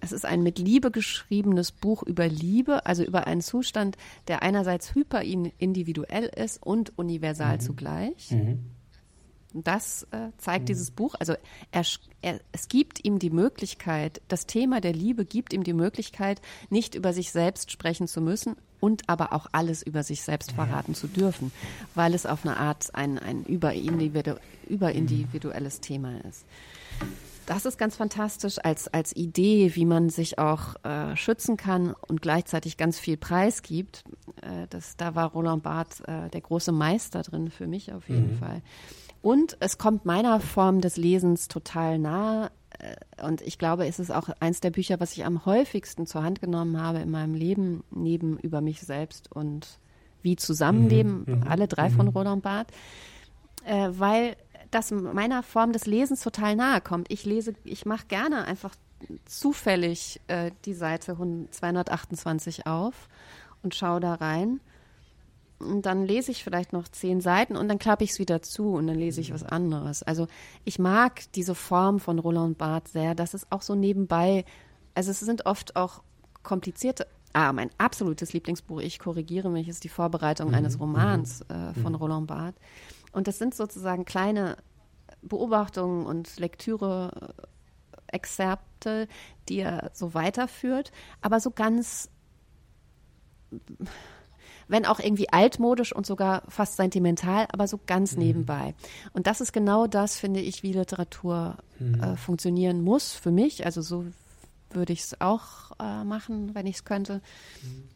Es 0.00 0.12
ist 0.12 0.24
ein 0.24 0.42
mit 0.42 0.58
Liebe 0.58 0.90
geschriebenes 0.90 1.72
Buch 1.72 2.02
über 2.02 2.26
Liebe, 2.26 2.86
also 2.86 3.02
über 3.02 3.26
einen 3.26 3.42
Zustand, 3.42 3.96
der 4.28 4.42
einerseits 4.42 4.94
hyperindividuell 4.94 6.24
ist 6.24 6.62
und 6.62 6.98
universal 6.98 7.56
mhm. 7.56 7.60
zugleich. 7.60 8.30
Mhm. 8.30 8.70
Das 9.52 10.06
äh, 10.12 10.30
zeigt 10.38 10.62
mhm. 10.62 10.66
dieses 10.66 10.90
Buch. 10.90 11.14
Also 11.18 11.34
er, 11.72 11.84
er, 12.22 12.40
es 12.52 12.68
gibt 12.68 13.04
ihm 13.04 13.18
die 13.18 13.30
Möglichkeit, 13.30 14.22
das 14.28 14.46
Thema 14.46 14.80
der 14.80 14.92
Liebe 14.92 15.24
gibt 15.24 15.52
ihm 15.52 15.64
die 15.64 15.72
Möglichkeit, 15.72 16.40
nicht 16.70 16.94
über 16.94 17.12
sich 17.12 17.32
selbst 17.32 17.70
sprechen 17.70 18.06
zu 18.06 18.20
müssen 18.20 18.56
und 18.78 19.08
aber 19.08 19.32
auch 19.32 19.46
alles 19.52 19.82
über 19.82 20.02
sich 20.02 20.22
selbst 20.22 20.52
verraten 20.52 20.94
zu 20.94 21.06
dürfen, 21.06 21.52
weil 21.94 22.14
es 22.14 22.26
auf 22.26 22.46
eine 22.46 22.56
Art 22.56 22.94
ein, 22.94 23.18
ein 23.18 23.44
überindividu 23.44 24.36
überindividuelles 24.68 25.80
Thema 25.80 26.20
ist. 26.24 26.44
Das 27.50 27.64
ist 27.64 27.78
ganz 27.78 27.96
fantastisch 27.96 28.58
als, 28.62 28.86
als 28.86 29.16
Idee, 29.16 29.74
wie 29.74 29.84
man 29.84 30.08
sich 30.08 30.38
auch 30.38 30.76
äh, 30.84 31.16
schützen 31.16 31.56
kann 31.56 31.96
und 32.06 32.22
gleichzeitig 32.22 32.76
ganz 32.76 33.00
viel 33.00 33.16
Preis 33.16 33.62
gibt. 33.62 34.04
Äh, 34.40 34.68
das, 34.70 34.96
da 34.96 35.16
war 35.16 35.32
Roland 35.32 35.64
Barth 35.64 36.00
äh, 36.06 36.28
der 36.28 36.42
große 36.42 36.70
Meister 36.70 37.22
drin, 37.22 37.50
für 37.50 37.66
mich 37.66 37.92
auf 37.92 38.08
jeden 38.08 38.34
mhm. 38.34 38.38
Fall. 38.38 38.62
Und 39.20 39.56
es 39.58 39.78
kommt 39.78 40.04
meiner 40.04 40.38
Form 40.38 40.80
des 40.80 40.96
Lesens 40.96 41.48
total 41.48 41.98
nahe. 41.98 42.52
Äh, 42.78 43.26
und 43.26 43.40
ich 43.40 43.58
glaube, 43.58 43.84
es 43.88 43.98
ist 43.98 44.12
auch 44.12 44.28
eins 44.38 44.60
der 44.60 44.70
Bücher, 44.70 45.00
was 45.00 45.14
ich 45.14 45.24
am 45.24 45.44
häufigsten 45.44 46.06
zur 46.06 46.22
Hand 46.22 46.40
genommen 46.40 46.80
habe 46.80 47.00
in 47.00 47.10
meinem 47.10 47.34
Leben, 47.34 47.82
neben 47.90 48.38
über 48.38 48.60
mich 48.60 48.80
selbst 48.80 49.28
und 49.32 49.80
wie 50.22 50.36
Zusammenleben, 50.36 51.24
mhm, 51.26 51.34
mhm 51.40 51.48
alle 51.48 51.66
drei 51.66 51.88
mhm. 51.88 51.94
von 51.94 52.08
Roland 52.10 52.44
Barth, 52.44 52.68
äh, 53.64 53.88
weil 53.90 54.36
das 54.70 54.90
meiner 54.90 55.42
Form 55.42 55.72
des 55.72 55.86
Lesens 55.86 56.22
total 56.22 56.56
nahe 56.56 56.80
kommt. 56.80 57.10
Ich 57.10 57.24
lese, 57.24 57.54
ich 57.64 57.86
mache 57.86 58.06
gerne 58.06 58.44
einfach 58.44 58.74
zufällig 59.24 60.20
äh, 60.28 60.50
die 60.64 60.74
Seite 60.74 61.16
228 61.50 62.66
auf 62.66 63.08
und 63.62 63.74
schaue 63.74 64.00
da 64.00 64.14
rein 64.14 64.60
und 65.60 65.84
dann 65.86 66.06
lese 66.06 66.30
ich 66.30 66.42
vielleicht 66.42 66.72
noch 66.72 66.88
zehn 66.88 67.20
Seiten 67.20 67.56
und 67.56 67.68
dann 67.68 67.78
klappe 67.78 68.04
ich 68.04 68.12
es 68.12 68.18
wieder 68.18 68.42
zu 68.42 68.72
und 68.72 68.86
dann 68.86 68.96
lese 68.96 69.20
ich 69.20 69.32
was 69.32 69.44
anderes. 69.44 70.02
Also 70.02 70.26
ich 70.64 70.78
mag 70.78 71.20
diese 71.34 71.54
Form 71.54 72.00
von 72.00 72.18
Roland 72.18 72.58
Barth 72.58 72.88
sehr, 72.88 73.14
dass 73.14 73.34
es 73.34 73.46
auch 73.50 73.62
so 73.62 73.74
nebenbei, 73.74 74.44
also 74.94 75.10
es 75.10 75.20
sind 75.20 75.46
oft 75.46 75.76
auch 75.76 76.02
komplizierte, 76.42 77.06
ah, 77.34 77.52
mein 77.52 77.70
absolutes 77.76 78.32
Lieblingsbuch, 78.32 78.80
ich 78.80 78.98
korrigiere 78.98 79.50
mich, 79.50 79.68
ist 79.68 79.84
die 79.84 79.90
Vorbereitung 79.90 80.48
mhm. 80.48 80.54
eines 80.54 80.80
Romans 80.80 81.44
mhm. 81.48 81.54
äh, 81.54 81.74
von 81.74 81.92
mhm. 81.92 81.98
Roland 81.98 82.26
Barth. 82.26 82.56
Und 83.12 83.26
das 83.28 83.38
sind 83.38 83.54
sozusagen 83.54 84.04
kleine 84.04 84.56
Beobachtungen 85.22 86.06
und 86.06 86.38
Lektüre, 86.38 87.34
Exzerpte, 88.06 89.08
die 89.48 89.60
er 89.60 89.90
so 89.94 90.14
weiterführt, 90.14 90.92
aber 91.20 91.40
so 91.40 91.50
ganz 91.50 92.10
wenn 94.68 94.86
auch 94.86 95.00
irgendwie 95.00 95.28
altmodisch 95.32 95.92
und 95.92 96.06
sogar 96.06 96.42
fast 96.48 96.76
sentimental, 96.76 97.48
aber 97.52 97.66
so 97.66 97.80
ganz 97.86 98.12
mhm. 98.12 98.22
nebenbei. 98.22 98.74
Und 99.12 99.26
das 99.26 99.40
ist 99.40 99.52
genau 99.52 99.88
das, 99.88 100.16
finde 100.16 100.40
ich, 100.40 100.62
wie 100.62 100.72
Literatur 100.72 101.56
mhm. 101.80 102.00
äh, 102.00 102.16
funktionieren 102.16 102.80
muss 102.80 103.12
für 103.12 103.32
mich. 103.32 103.66
Also 103.66 103.82
so 103.82 104.06
würde 104.70 104.92
ich 104.92 105.00
es 105.00 105.20
auch 105.20 105.72
äh, 105.80 106.04
machen, 106.04 106.54
wenn 106.54 106.66
ich 106.66 106.76
es 106.76 106.84
könnte. 106.84 107.20
Mhm. 107.62 107.88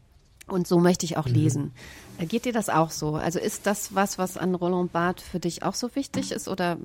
Und 0.47 0.67
so 0.67 0.79
möchte 0.79 1.07
ich 1.07 1.17
auch 1.17 1.27
mhm. 1.27 1.35
lesen. 1.35 1.73
Äh, 2.19 2.27
geht 2.27 2.45
dir 2.45 2.53
das 2.53 2.69
auch 2.69 2.91
so? 2.91 3.17
Also 3.17 3.39
ist 3.39 3.67
das 3.67 3.95
was, 3.95 4.19
was 4.19 4.37
an 4.37 4.55
Roland 4.55 4.93
Barth 4.93 5.21
für 5.21 5.41
dich 5.41 5.63
auch 5.63 5.75
so 5.75 5.95
wichtig 5.95 6.33
ist? 6.33 6.49
Oder 6.49 6.79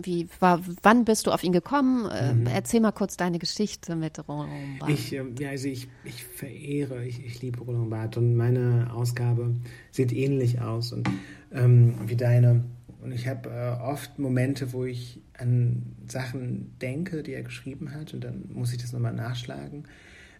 wie 0.00 0.28
war, 0.40 0.60
wann 0.82 1.04
bist 1.04 1.26
du 1.26 1.32
auf 1.32 1.42
ihn 1.42 1.52
gekommen? 1.52 2.08
Äh, 2.10 2.34
mhm. 2.34 2.46
Erzähl 2.46 2.80
mal 2.80 2.92
kurz 2.92 3.16
deine 3.16 3.38
Geschichte 3.38 3.96
mit 3.96 4.28
Roland 4.28 4.78
Barth. 4.78 4.90
Ich, 4.90 5.12
ähm, 5.12 5.34
ja, 5.38 5.50
also 5.50 5.68
ich, 5.68 5.88
ich 6.04 6.24
verehre, 6.24 7.04
ich, 7.04 7.24
ich 7.24 7.42
liebe 7.42 7.60
Roland 7.60 7.90
Barth 7.90 8.16
und 8.16 8.36
meine 8.36 8.90
Ausgabe 8.92 9.54
sieht 9.90 10.12
ähnlich 10.12 10.60
aus 10.60 10.92
und 10.92 11.08
ähm, 11.52 11.94
wie 12.06 12.16
deine. 12.16 12.64
Und 13.02 13.12
ich 13.12 13.28
habe 13.28 13.48
äh, 13.50 13.82
oft 13.82 14.18
Momente, 14.18 14.72
wo 14.72 14.84
ich 14.84 15.20
an 15.38 15.96
Sachen 16.06 16.76
denke, 16.80 17.22
die 17.22 17.32
er 17.32 17.42
geschrieben 17.42 17.94
hat, 17.94 18.14
und 18.14 18.24
dann 18.24 18.48
muss 18.52 18.72
ich 18.72 18.78
das 18.78 18.92
nochmal 18.92 19.12
nachschlagen. 19.12 19.84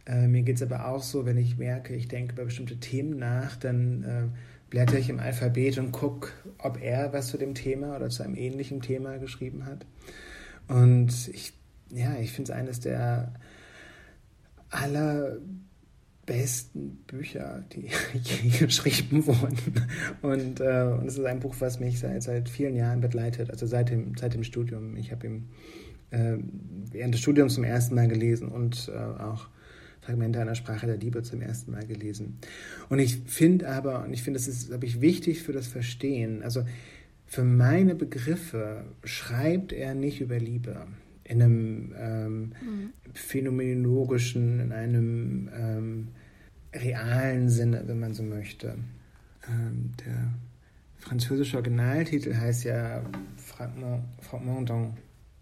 Äh, 0.06 0.28
mir 0.28 0.42
geht 0.42 0.56
es 0.56 0.62
aber 0.62 0.88
auch 0.88 1.02
so, 1.02 1.26
wenn 1.26 1.36
ich 1.36 1.58
merke, 1.58 1.94
ich 1.94 2.08
denke 2.08 2.34
über 2.34 2.44
bestimmte 2.44 2.78
Themen 2.78 3.18
nach, 3.18 3.56
dann 3.56 4.02
äh, 4.04 4.28
blätter 4.70 4.98
ich 4.98 5.08
im 5.10 5.18
Alphabet 5.18 5.78
und 5.78 5.92
gucke, 5.92 6.30
ob 6.58 6.80
er 6.80 7.12
was 7.12 7.28
zu 7.28 7.38
dem 7.38 7.54
Thema 7.54 7.96
oder 7.96 8.08
zu 8.08 8.22
einem 8.22 8.36
ähnlichen 8.36 8.80
Thema 8.80 9.18
geschrieben 9.18 9.66
hat. 9.66 9.84
Und 10.68 11.28
ich, 11.28 11.52
ja, 11.90 12.16
ich 12.20 12.32
finde 12.32 12.52
es 12.52 12.58
eines 12.58 12.80
der 12.80 13.34
allerbesten 14.70 15.48
Bücher, 17.06 17.64
die 17.72 17.88
je 18.22 18.66
geschrieben 18.66 19.26
wurden. 19.26 19.86
Und, 20.22 20.60
äh, 20.60 20.82
und 20.98 21.06
es 21.06 21.18
ist 21.18 21.24
ein 21.24 21.40
Buch, 21.40 21.56
was 21.58 21.80
mich 21.80 21.98
seit, 21.98 22.22
seit 22.22 22.48
vielen 22.48 22.76
Jahren 22.76 23.00
begleitet, 23.00 23.50
also 23.50 23.66
seit 23.66 23.90
dem, 23.90 24.16
seit 24.16 24.34
dem 24.34 24.44
Studium. 24.44 24.96
Ich 24.96 25.10
habe 25.10 25.26
ihn 25.26 25.48
äh, 26.10 26.36
während 26.92 27.14
des 27.14 27.20
Studiums 27.20 27.54
zum 27.54 27.64
ersten 27.64 27.96
Mal 27.96 28.08
gelesen 28.08 28.48
und 28.48 28.90
äh, 28.92 28.98
auch 28.98 29.48
Fragmente 30.06 30.40
einer 30.40 30.54
Sprache 30.54 30.86
der 30.86 30.96
Liebe 30.96 31.22
zum 31.22 31.42
ersten 31.42 31.72
Mal 31.72 31.84
gelesen. 31.84 32.38
Und 32.88 33.00
ich 33.00 33.22
finde 33.26 33.68
aber, 33.68 34.04
und 34.04 34.12
ich 34.12 34.22
finde, 34.22 34.38
das 34.38 34.46
ist, 34.46 34.68
glaube 34.68 34.86
ich, 34.86 35.00
wichtig 35.00 35.42
für 35.42 35.52
das 35.52 35.66
Verstehen, 35.66 36.42
also 36.44 36.64
für 37.26 37.42
meine 37.42 37.96
Begriffe 37.96 38.84
schreibt 39.02 39.72
er 39.72 39.94
nicht 39.94 40.20
über 40.20 40.38
Liebe 40.38 40.86
in 41.24 41.42
einem 41.42 41.94
ähm, 41.98 42.40
mhm. 42.40 42.92
phänomenologischen, 43.14 44.60
in 44.60 44.72
einem 44.72 45.50
ähm, 45.52 46.08
realen 46.72 47.48
Sinne, 47.48 47.82
wenn 47.86 47.98
man 47.98 48.14
so 48.14 48.22
möchte. 48.22 48.76
Ähm, 49.48 49.90
der 50.06 50.34
französische 50.98 51.56
Originaltitel 51.56 52.32
heißt 52.32 52.62
ja 52.62 53.02
Fragment, 53.38 54.04
Fragment 54.20 54.70
d'un 54.70 54.90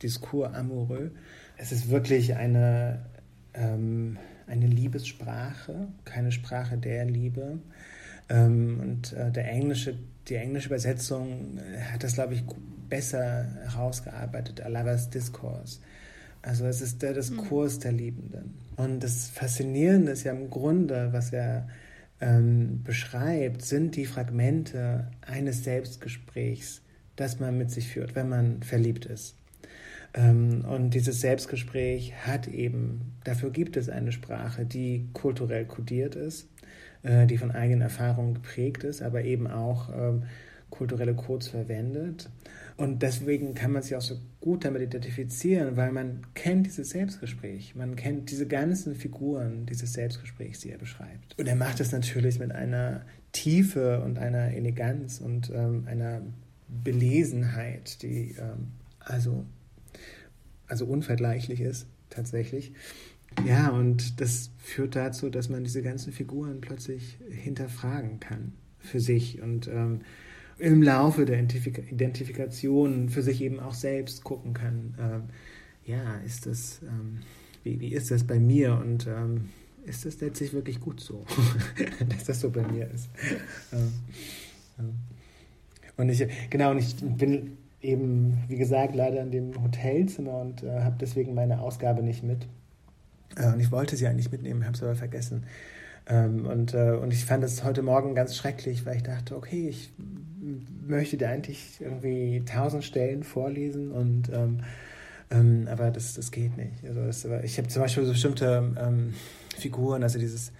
Discours 0.02 0.54
amoureux. 0.54 1.10
Es 1.58 1.70
ist 1.70 1.90
wirklich 1.90 2.34
eine 2.34 3.04
ähm, 3.52 4.16
eine 4.46 4.66
Liebessprache, 4.66 5.88
keine 6.04 6.32
Sprache 6.32 6.76
der 6.76 7.04
Liebe. 7.04 7.58
Ähm, 8.28 8.80
und 8.80 9.12
äh, 9.12 9.30
der 9.30 9.50
englische, 9.50 9.98
die 10.28 10.36
englische 10.36 10.68
Übersetzung 10.68 11.58
äh, 11.58 11.80
hat 11.80 12.02
das, 12.02 12.14
glaube 12.14 12.34
ich, 12.34 12.42
besser 12.88 13.46
herausgearbeitet, 13.62 14.60
A 14.62 14.68
Lover's 14.68 15.10
Discourse. 15.10 15.80
Also 16.42 16.66
es 16.66 16.80
ist 16.80 17.02
der 17.02 17.14
Diskurs 17.14 17.76
mhm. 17.76 17.80
der 17.80 17.92
Liebenden. 17.92 18.54
Und 18.76 19.02
das 19.02 19.28
Faszinierende 19.30 20.12
ist 20.12 20.24
ja 20.24 20.32
im 20.32 20.50
Grunde, 20.50 21.08
was 21.12 21.32
er 21.32 21.68
ähm, 22.20 22.82
beschreibt, 22.84 23.62
sind 23.62 23.96
die 23.96 24.06
Fragmente 24.06 25.08
eines 25.22 25.64
Selbstgesprächs, 25.64 26.82
das 27.16 27.40
man 27.40 27.56
mit 27.56 27.70
sich 27.70 27.88
führt, 27.88 28.14
wenn 28.14 28.28
man 28.28 28.62
verliebt 28.62 29.06
ist. 29.06 29.36
Ähm, 30.14 30.64
und 30.64 30.90
dieses 30.90 31.20
Selbstgespräch 31.20 32.14
hat 32.26 32.48
eben, 32.48 33.12
dafür 33.24 33.50
gibt 33.50 33.76
es 33.76 33.88
eine 33.88 34.12
Sprache, 34.12 34.64
die 34.64 35.08
kulturell 35.12 35.64
kodiert 35.66 36.14
ist, 36.14 36.48
äh, 37.02 37.26
die 37.26 37.36
von 37.36 37.50
eigenen 37.50 37.82
Erfahrungen 37.82 38.34
geprägt 38.34 38.84
ist, 38.84 39.02
aber 39.02 39.24
eben 39.24 39.46
auch 39.46 39.90
ähm, 39.94 40.22
kulturelle 40.70 41.14
Codes 41.14 41.48
verwendet. 41.48 42.30
Und 42.76 43.02
deswegen 43.02 43.54
kann 43.54 43.70
man 43.70 43.82
sich 43.82 43.94
auch 43.94 44.00
so 44.00 44.16
gut 44.40 44.64
damit 44.64 44.82
identifizieren, 44.82 45.76
weil 45.76 45.92
man 45.92 46.26
kennt 46.34 46.66
dieses 46.66 46.90
Selbstgespräch, 46.90 47.76
man 47.76 47.94
kennt 47.94 48.30
diese 48.30 48.48
ganzen 48.48 48.96
Figuren 48.96 49.66
dieses 49.66 49.92
Selbstgesprächs, 49.92 50.60
die 50.60 50.70
er 50.70 50.78
beschreibt. 50.78 51.38
Und 51.38 51.46
er 51.46 51.54
macht 51.54 51.78
es 51.78 51.92
natürlich 51.92 52.40
mit 52.40 52.50
einer 52.50 53.02
Tiefe 53.30 54.00
und 54.02 54.18
einer 54.18 54.52
Eleganz 54.54 55.20
und 55.20 55.50
ähm, 55.54 55.84
einer 55.86 56.22
Belesenheit, 56.68 58.02
die 58.02 58.34
ähm, 58.40 58.72
also 58.98 59.44
also 60.68 60.86
unvergleichlich 60.86 61.60
ist, 61.60 61.86
tatsächlich. 62.10 62.72
Ja, 63.46 63.70
und 63.70 64.20
das 64.20 64.50
führt 64.58 64.96
dazu, 64.96 65.28
dass 65.28 65.48
man 65.48 65.64
diese 65.64 65.82
ganzen 65.82 66.12
Figuren 66.12 66.60
plötzlich 66.60 67.18
hinterfragen 67.30 68.20
kann 68.20 68.52
für 68.78 69.00
sich 69.00 69.42
und 69.42 69.68
ähm, 69.68 70.02
im 70.58 70.82
Laufe 70.82 71.24
der 71.24 71.40
Identifikation 71.40 73.08
für 73.08 73.22
sich 73.22 73.42
eben 73.42 73.58
auch 73.58 73.74
selbst 73.74 74.22
gucken 74.22 74.54
kann. 74.54 74.94
Ähm, 75.00 75.22
ja, 75.84 76.16
ist 76.18 76.46
das, 76.46 76.80
ähm, 76.82 77.18
wie, 77.64 77.80
wie 77.80 77.92
ist 77.92 78.10
das 78.10 78.24
bei 78.24 78.38
mir 78.38 78.76
und 78.76 79.06
ähm, 79.06 79.48
ist 79.84 80.06
das 80.06 80.20
letztlich 80.20 80.52
wirklich 80.52 80.80
gut 80.80 81.00
so, 81.00 81.26
dass 82.08 82.24
das 82.24 82.40
so 82.40 82.50
bei 82.50 82.66
mir 82.66 82.88
ist? 82.90 83.08
Und 85.96 86.08
ich, 86.08 86.26
genau, 86.50 86.70
und 86.70 86.78
ich 86.78 86.96
bin 86.96 87.58
eben, 87.84 88.42
wie 88.48 88.56
gesagt, 88.56 88.94
leider 88.94 89.20
in 89.20 89.30
dem 89.30 89.62
Hotelzimmer 89.62 90.40
und 90.40 90.62
äh, 90.62 90.80
habe 90.80 90.96
deswegen 91.00 91.34
meine 91.34 91.60
Ausgabe 91.60 92.02
nicht 92.02 92.22
mit. 92.22 92.46
Äh, 93.36 93.52
und 93.52 93.60
ich 93.60 93.70
wollte 93.70 93.96
sie 93.96 94.06
eigentlich 94.06 94.32
mitnehmen, 94.32 94.64
habe 94.64 94.74
es 94.74 94.82
aber 94.82 94.94
vergessen. 94.94 95.44
Ähm, 96.06 96.46
und, 96.46 96.74
äh, 96.74 96.92
und 96.92 97.12
ich 97.12 97.24
fand 97.24 97.44
es 97.44 97.64
heute 97.64 97.82
Morgen 97.82 98.14
ganz 98.14 98.36
schrecklich, 98.36 98.84
weil 98.86 98.96
ich 98.96 99.02
dachte, 99.02 99.36
okay, 99.36 99.68
ich 99.68 99.92
möchte 100.86 101.16
dir 101.16 101.28
eigentlich 101.28 101.80
irgendwie 101.80 102.42
tausend 102.44 102.84
Stellen 102.84 103.22
vorlesen 103.22 103.92
und 103.92 104.30
ähm, 104.32 104.60
Ähm, 105.30 105.66
aber 105.70 105.90
das, 105.90 106.14
das 106.14 106.30
geht 106.30 106.56
nicht. 106.56 106.84
Also 106.86 107.00
das, 107.06 107.24
ich 107.44 107.56
habe 107.58 107.68
zum 107.68 107.82
Beispiel 107.82 108.04
so 108.04 108.12
bestimmte 108.12 108.74
ähm, 108.78 109.14
Figuren, 109.56 110.02
also 110.02 110.18
dieses 110.18 110.52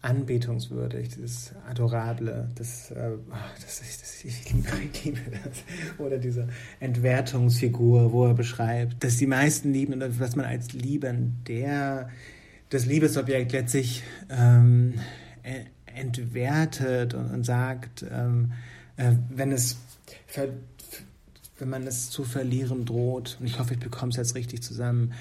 anbetungswürdig, 0.00 1.08
dieses 1.08 1.52
Adorable, 1.68 2.48
das, 2.54 2.90
äh, 2.92 3.10
das, 3.60 3.80
das, 3.80 4.24
ich, 4.24 4.52
liebe, 4.52 4.68
ich 4.92 5.04
liebe 5.04 5.20
das. 5.30 5.64
Oder 5.98 6.18
diese 6.18 6.48
Entwertungsfigur, 6.80 8.12
wo 8.12 8.26
er 8.26 8.34
beschreibt, 8.34 9.02
dass 9.02 9.16
die 9.16 9.26
meisten 9.26 9.72
lieben 9.72 10.00
und 10.00 10.20
was 10.20 10.36
man 10.36 10.46
als 10.46 10.72
Liebender, 10.72 12.08
das 12.70 12.86
Liebesobjekt 12.86 13.52
letztlich 13.52 14.02
ähm, 14.30 14.94
entwertet 15.86 17.14
und, 17.14 17.30
und 17.32 17.44
sagt, 17.44 18.04
ähm, 18.10 18.52
äh, 18.96 19.12
wenn 19.30 19.52
es 19.52 19.78
wenn 21.58 21.70
man 21.70 21.86
es 21.86 22.10
zu 22.10 22.24
verlieren 22.24 22.84
droht, 22.84 23.36
und 23.40 23.46
ich 23.46 23.58
hoffe, 23.58 23.74
ich 23.74 23.80
bekomme 23.80 24.10
es 24.10 24.16
jetzt 24.16 24.34
richtig 24.34 24.62
zusammen, 24.62 25.12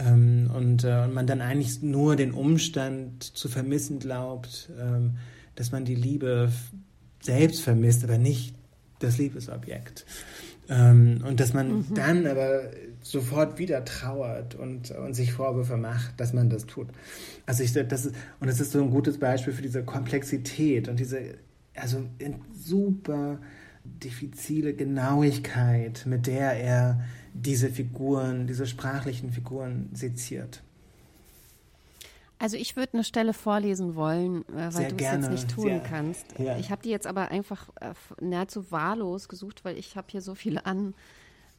ähm, 0.00 0.50
und, 0.54 0.84
äh, 0.84 1.02
und 1.04 1.14
man 1.14 1.26
dann 1.26 1.40
eigentlich 1.40 1.82
nur 1.82 2.16
den 2.16 2.32
Umstand 2.32 3.22
zu 3.22 3.48
vermissen 3.48 3.98
glaubt, 3.98 4.70
ähm, 4.80 5.16
dass 5.54 5.72
man 5.72 5.84
die 5.84 5.94
Liebe 5.94 6.50
selbst 7.20 7.62
vermisst, 7.62 8.04
aber 8.04 8.18
nicht 8.18 8.54
das 9.00 9.18
Liebesobjekt. 9.18 10.06
Ähm, 10.68 11.22
und 11.26 11.40
dass 11.40 11.52
man 11.52 11.78
mhm. 11.78 11.94
dann 11.94 12.26
aber 12.26 12.70
sofort 13.02 13.58
wieder 13.58 13.84
trauert 13.84 14.54
und, 14.54 14.90
und 14.92 15.14
sich 15.14 15.32
Vorwürfe 15.32 15.76
macht, 15.76 16.18
dass 16.20 16.32
man 16.32 16.48
das 16.48 16.66
tut. 16.66 16.88
Also 17.46 17.62
ich, 17.62 17.72
das 17.72 18.06
ist, 18.06 18.14
und 18.38 18.46
das 18.46 18.60
ist 18.60 18.72
so 18.72 18.82
ein 18.82 18.90
gutes 18.90 19.18
Beispiel 19.18 19.52
für 19.52 19.62
diese 19.62 19.82
Komplexität 19.82 20.88
und 20.88 21.00
diese, 21.00 21.34
also 21.74 22.04
super 22.54 23.40
diffizile 23.84 24.74
Genauigkeit, 24.74 26.04
mit 26.06 26.26
der 26.26 26.52
er 26.52 27.00
diese 27.32 27.70
Figuren, 27.70 28.46
diese 28.46 28.66
sprachlichen 28.66 29.32
Figuren 29.32 29.90
seziert. 29.92 30.62
Also 32.38 32.56
ich 32.56 32.74
würde 32.74 32.94
eine 32.94 33.04
Stelle 33.04 33.34
vorlesen 33.34 33.94
wollen, 33.96 34.48
äh, 34.48 34.72
weil 34.72 34.88
du 34.88 34.96
es 34.96 35.12
jetzt 35.12 35.30
nicht 35.30 35.50
tun 35.50 35.64
Sehr, 35.64 35.80
kannst. 35.80 36.26
Ja. 36.38 36.56
Ich 36.56 36.70
habe 36.70 36.80
die 36.82 36.88
jetzt 36.88 37.06
aber 37.06 37.30
einfach 37.30 37.68
äh, 37.80 37.92
nahezu 38.20 38.70
wahllos 38.72 39.28
gesucht, 39.28 39.64
weil 39.64 39.76
ich 39.76 39.94
habe 39.96 40.06
hier 40.10 40.22
so 40.22 40.34
viele 40.34 40.64
an 40.64 40.94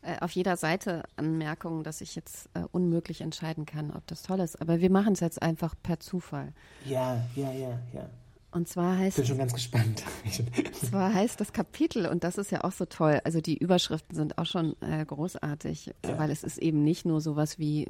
äh, 0.01 0.17
auf 0.21 0.31
jeder 0.31 0.57
Seite 0.57 1.03
Anmerkungen, 1.15 1.83
dass 1.83 2.01
ich 2.01 2.15
jetzt 2.15 2.49
äh, 2.55 2.63
unmöglich 2.71 3.21
entscheiden 3.21 3.67
kann, 3.67 3.91
ob 3.91 4.07
das 4.07 4.23
toll 4.23 4.39
ist. 4.39 4.59
Aber 4.59 4.81
wir 4.81 4.89
machen 4.89 5.13
es 5.13 5.19
jetzt 5.19 5.39
einfach 5.39 5.75
per 5.83 5.99
Zufall. 5.99 6.53
Ja, 6.85 7.23
ja, 7.35 7.51
ja, 7.51 7.79
ja. 7.93 8.09
Und 8.51 8.67
zwar 8.67 8.97
heißt. 8.97 9.15
Bin 9.15 9.25
schon 9.25 9.37
ganz 9.37 9.53
gespannt. 9.53 10.03
zwar 10.73 11.13
heißt 11.13 11.39
das 11.39 11.53
Kapitel, 11.53 12.05
und 12.05 12.23
das 12.23 12.37
ist 12.37 12.51
ja 12.51 12.63
auch 12.63 12.73
so 12.73 12.85
toll, 12.85 13.21
also 13.23 13.39
die 13.39 13.57
Überschriften 13.57 14.15
sind 14.15 14.37
auch 14.37 14.45
schon 14.45 14.75
äh, 14.81 15.05
großartig, 15.05 15.93
ja. 16.05 16.19
weil 16.19 16.31
es 16.31 16.43
ist 16.43 16.57
eben 16.57 16.83
nicht 16.83 17.05
nur 17.05 17.21
sowas 17.21 17.59
wie 17.59 17.89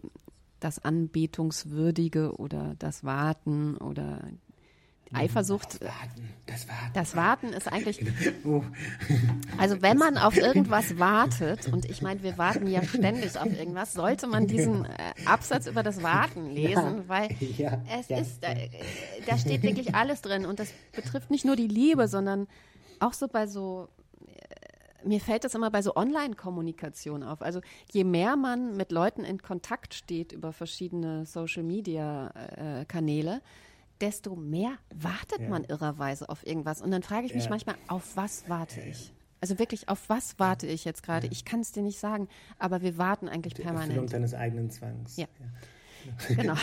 das 0.59 0.83
Anbetungswürdige 0.83 2.35
oder 2.37 2.75
das 2.77 3.03
Warten 3.03 3.77
oder 3.77 4.21
Eifersucht. 5.13 5.73
Das 5.73 5.81
Warten, 5.81 6.29
das 6.45 6.67
Warten. 6.67 6.93
Das 6.93 7.15
Warten 7.15 7.47
ist 7.49 7.67
eigentlich. 7.67 8.05
Oh. 8.43 8.63
Also 9.57 9.81
wenn 9.81 9.97
man 9.97 10.17
auf 10.17 10.35
irgendwas 10.35 10.97
wartet, 10.97 11.67
und 11.67 11.85
ich 11.85 12.01
meine, 12.01 12.23
wir 12.23 12.39
warten 12.39 12.65
ja 12.67 12.83
ständig 12.83 13.37
auf 13.37 13.45
irgendwas, 13.45 13.93
sollte 13.93 14.25
man 14.25 14.47
diesen 14.47 14.85
äh, 14.85 15.13
Absatz 15.25 15.67
über 15.67 15.83
das 15.83 16.01
Warten 16.01 16.49
lesen, 16.49 16.97
ja, 16.97 17.03
weil 17.07 17.29
ja, 17.57 17.81
es 17.99 18.09
ja, 18.09 18.17
ist, 18.17 18.43
da, 18.43 18.49
da 19.27 19.37
steht 19.37 19.61
wirklich 19.61 19.93
alles 19.93 20.21
drin. 20.21 20.45
Und 20.45 20.59
das 20.59 20.73
betrifft 20.91 21.29
nicht 21.29 21.45
nur 21.45 21.55
die 21.55 21.67
Liebe, 21.67 22.07
sondern 22.07 22.47
auch 22.99 23.13
so 23.13 23.27
bei 23.27 23.45
so 23.47 23.89
äh, 24.25 25.07
mir 25.07 25.19
fällt 25.19 25.43
das 25.43 25.55
immer 25.55 25.69
bei 25.69 25.81
so 25.81 25.95
Online-Kommunikation 25.95 27.23
auf. 27.23 27.41
Also 27.41 27.61
je 27.91 28.03
mehr 28.03 28.35
man 28.35 28.77
mit 28.77 28.91
Leuten 28.91 29.23
in 29.23 29.41
Kontakt 29.41 29.93
steht 29.93 30.31
über 30.31 30.53
verschiedene 30.53 31.25
Social-Media-Kanäle, 31.25 33.35
äh, 33.35 33.41
desto 34.01 34.35
mehr 34.35 34.73
wartet 34.93 35.41
ja. 35.41 35.49
man 35.49 35.63
irrerweise 35.63 36.27
auf 36.29 36.45
irgendwas. 36.45 36.81
Und 36.81 36.91
dann 36.91 37.03
frage 37.03 37.25
ich 37.25 37.33
mich 37.33 37.45
ja. 37.45 37.49
manchmal, 37.49 37.75
auf 37.87 38.15
was 38.15 38.45
warte 38.47 38.81
ich? 38.81 39.13
Also 39.39 39.57
wirklich, 39.57 39.89
auf 39.89 40.07
was 40.07 40.37
warte 40.37 40.67
ich 40.67 40.85
jetzt 40.85 41.03
gerade? 41.03 41.27
Ich 41.27 41.45
kann 41.45 41.61
es 41.61 41.71
dir 41.71 41.81
nicht 41.81 41.99
sagen, 41.99 42.27
aber 42.59 42.81
wir 42.81 42.97
warten 42.97 43.27
eigentlich 43.27 43.55
Die 43.55 43.63
permanent. 43.63 43.91
Erfüllung 43.91 44.09
deines 44.09 44.33
eigenen 44.33 44.69
Zwangs. 44.69 45.17
Ja. 45.17 45.27
Genau. 46.29 46.55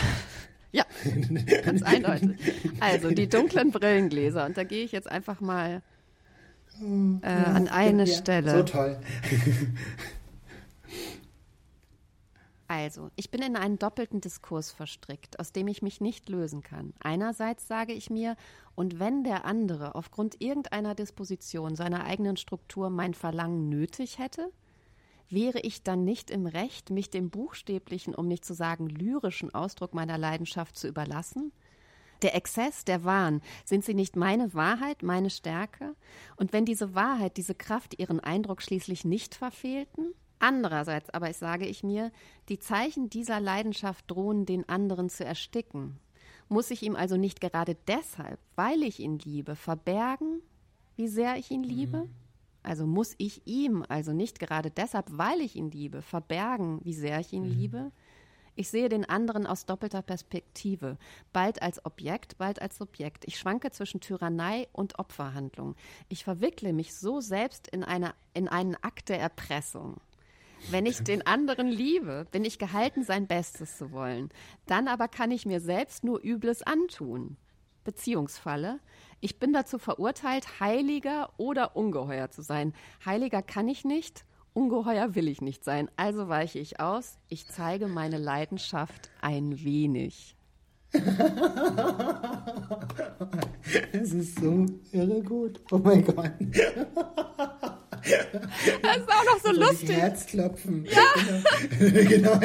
Ja, 0.73 0.83
ganz 1.63 1.81
eindeutig. 1.81 2.37
Also 2.81 3.09
die 3.11 3.29
dunklen 3.29 3.71
Brillengläser. 3.71 4.45
Und 4.45 4.57
da 4.57 4.65
gehe 4.65 4.83
ich 4.83 4.91
jetzt 4.91 5.09
einfach 5.09 5.39
mal 5.39 5.81
äh, 7.21 7.25
an 7.25 7.69
eine 7.69 8.05
Stelle. 8.05 8.51
So 8.51 8.63
toll. 8.63 8.99
Also, 12.69 13.09
ich 13.15 13.31
bin 13.31 13.41
in 13.41 13.55
einen 13.55 13.79
doppelten 13.79 14.21
Diskurs 14.21 14.71
verstrickt, 14.71 15.39
aus 15.39 15.51
dem 15.51 15.67
ich 15.67 15.81
mich 15.81 16.01
nicht 16.01 16.29
lösen 16.29 16.61
kann. 16.61 16.93
Einerseits 16.99 17.67
sage 17.67 17.93
ich 17.93 18.11
mir, 18.11 18.35
und 18.75 18.99
wenn 18.99 19.23
der 19.23 19.43
andere 19.45 19.95
aufgrund 19.95 20.39
irgendeiner 20.39 20.93
Disposition 20.93 21.75
seiner 21.75 22.05
eigenen 22.05 22.37
Struktur 22.37 22.91
mein 22.91 23.15
Verlangen 23.15 23.69
nötig 23.69 24.19
hätte, 24.19 24.51
wäre 25.29 25.59
ich 25.61 25.81
dann 25.81 26.03
nicht 26.05 26.29
im 26.29 26.45
Recht, 26.45 26.91
mich 26.91 27.09
dem 27.09 27.31
buchstäblichen, 27.31 28.13
um 28.13 28.27
nicht 28.27 28.45
zu 28.45 28.53
sagen 28.53 28.87
lyrischen 28.87 29.51
Ausdruck 29.51 29.95
meiner 29.95 30.19
Leidenschaft 30.19 30.77
zu 30.77 30.87
überlassen? 30.87 31.51
Der 32.21 32.35
Exzess, 32.35 32.85
der 32.85 33.03
Wahn, 33.03 33.41
sind 33.65 33.83
sie 33.83 33.95
nicht 33.95 34.15
meine 34.15 34.53
Wahrheit, 34.53 35.01
meine 35.01 35.31
Stärke? 35.31 35.95
Und 36.35 36.53
wenn 36.53 36.65
diese 36.65 36.93
Wahrheit, 36.93 37.37
diese 37.37 37.55
Kraft 37.55 37.99
ihren 37.99 38.19
Eindruck 38.19 38.61
schließlich 38.61 39.05
nicht 39.05 39.33
verfehlten? 39.33 40.13
Andererseits 40.39 41.09
aber 41.09 41.31
sage 41.33 41.65
ich 41.65 41.83
mir, 41.83 42.11
die 42.47 42.59
Zeichen 42.59 43.09
dieser 43.09 43.39
Leidenschaft 43.39 44.09
drohen 44.09 44.45
den 44.45 44.67
anderen 44.67 45.09
zu 45.09 45.25
ersticken. 45.25 45.99
Muss 46.47 46.71
ich 46.71 46.81
ihm 46.81 46.95
also 46.95 47.17
nicht 47.17 47.41
gerade 47.41 47.75
deshalb, 47.87 48.39
weil 48.55 48.81
ich 48.81 48.99
ihn 48.99 49.19
liebe, 49.19 49.55
verbergen, 49.55 50.41
wie 50.95 51.07
sehr 51.07 51.37
ich 51.37 51.51
ihn 51.51 51.63
liebe? 51.63 52.05
Mhm. 52.05 52.09
Also 52.63 52.87
muss 52.87 53.15
ich 53.17 53.45
ihm 53.45 53.85
also 53.87 54.13
nicht 54.13 54.39
gerade 54.39 54.71
deshalb, 54.71 55.05
weil 55.11 55.41
ich 55.41 55.55
ihn 55.55 55.71
liebe, 55.71 56.01
verbergen, 56.01 56.79
wie 56.83 56.93
sehr 56.93 57.19
ich 57.19 57.33
ihn 57.33 57.43
mhm. 57.43 57.51
liebe? 57.51 57.91
Ich 58.55 58.69
sehe 58.69 58.89
den 58.89 59.05
anderen 59.05 59.47
aus 59.47 59.65
doppelter 59.65 60.01
Perspektive, 60.01 60.97
bald 61.31 61.61
als 61.61 61.85
Objekt, 61.85 62.37
bald 62.37 62.61
als 62.61 62.77
Subjekt. 62.77 63.23
Ich 63.25 63.39
schwanke 63.39 63.71
zwischen 63.71 64.01
Tyrannei 64.01 64.67
und 64.73 64.99
Opferhandlung. 64.99 65.75
Ich 66.09 66.25
verwickle 66.25 66.73
mich 66.73 66.93
so 66.93 67.21
selbst 67.21 67.69
in, 67.69 67.85
eine, 67.85 68.13
in 68.33 68.49
einen 68.49 68.75
Akt 68.75 69.07
der 69.07 69.21
Erpressung. 69.21 70.01
Wenn 70.69 70.85
ich 70.85 71.03
den 71.03 71.25
anderen 71.25 71.67
liebe, 71.67 72.27
bin 72.31 72.45
ich 72.45 72.59
gehalten, 72.59 73.03
sein 73.03 73.27
Bestes 73.27 73.77
zu 73.77 73.91
wollen. 73.91 74.29
Dann 74.65 74.87
aber 74.87 75.07
kann 75.07 75.31
ich 75.31 75.45
mir 75.45 75.61
selbst 75.61 76.03
nur 76.03 76.19
Übles 76.23 76.61
antun. 76.63 77.37
Beziehungsfalle. 77.83 78.79
Ich 79.21 79.39
bin 79.39 79.53
dazu 79.53 79.79
verurteilt, 79.79 80.59
Heiliger 80.59 81.29
oder 81.37 81.75
Ungeheuer 81.75 82.29
zu 82.29 82.41
sein. 82.41 82.73
Heiliger 83.05 83.41
kann 83.41 83.67
ich 83.67 83.83
nicht, 83.85 84.25
Ungeheuer 84.53 85.15
will 85.15 85.27
ich 85.27 85.41
nicht 85.41 85.63
sein. 85.63 85.89
Also 85.95 86.27
weiche 86.27 86.59
ich 86.59 86.79
aus. 86.79 87.17
Ich 87.29 87.47
zeige 87.47 87.87
meine 87.87 88.17
Leidenschaft 88.17 89.09
ein 89.21 89.63
wenig. 89.63 90.35
Es 93.91 94.13
ist 94.13 94.39
so 94.39 94.65
irre 94.91 95.21
gut. 95.21 95.61
Oh 95.71 95.77
mein 95.77 96.03
Gott. 96.03 96.31
Das 98.81 98.97
ist 98.97 99.09
auch 99.09 99.25
noch 99.25 99.39
so 99.43 99.51
lustig. 99.51 99.91
Herzklopfen. 99.91 100.85
Ja. 100.85 101.13
genau. 101.79 102.33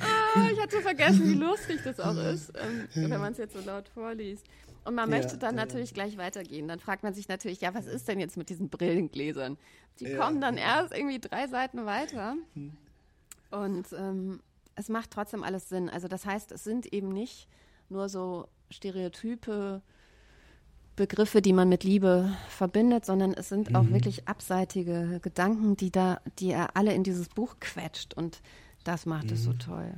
ah, 0.00 0.48
ich 0.52 0.60
hatte 0.60 0.80
vergessen, 0.80 1.28
wie 1.28 1.34
lustig 1.34 1.80
das 1.84 2.00
auch 2.00 2.16
ist, 2.16 2.52
ähm, 2.56 2.88
wenn 2.94 3.20
man 3.20 3.32
es 3.32 3.38
jetzt 3.38 3.54
so 3.54 3.60
laut 3.60 3.88
vorliest. 3.88 4.44
Und 4.84 4.94
man 4.94 5.10
ja, 5.10 5.16
möchte 5.18 5.36
dann 5.36 5.56
ja. 5.56 5.64
natürlich 5.64 5.92
gleich 5.92 6.16
weitergehen. 6.16 6.68
Dann 6.68 6.80
fragt 6.80 7.02
man 7.02 7.12
sich 7.14 7.28
natürlich, 7.28 7.60
ja, 7.60 7.74
was 7.74 7.86
ist 7.86 8.08
denn 8.08 8.18
jetzt 8.18 8.36
mit 8.36 8.48
diesen 8.48 8.70
Brillengläsern? 8.70 9.58
Die 9.98 10.06
ja. 10.06 10.18
kommen 10.18 10.40
dann 10.40 10.56
erst 10.56 10.96
irgendwie 10.96 11.18
drei 11.20 11.46
Seiten 11.48 11.84
weiter. 11.84 12.36
Und 13.50 13.86
ähm, 13.92 14.40
es 14.74 14.88
macht 14.88 15.10
trotzdem 15.10 15.42
alles 15.42 15.68
Sinn. 15.68 15.90
Also 15.90 16.08
das 16.08 16.24
heißt, 16.24 16.52
es 16.52 16.64
sind 16.64 16.86
eben 16.92 17.08
nicht 17.12 17.48
nur 17.88 18.08
so 18.08 18.48
Stereotype, 18.70 19.82
Begriffe, 21.00 21.40
die 21.40 21.54
man 21.54 21.70
mit 21.70 21.82
Liebe 21.82 22.30
verbindet, 22.50 23.06
sondern 23.06 23.32
es 23.32 23.48
sind 23.48 23.74
auch 23.74 23.84
mhm. 23.84 23.94
wirklich 23.94 24.28
abseitige 24.28 25.18
Gedanken, 25.22 25.74
die 25.74 25.90
da, 25.90 26.20
die 26.38 26.50
er 26.50 26.76
alle 26.76 26.92
in 26.92 27.04
dieses 27.04 27.30
Buch 27.30 27.56
quetscht 27.58 28.12
und 28.12 28.42
das 28.84 29.06
macht 29.06 29.28
mhm. 29.28 29.32
es 29.32 29.44
so 29.44 29.52
mhm. 29.52 29.58
toll. 29.60 29.94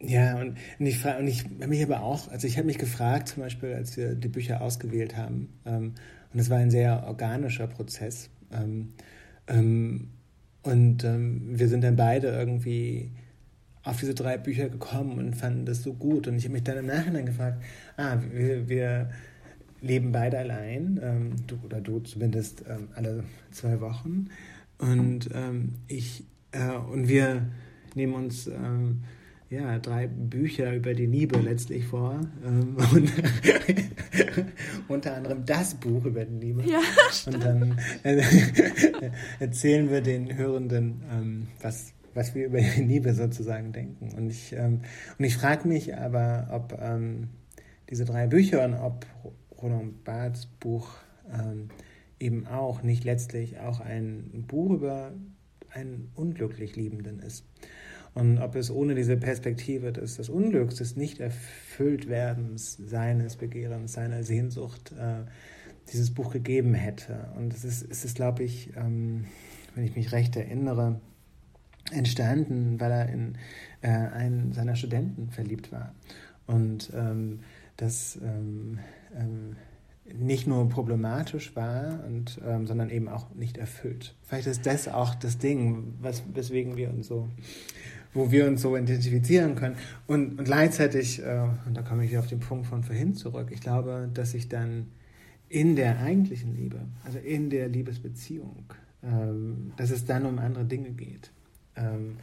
Ja, 0.00 0.38
und, 0.38 0.58
und 0.78 0.86
ich 0.86 0.98
frage, 0.98 1.20
und 1.20 1.28
ich 1.28 1.44
habe 1.44 1.68
mich 1.68 1.82
aber 1.82 2.02
auch, 2.02 2.28
also 2.28 2.46
ich 2.46 2.58
habe 2.58 2.66
mich 2.66 2.76
gefragt, 2.76 3.28
zum 3.28 3.42
Beispiel, 3.42 3.72
als 3.72 3.96
wir 3.96 4.14
die 4.14 4.28
Bücher 4.28 4.60
ausgewählt 4.60 5.16
haben, 5.16 5.48
ähm, 5.64 5.94
und 6.34 6.40
es 6.40 6.50
war 6.50 6.58
ein 6.58 6.70
sehr 6.70 7.04
organischer 7.06 7.66
Prozess. 7.68 8.28
Ähm, 8.52 8.92
ähm, 9.46 10.10
und 10.62 11.04
ähm, 11.04 11.58
wir 11.58 11.68
sind 11.68 11.84
dann 11.84 11.96
beide 11.96 12.28
irgendwie 12.28 13.12
auf 13.84 14.00
diese 14.00 14.14
drei 14.14 14.38
Bücher 14.38 14.68
gekommen 14.68 15.18
und 15.18 15.34
fanden 15.34 15.66
das 15.66 15.82
so 15.82 15.92
gut. 15.92 16.26
Und 16.26 16.36
ich 16.36 16.44
habe 16.44 16.54
mich 16.54 16.64
dann 16.64 16.78
im 16.78 16.86
Nachhinein 16.86 17.26
gefragt, 17.26 17.62
ah, 17.96 18.18
wir, 18.32 18.68
wir, 18.68 19.10
leben 19.84 20.12
beide 20.12 20.38
allein, 20.38 20.98
ähm, 21.02 21.32
du 21.46 21.56
oder 21.62 21.80
du 21.80 22.00
zumindest 22.00 22.64
ähm, 22.68 22.88
alle 22.94 23.24
zwei 23.50 23.80
Wochen. 23.80 24.30
Und 24.78 25.28
ähm, 25.34 25.74
ich 25.88 26.24
äh, 26.52 26.76
und 26.76 27.08
wir 27.08 27.50
nehmen 27.94 28.14
uns 28.14 28.46
ähm, 28.46 29.02
ja, 29.50 29.78
drei 29.78 30.06
Bücher 30.08 30.74
über 30.74 30.94
die 30.94 31.06
Liebe 31.06 31.38
letztlich 31.38 31.84
vor. 31.84 32.20
Ähm, 32.44 32.76
und 32.92 33.12
unter 34.88 35.14
anderem 35.14 35.44
das 35.44 35.74
Buch 35.74 36.04
über 36.04 36.24
die 36.24 36.46
Liebe. 36.46 36.62
Ja, 36.64 36.80
und 37.26 37.44
dann 37.44 37.78
äh, 38.02 38.22
erzählen 39.38 39.90
wir 39.90 40.00
den 40.00 40.36
Hörenden, 40.36 41.02
ähm, 41.12 41.48
was, 41.60 41.92
was 42.14 42.34
wir 42.34 42.46
über 42.46 42.60
Liebe 42.76 43.14
sozusagen 43.14 43.72
denken. 43.72 44.12
Und 44.16 44.30
ich, 44.30 44.52
ähm, 44.52 44.80
und 45.18 45.24
ich 45.24 45.36
frage 45.36 45.68
mich 45.68 45.96
aber, 45.96 46.48
ob 46.50 46.78
ähm, 46.80 47.28
diese 47.90 48.04
drei 48.04 48.26
Bücher 48.26 48.64
und 48.64 48.74
ob 48.74 49.06
Roland 49.60 50.04
Barths 50.04 50.46
Buch 50.46 50.88
ähm, 51.32 51.68
eben 52.18 52.46
auch 52.46 52.82
nicht 52.82 53.04
letztlich 53.04 53.58
auch 53.58 53.80
ein 53.80 54.44
Buch 54.46 54.70
über 54.70 55.12
einen 55.70 56.10
unglücklich 56.14 56.76
Liebenden 56.76 57.18
ist. 57.18 57.44
Und 58.14 58.38
ob 58.38 58.54
es 58.54 58.70
ohne 58.70 58.94
diese 58.94 59.16
Perspektive 59.16 59.92
des, 59.92 60.16
des 60.16 60.28
Unglücks, 60.28 60.76
des 60.76 60.94
Nicht-Erfülltwerdens 60.96 62.76
seines 62.86 63.36
Begehrens, 63.36 63.92
seiner 63.92 64.22
Sehnsucht, 64.22 64.92
äh, 64.92 65.24
dieses 65.92 66.14
Buch 66.14 66.32
gegeben 66.32 66.74
hätte. 66.74 67.32
Und 67.36 67.52
es 67.52 67.64
ist, 67.64 67.82
es 67.90 68.04
ist 68.04 68.16
glaube 68.16 68.44
ich, 68.44 68.70
ähm, 68.76 69.24
wenn 69.74 69.84
ich 69.84 69.96
mich 69.96 70.12
recht 70.12 70.36
erinnere, 70.36 71.00
entstanden, 71.90 72.80
weil 72.80 72.90
er 72.90 73.08
in 73.08 73.36
äh, 73.82 73.88
einen 73.88 74.52
seiner 74.52 74.76
Studenten 74.76 75.30
verliebt 75.30 75.72
war. 75.72 75.94
Und 76.46 76.92
ähm, 76.94 77.40
das 77.76 78.18
ähm, 78.22 78.78
ähm 79.16 79.56
nicht 80.12 80.46
nur 80.46 80.68
problematisch 80.68 81.56
war, 81.56 82.04
und, 82.06 82.38
ähm, 82.46 82.66
sondern 82.66 82.90
eben 82.90 83.08
auch 83.08 83.34
nicht 83.34 83.56
erfüllt. 83.56 84.14
Vielleicht 84.22 84.46
ist 84.46 84.66
das 84.66 84.86
auch 84.86 85.14
das 85.14 85.38
Ding, 85.38 85.94
was, 85.98 86.22
weswegen 86.34 86.76
wir 86.76 86.90
uns 86.90 87.06
so 87.06 87.30
wo 88.14 88.30
wir 88.30 88.46
uns 88.46 88.62
so 88.62 88.76
identifizieren 88.76 89.56
können. 89.56 89.76
Und, 90.06 90.38
und 90.38 90.44
gleichzeitig, 90.44 91.20
äh, 91.20 91.48
und 91.66 91.76
da 91.76 91.82
komme 91.82 92.04
ich 92.04 92.10
wieder 92.10 92.20
auf 92.20 92.28
den 92.28 92.40
Punkt 92.40 92.66
von 92.66 92.82
vorhin 92.82 93.14
zurück, 93.14 93.48
ich 93.50 93.60
glaube, 93.60 94.08
dass 94.14 94.34
ich 94.34 94.48
dann 94.48 94.86
in 95.48 95.76
der 95.76 96.00
eigentlichen 96.00 96.56
Liebe, 96.56 96.80
also 97.04 97.18
in 97.18 97.50
der 97.50 97.68
Liebesbeziehung, 97.68 98.64
ähm, 99.02 99.72
dass 99.76 99.90
es 99.90 100.04
dann 100.04 100.24
um 100.26 100.38
andere 100.38 100.64
Dinge 100.64 100.90
geht. 100.90 101.30
Ähm, 101.76 102.16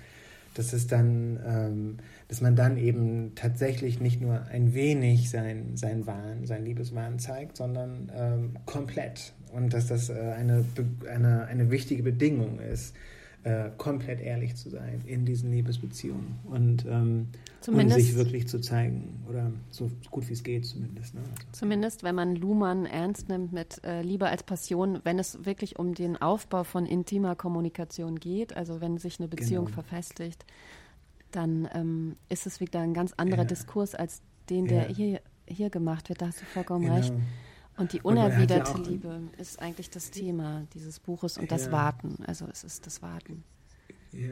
dass 0.54 0.74
es 0.74 0.88
dann, 0.88 1.40
ähm, 1.46 1.98
dass 2.28 2.42
man 2.42 2.56
dann 2.56 2.78
eben 2.78 3.36
tatsächlich 3.36 4.02
nicht 4.02 4.22
nur 4.22 4.46
ein 4.48 4.74
wenig 4.74 5.30
sein, 5.30 5.76
sein 5.76 6.06
Wahn, 6.06 6.46
sein 6.46 6.66
Liebeswahn 6.66 7.20
zeigt, 7.20 7.58
sondern 7.58 8.12
ähm, 8.16 8.54
komplett. 8.66 9.34
Und 9.54 9.74
dass 9.74 9.88
das 9.88 10.10
äh, 10.10 10.14
eine, 10.14 10.66
eine, 11.10 11.46
eine 11.46 11.72
wichtige 11.72 12.04
Bedingung 12.04 12.60
ist, 12.60 12.96
äh, 13.44 13.72
komplett 13.78 14.22
ehrlich 14.22 14.56
zu 14.56 14.70
sein 14.70 15.02
in 15.06 15.26
diesen 15.26 15.52
Liebesbeziehungen 15.52 16.40
und, 16.46 16.86
ähm, 16.88 17.28
und 17.68 17.90
sich 17.90 18.16
wirklich 18.16 18.48
zu 18.48 18.60
zeigen 18.60 19.24
oder 19.28 19.52
so 19.72 19.90
gut 20.12 20.30
wie 20.30 20.34
es 20.34 20.44
geht 20.44 20.66
zumindest. 20.66 21.16
Ne? 21.16 21.22
Also. 21.22 21.48
Zumindest, 21.52 22.04
wenn 22.04 22.14
man 22.16 22.36
Luhmann 22.36 22.86
ernst 22.86 23.30
nimmt 23.30 23.52
mit 23.52 23.84
äh, 23.84 24.04
Liebe 24.04 24.28
als 24.28 24.44
Passion, 24.44 25.00
wenn 25.04 25.18
es 25.18 25.44
wirklich 25.44 25.80
um 25.80 25.96
den 25.96 26.22
Aufbau 26.22 26.64
von 26.64 26.86
intimer 26.86 27.36
Kommunikation 27.36 28.20
geht, 28.20 28.56
also 28.56 28.80
wenn 28.80 28.98
sich 28.98 29.20
eine 29.20 29.28
Beziehung 29.28 29.66
genau. 29.66 29.76
verfestigt, 29.76 30.46
dann 31.32 31.68
ähm, 31.74 32.16
ist 32.30 32.46
es 32.46 32.60
wieder 32.60 32.82
ein 32.82 32.94
ganz 32.94 33.14
anderer 33.14 33.42
ja. 33.42 33.48
Diskurs 33.48 33.96
als 33.96 34.22
den, 34.50 34.68
der 34.68 34.90
ja. 34.90 34.96
hier, 34.96 35.22
hier 35.48 35.70
gemacht 35.70 36.10
wird. 36.10 36.22
Da 36.22 36.28
hast 36.28 36.42
du 36.42 36.46
vollkommen 36.46 36.86
genau. 36.86 36.96
recht. 36.96 37.14
Und 37.82 37.94
die 37.94 38.02
unerwiderte 38.02 38.74
ja 38.78 38.88
Liebe 38.88 39.22
ist 39.40 39.60
eigentlich 39.60 39.90
das 39.90 40.12
Thema 40.12 40.68
dieses 40.76 41.00
Buches 41.00 41.40
und 41.40 41.52
das 41.52 41.72
Warten. 41.72 42.16
Also 42.28 42.46
es 42.52 42.64
ist 42.64 42.86
das 42.86 43.02
Warten. 43.02 43.44
Ja. 44.12 44.30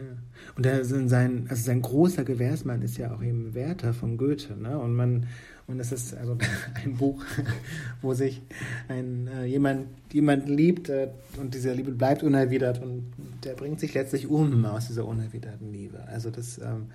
Und 0.56 0.66
der, 0.66 0.86
sein, 0.86 1.48
also 1.50 1.64
sein 1.64 1.82
großer 1.82 2.24
Gewährsmann 2.24 2.84
ist 2.84 2.98
ja 2.98 3.12
auch 3.12 3.24
eben 3.24 3.56
Werther 3.56 3.96
von 3.96 4.18
Goethe. 4.18 4.56
Ne? 4.56 4.78
Und 4.78 4.94
man, 4.94 5.26
und 5.66 5.80
es 5.80 5.92
ist 5.92 6.14
also 6.14 6.38
ein 6.84 6.96
Buch, 6.98 7.24
wo 8.04 8.14
sich 8.14 8.44
ein, 8.88 9.28
äh, 9.28 9.46
jemand, 9.46 9.88
jemand 10.12 10.48
liebt 10.48 10.90
äh, 10.90 11.10
und 11.38 11.56
diese 11.56 11.74
Liebe 11.74 11.92
bleibt 11.92 12.22
unerwidert 12.22 12.80
und 12.80 13.12
der 13.46 13.56
bringt 13.56 13.80
sich 13.80 13.96
letztlich 13.96 14.28
um 14.28 14.64
aus 14.66 14.90
dieser 14.90 15.06
unerwiderten 15.06 15.74
Liebe. 15.74 16.04
Also 16.08 16.30
das, 16.30 16.60
ähm, 16.60 16.92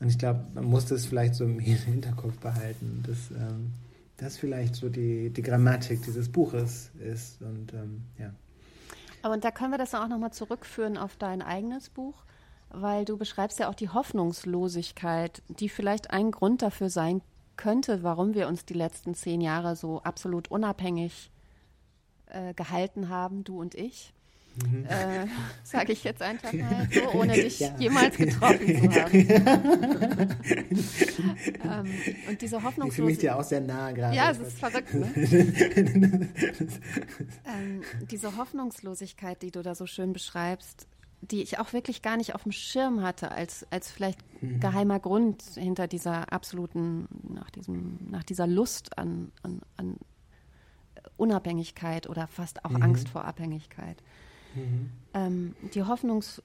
und 0.00 0.08
ich 0.08 0.18
glaube, 0.18 0.40
man 0.54 0.64
muss 0.64 0.84
das 0.84 1.06
vielleicht 1.06 1.34
so 1.34 1.44
im 1.44 1.58
Hinterkopf 1.60 2.36
behalten. 2.40 3.02
Das, 3.06 3.30
ähm, 3.30 3.70
das 4.24 4.38
vielleicht 4.38 4.74
so 4.74 4.88
die, 4.88 5.30
die 5.30 5.42
Grammatik 5.42 6.02
dieses 6.02 6.30
Buches 6.30 6.90
ist. 6.98 7.42
Und 7.42 7.72
ähm, 7.74 8.02
ja. 8.18 8.32
Und 9.30 9.44
da 9.44 9.50
können 9.50 9.70
wir 9.70 9.78
das 9.78 9.94
auch 9.94 10.08
nochmal 10.08 10.32
zurückführen 10.32 10.96
auf 10.96 11.16
dein 11.16 11.42
eigenes 11.42 11.90
Buch, 11.90 12.24
weil 12.70 13.04
du 13.04 13.16
beschreibst 13.16 13.58
ja 13.58 13.68
auch 13.68 13.74
die 13.74 13.90
Hoffnungslosigkeit, 13.90 15.42
die 15.48 15.68
vielleicht 15.68 16.10
ein 16.10 16.30
Grund 16.30 16.62
dafür 16.62 16.88
sein 16.88 17.20
könnte, 17.56 18.02
warum 18.02 18.34
wir 18.34 18.48
uns 18.48 18.64
die 18.64 18.74
letzten 18.74 19.14
zehn 19.14 19.40
Jahre 19.40 19.76
so 19.76 20.02
absolut 20.02 20.50
unabhängig 20.50 21.30
äh, 22.26 22.54
gehalten 22.54 23.10
haben, 23.10 23.44
du 23.44 23.60
und 23.60 23.74
ich. 23.74 24.13
Mhm. 24.62 24.84
Äh, 24.86 25.26
Sage 25.64 25.92
ich 25.92 26.04
jetzt 26.04 26.22
einfach 26.22 26.52
mal 26.52 26.88
so, 26.92 27.00
ohne 27.18 27.32
dich 27.32 27.60
ja. 27.60 27.74
jemals 27.78 28.16
getroffen 28.16 28.66
zu 28.66 29.02
haben. 29.02 29.14
ähm, 31.64 31.86
und 32.28 32.40
diese 32.40 32.62
Hoffnungslosigkeit. 32.62 32.88
Ich 32.88 32.94
fühle 32.94 33.06
mich 33.06 33.18
dir 33.18 33.36
auch 33.36 33.42
sehr 33.42 33.60
nah 33.60 33.90
gerade. 33.92 34.16
Ja, 34.16 34.30
es 34.30 34.38
ist 34.38 34.58
verrückt. 34.58 34.94
Ne? 34.94 35.12
ähm, 37.46 37.82
diese 38.10 38.36
Hoffnungslosigkeit, 38.36 39.42
die 39.42 39.50
du 39.50 39.62
da 39.62 39.74
so 39.74 39.86
schön 39.86 40.12
beschreibst, 40.12 40.86
die 41.20 41.42
ich 41.42 41.58
auch 41.58 41.72
wirklich 41.72 42.02
gar 42.02 42.16
nicht 42.16 42.34
auf 42.34 42.42
dem 42.44 42.52
Schirm 42.52 43.02
hatte, 43.02 43.32
als, 43.32 43.66
als 43.70 43.90
vielleicht 43.90 44.20
mhm. 44.42 44.60
geheimer 44.60 45.00
Grund 45.00 45.42
hinter 45.54 45.88
dieser 45.88 46.32
absoluten, 46.32 47.08
nach, 47.22 47.50
diesem, 47.50 47.98
nach 48.10 48.22
dieser 48.22 48.46
Lust 48.46 48.98
an, 48.98 49.32
an, 49.42 49.62
an 49.76 49.96
Unabhängigkeit 51.16 52.08
oder 52.08 52.26
fast 52.26 52.64
auch 52.64 52.70
mhm. 52.70 52.82
Angst 52.82 53.08
vor 53.08 53.24
Abhängigkeit. 53.24 54.02
Mhm. 54.54 54.90
Ähm, 55.12 55.56
die 55.74 55.82
Hoffnungs 55.82 56.42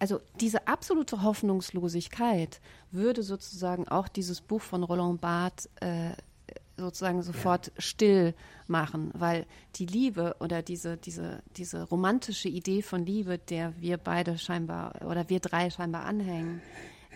also 0.00 0.18
diese 0.40 0.66
absolute 0.66 1.22
Hoffnungslosigkeit 1.22 2.60
würde 2.90 3.22
sozusagen 3.22 3.86
auch 3.86 4.08
dieses 4.08 4.40
Buch 4.40 4.62
von 4.62 4.82
Roland 4.82 5.20
Barthes 5.20 5.68
äh, 5.80 6.12
sozusagen 6.80 7.22
sofort 7.22 7.66
ja. 7.66 7.72
still 7.76 8.34
machen, 8.66 9.10
weil 9.12 9.46
die 9.76 9.84
Liebe 9.84 10.34
oder 10.40 10.62
diese, 10.62 10.96
diese, 10.96 11.42
diese 11.56 11.82
romantische 11.84 12.48
Idee 12.48 12.82
von 12.82 13.04
Liebe, 13.04 13.36
der 13.36 13.74
wir 13.78 13.98
beide 13.98 14.38
scheinbar 14.38 14.94
oder 15.04 15.28
wir 15.28 15.40
drei 15.40 15.70
scheinbar 15.70 16.04
anhängen, 16.06 16.62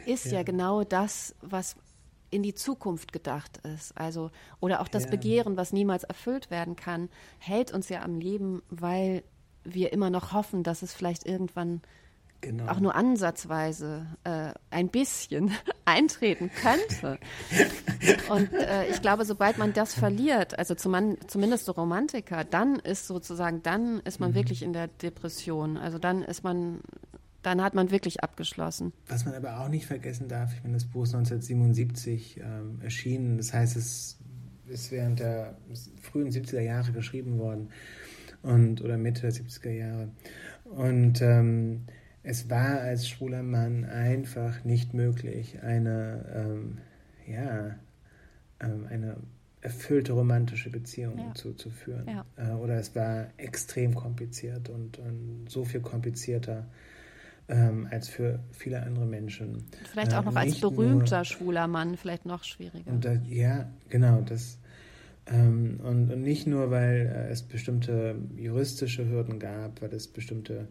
ist 0.07 0.27
ja, 0.27 0.33
ja 0.33 0.43
genau 0.43 0.85
das, 0.85 1.35
was 1.41 1.77
in 2.31 2.43
die 2.43 2.55
Zukunft 2.55 3.13
gedacht 3.13 3.59
ist. 3.59 3.97
Also, 3.97 4.31
oder 4.61 4.81
auch 4.81 4.89
das 4.89 5.05
ja. 5.05 5.11
Begehren, 5.11 5.57
was 5.57 5.73
niemals 5.73 6.05
erfüllt 6.05 6.51
werden 6.51 6.77
kann, 6.77 7.09
hält 7.39 7.73
uns 7.73 7.89
ja 7.89 8.03
am 8.03 8.21
Leben, 8.21 8.63
weil 8.69 9.23
wir 9.65 9.93
immer 9.93 10.11
noch 10.11 10.33
hoffen, 10.33 10.63
dass 10.63 10.83
es 10.83 10.95
vielleicht 10.95 11.27
irgendwann 11.27 11.81
genau. 12.45 12.67
auch 12.69 12.81
nur 12.81 12.95
ansatzweise 12.95 14.07
äh, 14.25 14.53
ein 14.71 14.89
bisschen 14.89 15.51
eintreten 15.85 16.51
könnte. 16.51 17.19
Und 18.31 18.53
äh, 18.53 18.89
ich 18.89 19.03
glaube, 19.03 19.25
sobald 19.25 19.59
man 19.59 19.73
das 19.73 19.95
verliert, 19.95 20.59
also 20.59 20.75
zum, 20.75 21.17
zumindest 21.27 21.65
so 21.65 21.73
Romantiker, 21.73 22.45
dann 22.45 22.77
ist 22.77 23.07
sozusagen, 23.07 23.63
dann 23.63 24.01
ist 24.01 24.21
man 24.21 24.31
mhm. 24.31 24.35
wirklich 24.35 24.63
in 24.63 24.73
der 24.73 24.89
Depression. 24.89 25.77
Also 25.77 25.99
dann 25.99 26.23
ist 26.23 26.45
man 26.45 26.81
dann 27.43 27.63
hat 27.63 27.75
man 27.75 27.91
wirklich 27.91 28.25
abgeschlossen. 28.25 28.95
Was 29.07 29.27
man 29.27 29.35
aber 29.35 29.61
auch 29.61 29.69
nicht 29.69 29.85
vergessen 29.85 30.29
darf, 30.29 30.55
ich 30.55 30.63
meine, 30.63 30.75
das 30.75 30.87
Buch 30.87 31.03
ist 31.03 31.15
1977 31.15 32.41
ähm, 32.41 32.81
erschienen, 32.81 33.37
das 33.37 33.53
heißt, 33.53 33.77
es 33.77 34.17
ist 34.67 34.91
während 34.91 35.21
der 35.21 35.59
frühen 36.01 36.31
70er 36.31 36.61
Jahre 36.61 36.93
geschrieben 36.93 37.39
worden 37.39 37.69
und, 38.45 38.83
oder 38.83 38.97
Mitte 38.97 39.23
der 39.23 39.33
70er 39.33 39.71
Jahre. 39.71 40.09
Und 40.65 41.21
ähm, 41.21 41.83
es 42.23 42.49
war 42.49 42.81
als 42.81 43.09
schwuler 43.09 43.43
Mann 43.43 43.85
einfach 43.85 44.65
nicht 44.65 44.95
möglich, 44.95 45.59
eine, 45.63 46.25
ähm, 46.35 46.79
ja, 47.27 47.77
ähm, 48.61 48.87
eine 48.89 49.17
erfüllte 49.61 50.13
romantische 50.13 50.71
Beziehung 50.71 51.19
ja. 51.19 51.35
zu, 51.35 51.55
zu 51.55 51.71
führen. 51.71 52.07
Ja. 52.07 52.25
Äh, 52.37 52.53
oder 52.55 52.77
es 52.77 52.95
war 52.95 53.27
extrem 53.39 53.95
kompliziert 53.95 54.69
und, 54.69 54.99
und 54.99 55.47
so 55.49 55.65
viel 55.65 55.81
komplizierter 55.81 56.67
ähm, 57.49 57.89
als 57.91 58.09
für 58.09 58.41
viele 58.53 58.83
andere 58.83 59.07
Menschen. 59.07 59.65
Vielleicht 59.91 60.15
auch 60.15 60.23
äh, 60.23 60.27
noch 60.27 60.37
als 60.37 60.61
berühmter 60.61 61.19
nur, 61.19 61.25
schwuler 61.25 61.67
Mann, 61.67 61.97
vielleicht 61.97 62.27
noch 62.27 62.45
schwieriger. 62.45 62.91
Und 62.91 63.05
da, 63.05 63.15
ja, 63.29 63.71
genau, 63.89 64.21
das 64.21 64.59
ähm, 65.27 65.81
und, 65.83 66.11
und, 66.11 66.23
nicht 66.23 66.47
nur, 66.47 66.71
weil 66.71 67.07
äh, 67.07 67.31
es 67.31 67.43
bestimmte 67.43 68.17
juristische 68.37 69.09
Hürden 69.09 69.39
gab, 69.39 69.81
weil 69.81 69.93
es 69.95 70.09
bestimmte 70.09 70.69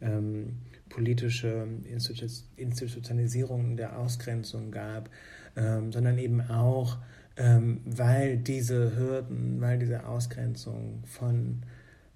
ähm, 0.00 0.58
politische 0.88 1.66
Institu 1.84 2.26
Institutionalisierungen 2.56 3.76
der 3.76 3.98
Ausgrenzung 3.98 4.70
gab, 4.70 5.10
ähm, 5.56 5.90
sondern 5.90 6.18
eben 6.18 6.40
auch, 6.42 6.98
ähm, 7.36 7.80
weil 7.84 8.36
diese 8.36 8.96
Hürden, 8.96 9.60
weil 9.60 9.78
diese 9.78 10.06
Ausgrenzung 10.06 11.02
von 11.04 11.62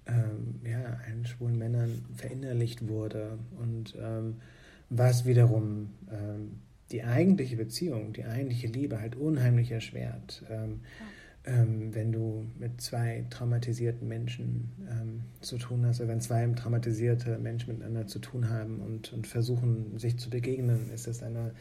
ähm, 0.07 0.61
ja, 0.63 0.99
allen 1.05 1.25
schwulen 1.25 1.57
Männern 1.57 2.05
verinnerlicht 2.15 2.87
wurde 2.87 3.37
und 3.59 3.95
ähm, 3.99 4.37
was 4.89 5.25
wiederum 5.25 5.89
die 6.91 7.03
eigentliche 7.03 7.55
Beziehung, 7.55 8.11
die 8.11 8.25
eigentliche 8.25 8.67
Liebe 8.67 8.99
halt 8.99 9.15
unheimlich 9.15 9.71
erschwert. 9.71 10.43
Ähm, 10.49 10.81
ähm, 11.45 11.93
wenn 11.93 12.11
du 12.11 12.45
mit 12.59 12.81
zwei 12.81 13.25
traumatisierten 13.29 14.07
Menschen 14.07 14.71
ähm, 14.89 15.21
zu 15.41 15.57
tun 15.57 15.85
hast, 15.85 15.99
oder 15.99 16.09
wenn 16.09 16.21
zwei 16.21 16.45
traumatisierte 16.47 17.39
Menschen 17.39 17.73
miteinander 17.73 18.05
zu 18.07 18.19
tun 18.19 18.49
haben 18.49 18.79
und, 18.79 19.11
und 19.11 19.25
versuchen, 19.25 19.97
sich 19.97 20.17
zu 20.17 20.29
begegnen, 20.29 20.91
ist 20.93 21.07
das 21.07 21.23
eine 21.23 21.53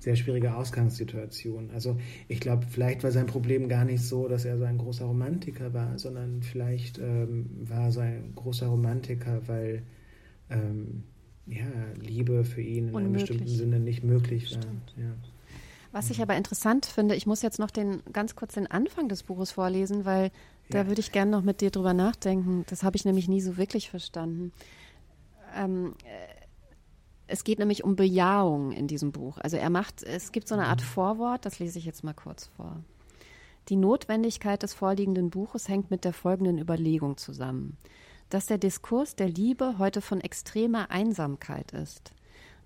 sehr 0.00 0.16
schwierige 0.16 0.54
Ausgangssituation. 0.56 1.70
Also 1.70 1.96
ich 2.28 2.40
glaube, 2.40 2.66
vielleicht 2.68 3.04
war 3.04 3.12
sein 3.12 3.26
Problem 3.26 3.68
gar 3.68 3.84
nicht 3.84 4.02
so, 4.02 4.28
dass 4.28 4.44
er 4.44 4.58
so 4.58 4.64
ein 4.64 4.76
großer 4.76 5.04
Romantiker 5.04 5.72
war, 5.72 5.98
sondern 5.98 6.42
vielleicht 6.42 6.98
ähm, 6.98 7.46
war 7.68 7.84
er 7.84 7.92
so 7.92 8.00
ein 8.00 8.32
großer 8.34 8.66
Romantiker, 8.66 9.46
weil 9.46 9.82
ähm, 10.50 11.04
ja, 11.46 11.66
Liebe 12.00 12.44
für 12.44 12.62
ihn 12.62 12.88
in 12.88 12.94
Unmöglich. 12.94 13.04
einem 13.04 13.12
bestimmten 13.12 13.48
Sinne 13.48 13.80
nicht 13.80 14.02
möglich 14.02 14.54
war. 14.56 14.64
Ja. 14.96 15.14
Was 15.92 16.10
ich 16.10 16.22
aber 16.22 16.36
interessant 16.36 16.86
finde, 16.86 17.14
ich 17.14 17.26
muss 17.26 17.42
jetzt 17.42 17.58
noch 17.58 17.70
den 17.70 18.02
ganz 18.12 18.34
kurz 18.34 18.54
den 18.54 18.66
Anfang 18.66 19.08
des 19.08 19.22
Buches 19.22 19.52
vorlesen, 19.52 20.06
weil 20.06 20.24
ja. 20.24 20.30
da 20.70 20.86
würde 20.86 21.00
ich 21.00 21.12
gerne 21.12 21.30
noch 21.30 21.42
mit 21.42 21.60
dir 21.60 21.70
drüber 21.70 21.92
nachdenken. 21.92 22.64
Das 22.68 22.82
habe 22.82 22.96
ich 22.96 23.04
nämlich 23.04 23.28
nie 23.28 23.42
so 23.42 23.58
wirklich 23.58 23.90
verstanden. 23.90 24.52
Ähm, 25.54 25.94
äh, 26.04 26.42
es 27.26 27.44
geht 27.44 27.58
nämlich 27.58 27.84
um 27.84 27.94
Bejahung 27.94 28.72
in 28.72 28.86
diesem 28.88 29.12
Buch. 29.12 29.38
Also 29.38 29.56
er 29.56 29.70
macht, 29.70 30.02
es 30.02 30.32
gibt 30.32 30.48
so 30.48 30.54
eine 30.54 30.66
Art. 30.66 30.82
Vorwort, 30.82 31.44
das 31.44 31.58
lese 31.58 31.78
ich 31.78 31.84
jetzt 31.84 32.04
mal 32.04 32.14
kurz 32.14 32.46
vor. 32.56 32.82
Die 33.68 33.76
Notwendigkeit 33.76 34.62
des 34.62 34.74
vorliegenden 34.74 35.30
Buches 35.30 35.68
hängt 35.68 35.90
mit 35.90 36.04
der 36.04 36.12
folgenden 36.12 36.58
Überlegung 36.58 37.16
zusammen, 37.16 37.76
dass 38.28 38.46
der 38.46 38.58
Diskurs 38.58 39.14
der 39.14 39.28
Liebe 39.28 39.78
heute 39.78 40.00
von 40.00 40.20
extremer 40.20 40.90
Einsamkeit 40.90 41.72
ist. 41.72 42.12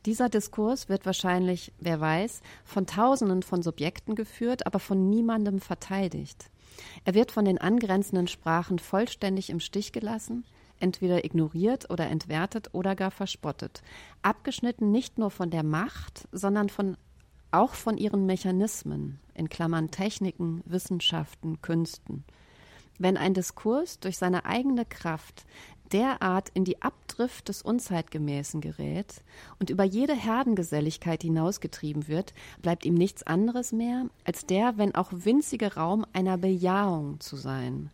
Dieser 0.06 0.28
Diskurs 0.28 0.88
wird 0.88 1.04
wahrscheinlich, 1.04 1.72
wer 1.80 2.00
weiß, 2.00 2.40
von 2.64 2.86
Tausenden 2.86 3.42
von 3.42 3.62
Subjekten 3.62 4.14
geführt, 4.14 4.64
aber 4.64 4.78
von 4.78 5.10
niemandem 5.10 5.60
verteidigt. 5.60 6.48
Er 7.04 7.14
wird 7.14 7.32
von 7.32 7.44
den 7.44 7.58
angrenzenden 7.58 8.28
Sprachen 8.28 8.78
vollständig 8.78 9.50
im 9.50 9.58
Stich 9.58 9.90
gelassen, 9.90 10.44
entweder 10.78 11.24
ignoriert 11.24 11.90
oder 11.90 12.06
entwertet 12.06 12.68
oder 12.72 12.94
gar 12.94 13.10
verspottet, 13.10 13.82
abgeschnitten 14.22 14.92
nicht 14.92 15.18
nur 15.18 15.32
von 15.32 15.50
der 15.50 15.64
Macht, 15.64 16.28
sondern 16.30 16.68
von, 16.68 16.96
auch 17.50 17.74
von 17.74 17.96
ihren 17.98 18.26
Mechanismen, 18.26 19.18
in 19.34 19.48
Klammern 19.48 19.90
Techniken, 19.90 20.62
Wissenschaften, 20.66 21.60
Künsten. 21.62 22.24
Wenn 22.98 23.16
ein 23.16 23.34
Diskurs 23.34 23.98
durch 23.98 24.18
seine 24.18 24.44
eigene 24.44 24.84
Kraft 24.84 25.44
derart 25.92 26.50
in 26.50 26.64
die 26.64 26.82
Abdrift 26.82 27.48
des 27.48 27.62
Unzeitgemäßen 27.62 28.60
gerät 28.60 29.22
und 29.58 29.70
über 29.70 29.84
jede 29.84 30.14
Herdengeselligkeit 30.14 31.22
hinausgetrieben 31.22 32.08
wird, 32.08 32.34
bleibt 32.62 32.84
ihm 32.84 32.94
nichts 32.94 33.22
anderes 33.22 33.72
mehr, 33.72 34.06
als 34.24 34.46
der, 34.46 34.78
wenn 34.78 34.94
auch 34.94 35.12
winzige 35.12 35.74
Raum 35.74 36.06
einer 36.12 36.38
Bejahung 36.38 37.20
zu 37.20 37.36
sein. 37.36 37.90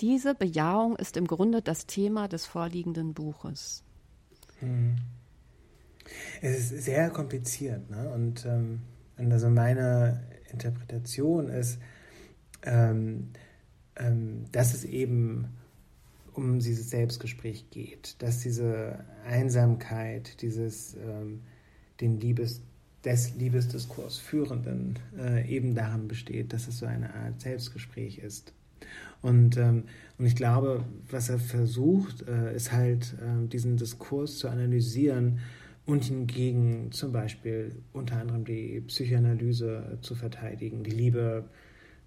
Diese 0.00 0.34
Bejahung 0.34 0.96
ist 0.96 1.16
im 1.16 1.26
Grunde 1.26 1.62
das 1.62 1.86
Thema 1.86 2.28
des 2.28 2.46
vorliegenden 2.46 3.14
Buches. 3.14 3.84
Hm. 4.58 4.96
Es 6.42 6.72
ist 6.72 6.84
sehr 6.84 7.10
kompliziert, 7.10 7.88
ne? 7.90 8.10
Und, 8.10 8.44
ähm, 8.44 8.82
und 9.16 9.32
also 9.32 9.48
meine 9.48 10.22
Interpretation 10.50 11.48
ist, 11.48 11.78
ähm, 12.62 13.30
ähm, 13.96 14.44
dass 14.52 14.74
es 14.74 14.84
eben 14.84 15.56
um 16.34 16.58
dieses 16.58 16.90
Selbstgespräch 16.90 17.70
geht, 17.70 18.16
dass 18.20 18.40
diese 18.40 19.04
Einsamkeit, 19.26 20.42
dieses 20.42 20.94
ähm, 20.94 21.40
den 22.00 22.20
Liebes, 22.20 22.62
des 23.04 23.34
Liebesdiskurs 23.36 24.18
Führenden 24.18 24.98
äh, 25.18 25.46
eben 25.48 25.74
daran 25.74 26.08
besteht, 26.08 26.52
dass 26.52 26.68
es 26.68 26.78
so 26.78 26.86
eine 26.86 27.14
Art 27.14 27.40
Selbstgespräch 27.40 28.18
ist. 28.18 28.52
Und, 29.20 29.56
ähm, 29.56 29.84
und 30.18 30.26
ich 30.26 30.36
glaube, 30.36 30.84
was 31.10 31.28
er 31.28 31.38
versucht, 31.38 32.26
äh, 32.26 32.54
ist 32.54 32.72
halt 32.72 33.14
äh, 33.20 33.46
diesen 33.46 33.76
Diskurs 33.76 34.38
zu 34.38 34.48
analysieren 34.48 35.40
und 35.86 36.04
hingegen 36.04 36.92
zum 36.92 37.12
Beispiel 37.12 37.76
unter 37.92 38.18
anderem 38.18 38.44
die 38.44 38.80
Psychoanalyse 38.80 39.98
zu 40.00 40.14
verteidigen, 40.14 40.82
die 40.82 40.90
Liebe 40.90 41.44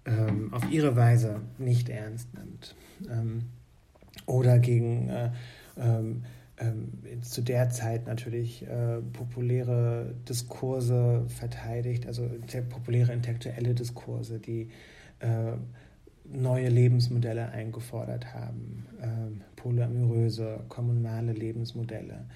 ähm, 0.04 0.52
auf 0.52 0.68
ihre 0.70 0.96
Weise 0.96 1.40
nicht 1.58 1.88
ernst 1.88 2.34
nimmt. 2.34 2.74
Ähm, 3.08 3.42
oder 4.28 4.58
gegen 4.58 5.08
äh, 5.08 5.30
ähm, 5.76 6.22
ähm, 6.60 7.22
zu 7.22 7.42
der 7.42 7.70
Zeit 7.70 8.06
natürlich 8.06 8.62
äh, 8.66 9.00
populäre 9.12 10.14
Diskurse 10.28 11.24
verteidigt, 11.28 12.06
also 12.06 12.28
populäre 12.68 13.12
intellektuelle 13.12 13.74
Diskurse, 13.74 14.38
die 14.38 14.70
äh, 15.20 15.52
neue 16.24 16.68
Lebensmodelle 16.68 17.48
eingefordert 17.50 18.34
haben, 18.34 18.86
ähm, 19.02 19.40
polyamoröse, 19.56 20.60
kommunale 20.68 21.32
Lebensmodelle. 21.32 22.26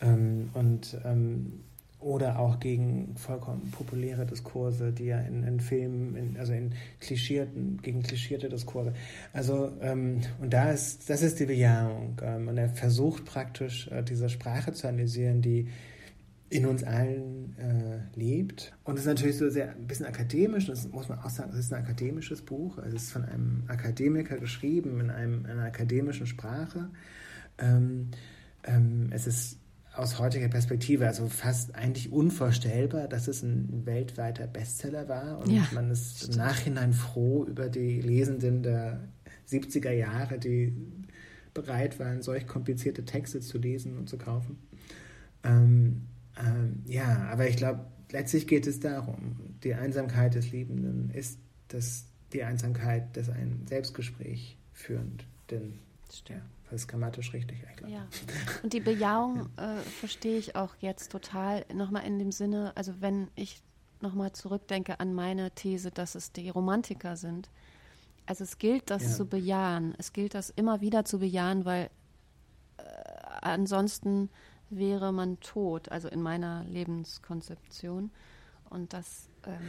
Ähm, 0.00 0.50
und 0.54 0.96
ähm, 1.04 1.60
oder 2.02 2.38
auch 2.38 2.60
gegen 2.60 3.14
vollkommen 3.16 3.70
populäre 3.70 4.26
Diskurse, 4.26 4.92
die 4.92 5.06
ja 5.06 5.20
in, 5.20 5.44
in 5.44 5.60
Filmen, 5.60 6.16
in, 6.16 6.36
also 6.36 6.52
in 6.52 6.74
klischierten, 7.00 7.80
gegen 7.82 8.02
klischierte 8.02 8.48
Diskurse. 8.48 8.92
Also, 9.32 9.72
ähm, 9.80 10.20
und 10.40 10.52
da 10.52 10.70
ist, 10.70 11.08
das 11.08 11.22
ist 11.22 11.40
die 11.40 11.46
Bejahung. 11.46 12.20
Ähm, 12.22 12.48
und 12.48 12.58
er 12.58 12.68
versucht 12.68 13.24
praktisch, 13.24 13.88
äh, 13.88 14.02
diese 14.02 14.28
Sprache 14.28 14.72
zu 14.72 14.88
analysieren, 14.88 15.42
die 15.42 15.68
in 16.52 16.66
uns 16.66 16.84
allen 16.84 17.56
äh, 17.58 18.18
lebt. 18.18 18.74
Und 18.84 18.94
es 18.94 19.02
ist 19.02 19.06
natürlich 19.06 19.38
so 19.38 19.48
sehr 19.48 19.70
ein 19.70 19.86
bisschen 19.86 20.04
akademisch, 20.04 20.66
das 20.66 20.86
muss 20.88 21.08
man 21.08 21.18
auch 21.20 21.30
sagen, 21.30 21.50
es 21.52 21.60
ist 21.60 21.72
ein 21.72 21.82
akademisches 21.82 22.42
Buch. 22.42 22.76
Es 22.78 22.92
ist 22.92 23.12
von 23.12 23.24
einem 23.24 23.64
Akademiker 23.68 24.36
geschrieben 24.36 25.00
in, 25.00 25.10
einem, 25.10 25.46
in 25.46 25.52
einer 25.52 25.64
akademischen 25.64 26.26
Sprache. 26.26 26.90
Ähm, 27.56 28.10
ähm, 28.64 29.08
es 29.12 29.26
ist 29.26 29.61
aus 29.94 30.18
heutiger 30.18 30.48
Perspektive, 30.48 31.06
also 31.06 31.28
fast 31.28 31.74
eigentlich 31.74 32.12
unvorstellbar, 32.12 33.08
dass 33.08 33.28
es 33.28 33.42
ein 33.42 33.84
weltweiter 33.84 34.46
Bestseller 34.46 35.08
war 35.08 35.38
und 35.40 35.50
ja, 35.50 35.66
man 35.72 35.90
ist 35.90 36.18
stimmt. 36.18 36.32
im 36.32 36.38
Nachhinein 36.38 36.92
froh 36.92 37.44
über 37.44 37.68
die 37.68 38.00
Lesenden 38.00 38.62
der 38.62 39.00
70er 39.50 39.90
Jahre, 39.90 40.38
die 40.38 40.74
bereit 41.52 41.98
waren, 41.98 42.22
solch 42.22 42.46
komplizierte 42.46 43.04
Texte 43.04 43.40
zu 43.40 43.58
lesen 43.58 43.98
und 43.98 44.08
zu 44.08 44.16
kaufen. 44.16 44.58
Ähm, 45.44 46.02
ähm, 46.38 46.82
ja, 46.86 47.28
aber 47.30 47.48
ich 47.48 47.56
glaube, 47.56 47.84
letztlich 48.10 48.46
geht 48.46 48.66
es 48.66 48.80
darum, 48.80 49.36
die 49.62 49.74
Einsamkeit 49.74 50.34
des 50.34 50.50
Liebenden 50.52 51.10
ist 51.10 51.38
das, 51.68 52.06
die 52.32 52.44
Einsamkeit 52.44 53.14
des 53.16 53.28
ein 53.28 53.66
Selbstgespräch 53.68 54.56
führend. 54.72 55.26
Denn, 55.50 55.74
Stimmt. 56.10 56.40
ja. 56.40 56.44
Das 56.72 56.80
ist 56.80 56.88
grammatisch 56.88 57.34
richtig, 57.34 57.62
ich 57.70 57.86
Ja. 57.86 58.06
Und 58.62 58.72
die 58.72 58.80
Bejahung 58.80 59.50
ja. 59.58 59.76
äh, 59.76 59.80
verstehe 59.80 60.38
ich 60.38 60.56
auch 60.56 60.74
jetzt 60.80 61.12
total. 61.12 61.66
Nochmal 61.70 62.06
in 62.06 62.18
dem 62.18 62.32
Sinne, 62.32 62.72
also 62.76 62.94
wenn 63.00 63.28
ich 63.34 63.62
nochmal 64.00 64.32
zurückdenke 64.32 64.98
an 64.98 65.12
meine 65.12 65.50
These, 65.50 65.90
dass 65.90 66.14
es 66.14 66.32
die 66.32 66.48
Romantiker 66.48 67.16
sind. 67.16 67.50
Also 68.24 68.44
es 68.44 68.56
gilt, 68.56 68.88
das 68.88 69.02
ja. 69.02 69.10
zu 69.10 69.26
bejahen. 69.26 69.94
Es 69.98 70.14
gilt, 70.14 70.32
das 70.32 70.48
immer 70.48 70.80
wieder 70.80 71.04
zu 71.04 71.18
bejahen, 71.18 71.66
weil 71.66 71.90
äh, 72.78 72.82
ansonsten 73.42 74.30
wäre 74.70 75.12
man 75.12 75.40
tot, 75.40 75.90
also 75.90 76.08
in 76.08 76.22
meiner 76.22 76.64
Lebenskonzeption. 76.64 78.10
Und 78.70 78.94
das. 78.94 79.28
Ähm, 79.44 79.60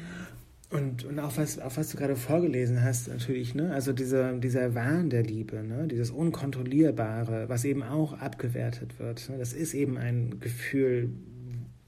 und, 0.73 1.05
und 1.05 1.19
auch 1.19 1.37
was, 1.37 1.59
auch 1.59 1.77
was 1.77 1.91
du 1.91 1.97
gerade 1.97 2.15
vorgelesen 2.15 2.83
hast, 2.83 3.07
natürlich, 3.07 3.53
ne? 3.53 3.71
Also 3.71 3.93
dieser, 3.93 4.33
dieser 4.33 4.73
Wahn 4.73 5.11
der 5.11 5.21
Liebe, 5.21 5.63
ne? 5.63 5.87
Dieses 5.87 6.09
Unkontrollierbare, 6.09 7.47
was 7.47 7.63
eben 7.63 7.83
auch 7.83 8.13
abgewertet 8.13 8.97
wird. 8.97 9.29
Ne? 9.29 9.37
Das 9.37 9.53
ist 9.53 9.75
eben 9.75 9.99
ein 9.99 10.39
Gefühl, 10.39 11.09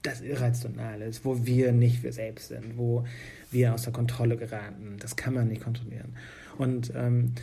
das 0.04 0.22
irrational 0.22 1.02
ist, 1.02 1.26
wo 1.26 1.48
wir 1.48 1.72
nicht 1.72 2.04
wir 2.04 2.14
selbst 2.14 2.50
sind, 2.50 2.78
wo 2.78 3.06
wir 3.50 3.74
aus 3.74 3.82
der 3.82 3.94
Kontrolle 3.94 4.38
geraten. 4.38 4.98
Das 5.00 5.16
kann 5.16 5.34
man 5.34 5.48
nicht 5.48 5.64
kontrollieren. 5.64 6.14
Und 6.60 6.94
ähm, 6.96 7.34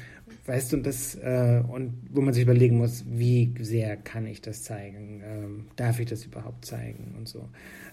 weißt 0.46 0.72
du, 0.72 0.76
das, 0.78 1.14
äh, 1.14 1.62
und 1.66 2.08
wo 2.10 2.20
man 2.20 2.34
sich 2.34 2.42
überlegen 2.42 2.78
muss, 2.78 3.04
wie 3.06 3.54
sehr 3.60 3.96
kann 3.96 4.26
ich 4.26 4.40
das 4.40 4.64
zeigen? 4.64 5.22
Ähm, 5.24 5.68
darf 5.76 6.00
ich 6.00 6.08
das 6.08 6.24
überhaupt 6.24 6.64
zeigen 6.64 7.14
und 7.16 7.28
so. 7.28 7.48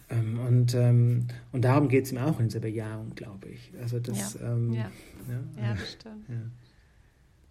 Ähm, 0.10 0.40
und, 0.40 0.74
ähm, 0.74 1.28
und 1.52 1.64
darum 1.64 1.88
geht 1.90 2.06
es 2.06 2.12
ihm 2.12 2.18
auch 2.18 2.40
in 2.40 2.48
dieser 2.48 2.62
Bejahung, 2.62 3.14
glaube 3.16 3.50
ich. 3.50 3.72
Also 3.80 4.00
das, 4.00 4.40
ja, 4.40 4.52
ähm, 4.52 4.74
ja. 4.74 4.92
ja. 5.30 5.64
ja 5.64 5.74
das 5.74 5.92
stimmt. 5.92 6.30
Ja. 6.30 6.42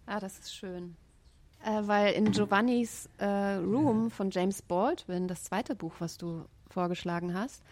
Ah, 0.05 0.19
das 0.19 0.39
ist 0.39 0.55
schön. 0.55 0.95
Äh, 1.63 1.87
weil 1.87 2.13
in 2.13 2.31
Giovannis 2.31 3.09
äh, 3.17 3.25
Room 3.25 4.11
von 4.11 4.31
James 4.31 4.61
Baldwin, 4.61 5.27
das 5.27 5.43
zweite 5.43 5.75
Buch, 5.75 5.93
was 5.99 6.17
du 6.17 6.45
vorgeschlagen 6.69 7.33
hast, 7.33 7.63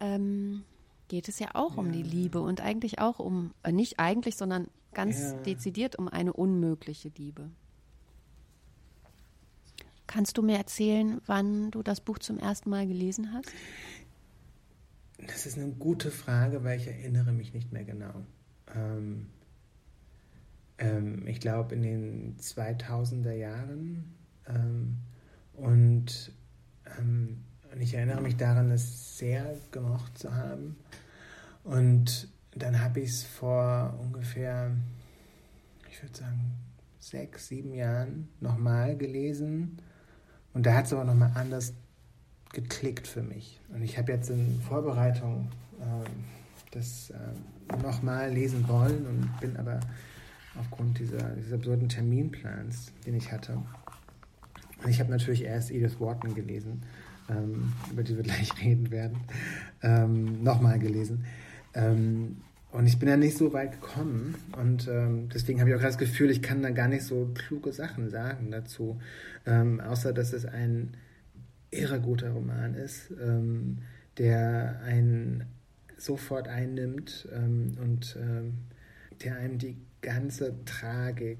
ähm, 0.00 0.64
geht 1.08 1.28
es 1.28 1.38
ja 1.38 1.48
auch 1.54 1.76
um 1.76 1.92
die 1.92 2.02
Liebe 2.02 2.40
und 2.40 2.60
eigentlich 2.60 3.00
auch 3.00 3.18
um, 3.18 3.52
äh, 3.62 3.72
nicht 3.72 3.98
eigentlich, 3.98 4.36
sondern 4.36 4.68
ganz 4.94 5.18
ja. 5.20 5.32
dezidiert 5.42 5.96
um 5.96 6.08
eine 6.08 6.32
unmögliche 6.32 7.10
Liebe. 7.16 7.50
Kannst 10.06 10.36
du 10.36 10.42
mir 10.42 10.58
erzählen, 10.58 11.20
wann 11.26 11.70
du 11.70 11.82
das 11.82 12.00
Buch 12.00 12.18
zum 12.18 12.38
ersten 12.38 12.68
Mal 12.68 12.86
gelesen 12.86 13.32
hast? 13.32 13.50
Das 15.26 15.46
ist 15.46 15.56
eine 15.56 15.72
gute 15.72 16.10
Frage, 16.10 16.64
weil 16.64 16.78
ich 16.78 16.86
erinnere 16.86 17.32
mich 17.32 17.54
nicht 17.54 17.72
mehr 17.72 17.84
genau. 17.84 18.26
Ähm, 18.74 19.28
ähm, 20.78 21.26
ich 21.26 21.40
glaube 21.40 21.74
in 21.74 21.82
den 21.82 22.36
2000er 22.38 23.32
Jahren 23.32 24.14
ähm, 24.46 24.98
und, 25.54 26.32
ähm, 26.98 27.44
und 27.72 27.80
ich 27.80 27.94
erinnere 27.94 28.20
mich 28.20 28.36
daran, 28.36 28.70
es 28.70 29.18
sehr 29.18 29.56
gemocht 29.70 30.18
zu 30.18 30.34
haben. 30.34 30.76
Und 31.64 32.28
dann 32.54 32.80
habe 32.80 33.00
ich 33.00 33.10
es 33.10 33.24
vor 33.24 33.98
ungefähr, 34.02 34.70
ich 35.90 36.02
würde 36.02 36.16
sagen, 36.16 36.52
sechs, 36.98 37.48
sieben 37.48 37.74
Jahren 37.74 38.28
nochmal 38.40 38.96
gelesen. 38.96 39.78
Und 40.54 40.66
da 40.66 40.74
hat 40.74 40.86
es 40.86 40.92
aber 40.92 41.04
nochmal 41.04 41.32
anders 41.34 41.74
geklickt 42.52 43.06
für 43.06 43.22
mich. 43.22 43.60
Und 43.72 43.82
ich 43.82 43.98
habe 43.98 44.12
jetzt 44.12 44.30
in 44.30 44.60
Vorbereitung 44.60 45.48
äh, 45.80 46.08
das 46.70 47.10
äh, 47.10 47.76
nochmal 47.82 48.30
lesen 48.30 48.68
wollen 48.68 49.06
und 49.06 49.40
bin 49.40 49.56
aber 49.56 49.80
aufgrund 50.58 50.98
dieser, 50.98 51.30
dieses 51.30 51.52
absurden 51.52 51.88
Terminplans, 51.88 52.92
den 53.06 53.14
ich 53.14 53.32
hatte. 53.32 53.54
Und 54.82 54.90
ich 54.90 55.00
habe 55.00 55.10
natürlich 55.10 55.44
erst 55.44 55.70
Edith 55.70 55.98
Wharton 56.00 56.34
gelesen, 56.34 56.82
ähm, 57.30 57.72
über 57.90 58.02
die 58.02 58.16
wir 58.16 58.24
gleich 58.24 58.50
reden 58.62 58.90
werden, 58.90 59.18
ähm, 59.82 60.42
nochmal 60.42 60.78
gelesen. 60.78 61.24
Ähm, 61.74 62.36
und 62.72 62.86
ich 62.86 62.98
bin 62.98 63.08
ja 63.08 63.18
nicht 63.18 63.36
so 63.36 63.52
weit 63.52 63.72
gekommen 63.72 64.34
und 64.58 64.88
ähm, 64.88 65.28
deswegen 65.28 65.60
habe 65.60 65.68
ich 65.70 65.76
auch 65.76 65.82
das 65.82 65.98
Gefühl, 65.98 66.30
ich 66.30 66.40
kann 66.40 66.62
da 66.62 66.70
gar 66.70 66.88
nicht 66.88 67.04
so 67.04 67.30
kluge 67.34 67.70
Sachen 67.72 68.08
sagen 68.08 68.50
dazu, 68.50 68.98
ähm, 69.44 69.78
außer 69.80 70.14
dass 70.14 70.32
es 70.32 70.46
ein 70.46 70.96
irre 71.70 72.00
guter 72.00 72.30
Roman 72.30 72.74
ist, 72.74 73.10
ähm, 73.22 73.78
der 74.16 74.80
einen 74.84 75.44
sofort 75.98 76.48
einnimmt 76.48 77.28
ähm, 77.34 77.76
und 77.82 78.16
ähm, 78.18 78.54
der 79.22 79.36
einem 79.36 79.58
die 79.58 79.76
ganze 80.00 80.64
Tragik 80.64 81.38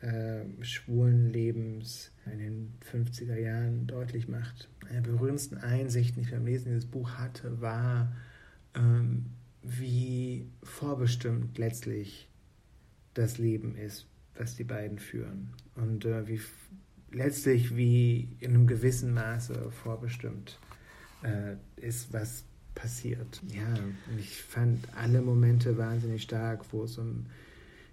äh, 0.00 0.42
schwulen 0.62 1.32
Lebens 1.32 2.12
in 2.32 2.38
den 2.38 2.72
50er 2.92 3.36
Jahren 3.36 3.86
deutlich 3.86 4.28
macht. 4.28 4.68
Eine 4.88 5.02
der 5.02 5.10
berührendsten 5.12 5.58
Einsichten, 5.58 6.20
die 6.20 6.28
ich 6.28 6.34
beim 6.34 6.46
Lesen 6.46 6.66
dieses 6.66 6.86
Buch 6.86 7.12
hatte, 7.12 7.60
war, 7.60 8.12
ähm, 8.74 9.26
wie 9.68 10.46
vorbestimmt 10.62 11.58
letztlich 11.58 12.28
das 13.14 13.38
Leben 13.38 13.76
ist, 13.76 14.06
was 14.36 14.56
die 14.56 14.64
beiden 14.64 14.98
führen. 14.98 15.50
Und 15.74 16.04
äh, 16.04 16.26
wie 16.26 16.40
letztlich 17.12 17.76
wie 17.76 18.28
in 18.40 18.54
einem 18.54 18.66
gewissen 18.66 19.12
Maße 19.12 19.70
vorbestimmt 19.70 20.58
äh, 21.22 21.56
ist, 21.76 22.12
was 22.12 22.44
passiert. 22.74 23.42
Ja, 23.48 23.74
ich 24.18 24.42
fand 24.42 24.94
alle 24.94 25.20
Momente 25.20 25.76
wahnsinnig 25.76 26.22
stark, 26.22 26.64
wo 26.72 26.84
es 26.84 26.96
um 26.98 27.26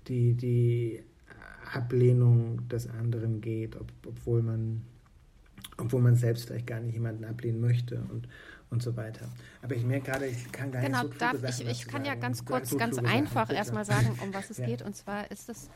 die, 0.08 0.34
die 0.34 1.02
Ablehnung 1.74 2.68
des 2.70 2.88
anderen 2.88 3.42
geht, 3.42 3.76
ob, 3.76 3.92
obwohl 4.06 4.44
man 4.44 4.82
obwohl 5.78 6.02
man 6.02 6.16
selbst 6.16 6.46
vielleicht 6.46 6.68
gar 6.68 6.80
nicht 6.80 6.94
jemanden 6.94 7.26
ablehnen 7.26 7.60
möchte 7.60 8.02
und, 8.10 8.30
und 8.70 8.84
so 8.84 8.96
weiter. 8.98 9.28
Aber 9.62 9.76
ich 9.76 9.84
merke 9.84 10.12
gerade, 10.12 10.28
ich 10.28 10.52
kann 10.52 10.72
gar 10.72 10.82
genau, 10.82 11.04
nicht 11.04 11.14
so 11.14 11.20
darf 11.20 11.36
ich, 11.44 11.68
ich 11.68 11.84
kann 11.84 12.04
sagen. 12.04 12.06
ja 12.06 12.16
ganz 12.16 12.46
kurz, 12.46 12.72
so 12.72 12.78
ganz 12.78 12.98
einfach 12.98 13.52
erstmal 13.52 13.86
sagen, 13.86 14.18
um 14.22 14.34
was 14.34 14.50
es 14.50 14.58
ja. 14.58 14.66
geht. 14.66 14.82
Und 14.82 14.96
zwar 14.96 15.30
ist 15.32 15.50
es 15.50 15.70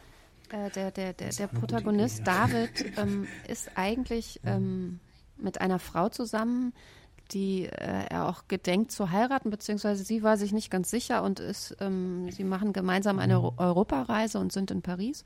äh, 0.49 0.69
der, 0.71 0.91
der, 0.91 1.13
der, 1.13 1.29
der 1.29 1.47
Protagonist 1.47 2.21
Idee, 2.21 2.31
ja. 2.31 2.47
David 2.47 2.85
ähm, 2.97 3.27
ist 3.47 3.71
eigentlich 3.75 4.39
ähm, 4.43 4.99
mit 5.37 5.61
einer 5.61 5.79
Frau 5.79 6.09
zusammen, 6.09 6.73
die 7.31 7.65
äh, 7.65 8.05
er 8.09 8.27
auch 8.27 8.47
gedenkt 8.47 8.91
zu 8.91 9.11
heiraten, 9.11 9.49
beziehungsweise 9.51 10.03
sie 10.03 10.23
war 10.23 10.37
sich 10.37 10.51
nicht 10.51 10.71
ganz 10.71 10.89
sicher 10.89 11.23
und 11.23 11.39
ist, 11.39 11.77
ähm, 11.79 12.31
sie 12.31 12.43
machen 12.43 12.73
gemeinsam 12.73 13.19
eine 13.19 13.37
mhm. 13.37 13.51
Europareise 13.57 14.39
und 14.39 14.51
sind 14.51 14.71
in 14.71 14.81
Paris. 14.81 15.23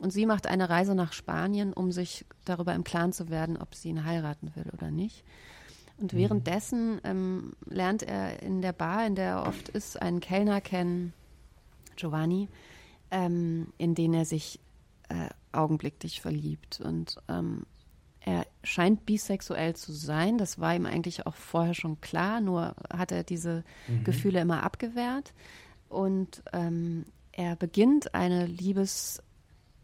Und 0.00 0.10
sie 0.12 0.26
macht 0.26 0.46
eine 0.46 0.68
Reise 0.68 0.94
nach 0.94 1.12
Spanien, 1.12 1.72
um 1.72 1.92
sich 1.92 2.26
darüber 2.44 2.74
im 2.74 2.84
Klaren 2.84 3.12
zu 3.12 3.30
werden, 3.30 3.56
ob 3.56 3.74
sie 3.74 3.90
ihn 3.90 4.04
heiraten 4.04 4.52
will 4.56 4.66
oder 4.72 4.90
nicht. 4.90 5.24
Und 5.98 6.12
mhm. 6.12 6.18
währenddessen 6.18 7.00
ähm, 7.04 7.52
lernt 7.66 8.02
er 8.02 8.42
in 8.42 8.62
der 8.62 8.72
Bar, 8.72 9.06
in 9.06 9.14
der 9.14 9.26
er 9.26 9.46
oft 9.46 9.68
ist, 9.68 10.00
einen 10.00 10.20
Kellner 10.20 10.60
kennen, 10.60 11.12
Giovanni, 11.96 12.48
ähm, 13.10 13.72
in 13.78 13.94
den 13.94 14.14
er 14.14 14.24
sich 14.24 14.60
äh, 15.08 15.28
augenblicklich 15.52 16.20
verliebt. 16.20 16.80
Und 16.80 17.16
ähm, 17.28 17.64
er 18.20 18.46
scheint 18.62 19.04
bisexuell 19.06 19.76
zu 19.76 19.92
sein. 19.92 20.38
Das 20.38 20.58
war 20.58 20.74
ihm 20.74 20.86
eigentlich 20.86 21.26
auch 21.26 21.34
vorher 21.34 21.74
schon 21.74 22.00
klar, 22.00 22.40
nur 22.40 22.74
hat 22.92 23.12
er 23.12 23.22
diese 23.22 23.64
mhm. 23.86 24.04
Gefühle 24.04 24.40
immer 24.40 24.62
abgewehrt. 24.62 25.34
Und 25.88 26.42
ähm, 26.52 27.04
er 27.32 27.56
beginnt 27.56 28.14
eine 28.14 28.46
Liebes, 28.46 29.22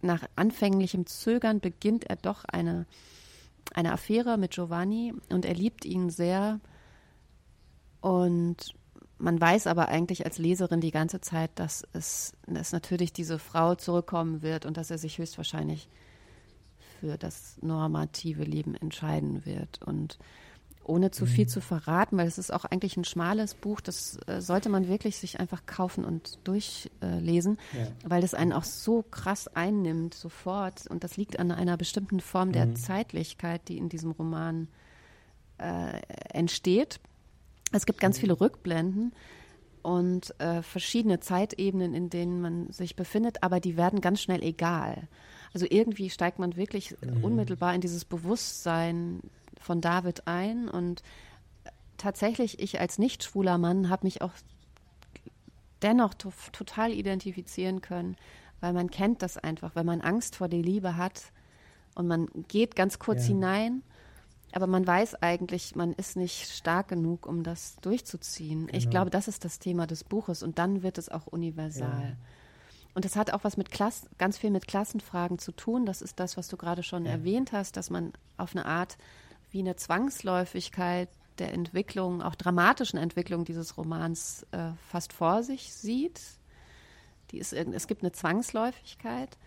nach 0.03 0.25
anfänglichem 0.37 1.07
Zögern 1.07 1.61
beginnt 1.61 2.05
er 2.05 2.17
doch 2.17 2.45
eine, 2.45 2.87
eine 3.75 3.93
Affäre 3.93 4.37
mit 4.39 4.53
Giovanni 4.53 5.14
und 5.31 5.45
er 5.45 5.55
liebt 5.55 5.85
ihn 5.85 6.11
sehr. 6.11 6.61
Und 8.01 8.75
man 9.18 9.41
weiß 9.41 9.66
aber 9.66 9.89
eigentlich 9.89 10.25
als 10.25 10.39
Leserin 10.39 10.81
die 10.81 10.91
ganze 10.91 11.21
Zeit, 11.21 11.51
dass 11.57 11.87
es 11.93 12.33
dass 12.47 12.73
natürlich 12.73 13.12
diese 13.12 13.39
Frau 13.39 13.75
zurückkommen 13.75 14.43
wird 14.43 14.66
und 14.66 14.77
dass 14.77 14.91
er 14.91 14.99
sich 14.99 15.18
höchstwahrscheinlich 15.18 15.89
für 17.01 17.16
das 17.16 17.59
normative 17.62 18.45
Leben 18.45 18.75
entscheiden 18.75 19.45
wird. 19.45 19.83
Und 19.83 20.18
ohne 20.85 21.11
zu 21.11 21.26
viel 21.26 21.45
mhm. 21.45 21.49
zu 21.49 21.61
verraten, 21.61 22.16
weil 22.16 22.26
es 22.26 22.39
ist 22.39 22.53
auch 22.53 22.64
eigentlich 22.64 22.97
ein 22.97 23.05
schmales 23.05 23.55
Buch, 23.55 23.81
das 23.81 24.18
äh, 24.26 24.41
sollte 24.41 24.68
man 24.68 24.89
wirklich 24.89 25.18
sich 25.18 25.39
einfach 25.39 25.66
kaufen 25.66 26.05
und 26.05 26.39
durchlesen, 26.45 27.59
äh, 27.74 27.83
ja. 27.83 27.87
weil 28.05 28.24
es 28.24 28.35
einen 28.35 28.53
auch 28.53 28.64
so 28.64 29.03
krass 29.03 29.49
einnimmt 29.49 30.14
sofort. 30.14 30.87
Und 30.89 31.05
das 31.05 31.16
liegt 31.16 31.39
an 31.39 31.51
einer 31.53 31.76
bestimmten 31.76 32.20
Form 32.20 32.49
mhm. 32.49 32.53
der 32.53 32.74
Zeitlichkeit, 32.74 33.68
die 33.68 33.78
in 33.78 33.89
diesem 33.89 34.11
Roman 34.12 34.68
äh, 35.59 36.01
entsteht. 36.31 37.01
Es 37.72 37.87
gibt 37.87 38.01
ganz 38.01 38.18
viele 38.18 38.41
Rückblenden 38.41 39.12
und 39.83 40.39
äh, 40.41 40.62
verschiedene 40.62 41.20
Zeitebenen, 41.20 41.95
in 41.95 42.11
denen 42.11 42.41
man 42.41 42.72
sich 42.72 42.97
befindet, 42.97 43.43
aber 43.43 43.61
die 43.61 43.76
werden 43.76 44.01
ganz 44.01 44.20
schnell 44.20 44.43
egal. 44.43 45.09
Also 45.53 45.66
irgendwie 45.68 46.11
steigt 46.11 46.39
man 46.39 46.57
wirklich 46.57 46.97
mhm. 47.01 47.24
unmittelbar 47.24 47.74
in 47.74 47.81
dieses 47.81 48.05
Bewusstsein 48.05 49.20
von 49.61 49.81
David 49.81 50.27
ein 50.27 50.69
und 50.69 51.03
tatsächlich, 51.97 52.61
ich 52.61 52.81
als 52.81 52.99
nicht 52.99 53.23
schwuler 53.23 53.59
Mann 53.59 53.89
habe 53.89 54.07
mich 54.07 54.23
auch 54.23 54.33
dennoch 55.83 56.15
total 56.15 56.93
identifizieren 56.93 57.81
können, 57.81 58.17
weil 58.61 58.73
man 58.73 58.91
kennt 58.91 59.23
das 59.23 59.37
einfach, 59.37 59.77
weil 59.77 59.85
man 59.85 60.01
Angst 60.01 60.37
vor 60.37 60.49
der 60.49 60.61
Liebe 60.61 60.97
hat 60.97 61.33
und 61.95 62.07
man 62.07 62.29
geht 62.49 62.77
ganz 62.77 62.99
kurz 62.99 63.23
ja. 63.23 63.29
hinein 63.29 63.83
aber 64.53 64.67
man 64.67 64.87
weiß 64.87 65.23
eigentlich, 65.23 65.77
man 65.77 65.93
ist 65.93 66.17
nicht 66.17 66.51
stark 66.51 66.89
genug, 66.89 67.27
um 67.27 67.43
das 67.43 67.77
durchzuziehen. 67.83 68.67
Genau. 68.67 68.79
Ich 68.79 68.91
glaube, 68.91 69.11
das 69.11 69.29
ist 69.29 69.45
das 69.45 69.59
Thema 69.59 69.87
des 69.87 70.05
Buches 70.05 70.43
und 70.43 70.59
dann 70.59 70.83
wird 70.83 70.99
es 70.99 71.09
auch 71.09 71.27
universal. 71.27 72.03
Ja. 72.03 72.17
Und 72.95 73.05
das 73.05 73.15
hat 73.15 73.33
auch 73.33 73.45
was 73.45 73.57
mit 73.57 73.71
Klassen, 73.71 74.09
ganz 74.19 74.39
viel 74.39 74.51
mit 74.51 74.67
Klassenfragen 74.67 75.39
zu 75.39 75.53
tun. 75.53 75.87
Das 75.87 76.03
ist 76.03 76.19
das, 76.19 76.37
was 76.37 76.49
du 76.49 76.57
gerade 76.57 76.83
schon 76.83 77.05
ja. 77.05 77.13
erwähnt 77.13 77.53
hast, 77.53 77.77
dass 77.77 77.91
man 77.91 78.13
auf 78.37 78.57
eine 78.57 78.67
Art 78.67 78.97
wie 79.51 79.61
eine 79.61 79.76
Zwangsläufigkeit 79.76 81.09
der 81.38 81.53
Entwicklung, 81.53 82.22
auch 82.22 82.34
dramatischen 82.34 82.98
Entwicklung 82.98 83.44
dieses 83.44 83.76
Romans 83.76 84.46
äh, 84.53 84.72
fast 84.88 85.12
vor 85.12 85.42
sich 85.42 85.72
sieht. 85.72 86.20
Die 87.30 87.38
ist, 87.38 87.53
es 87.53 87.86
gibt 87.86 88.03
eine 88.03 88.12
Zwangsläufigkeit. 88.12 89.38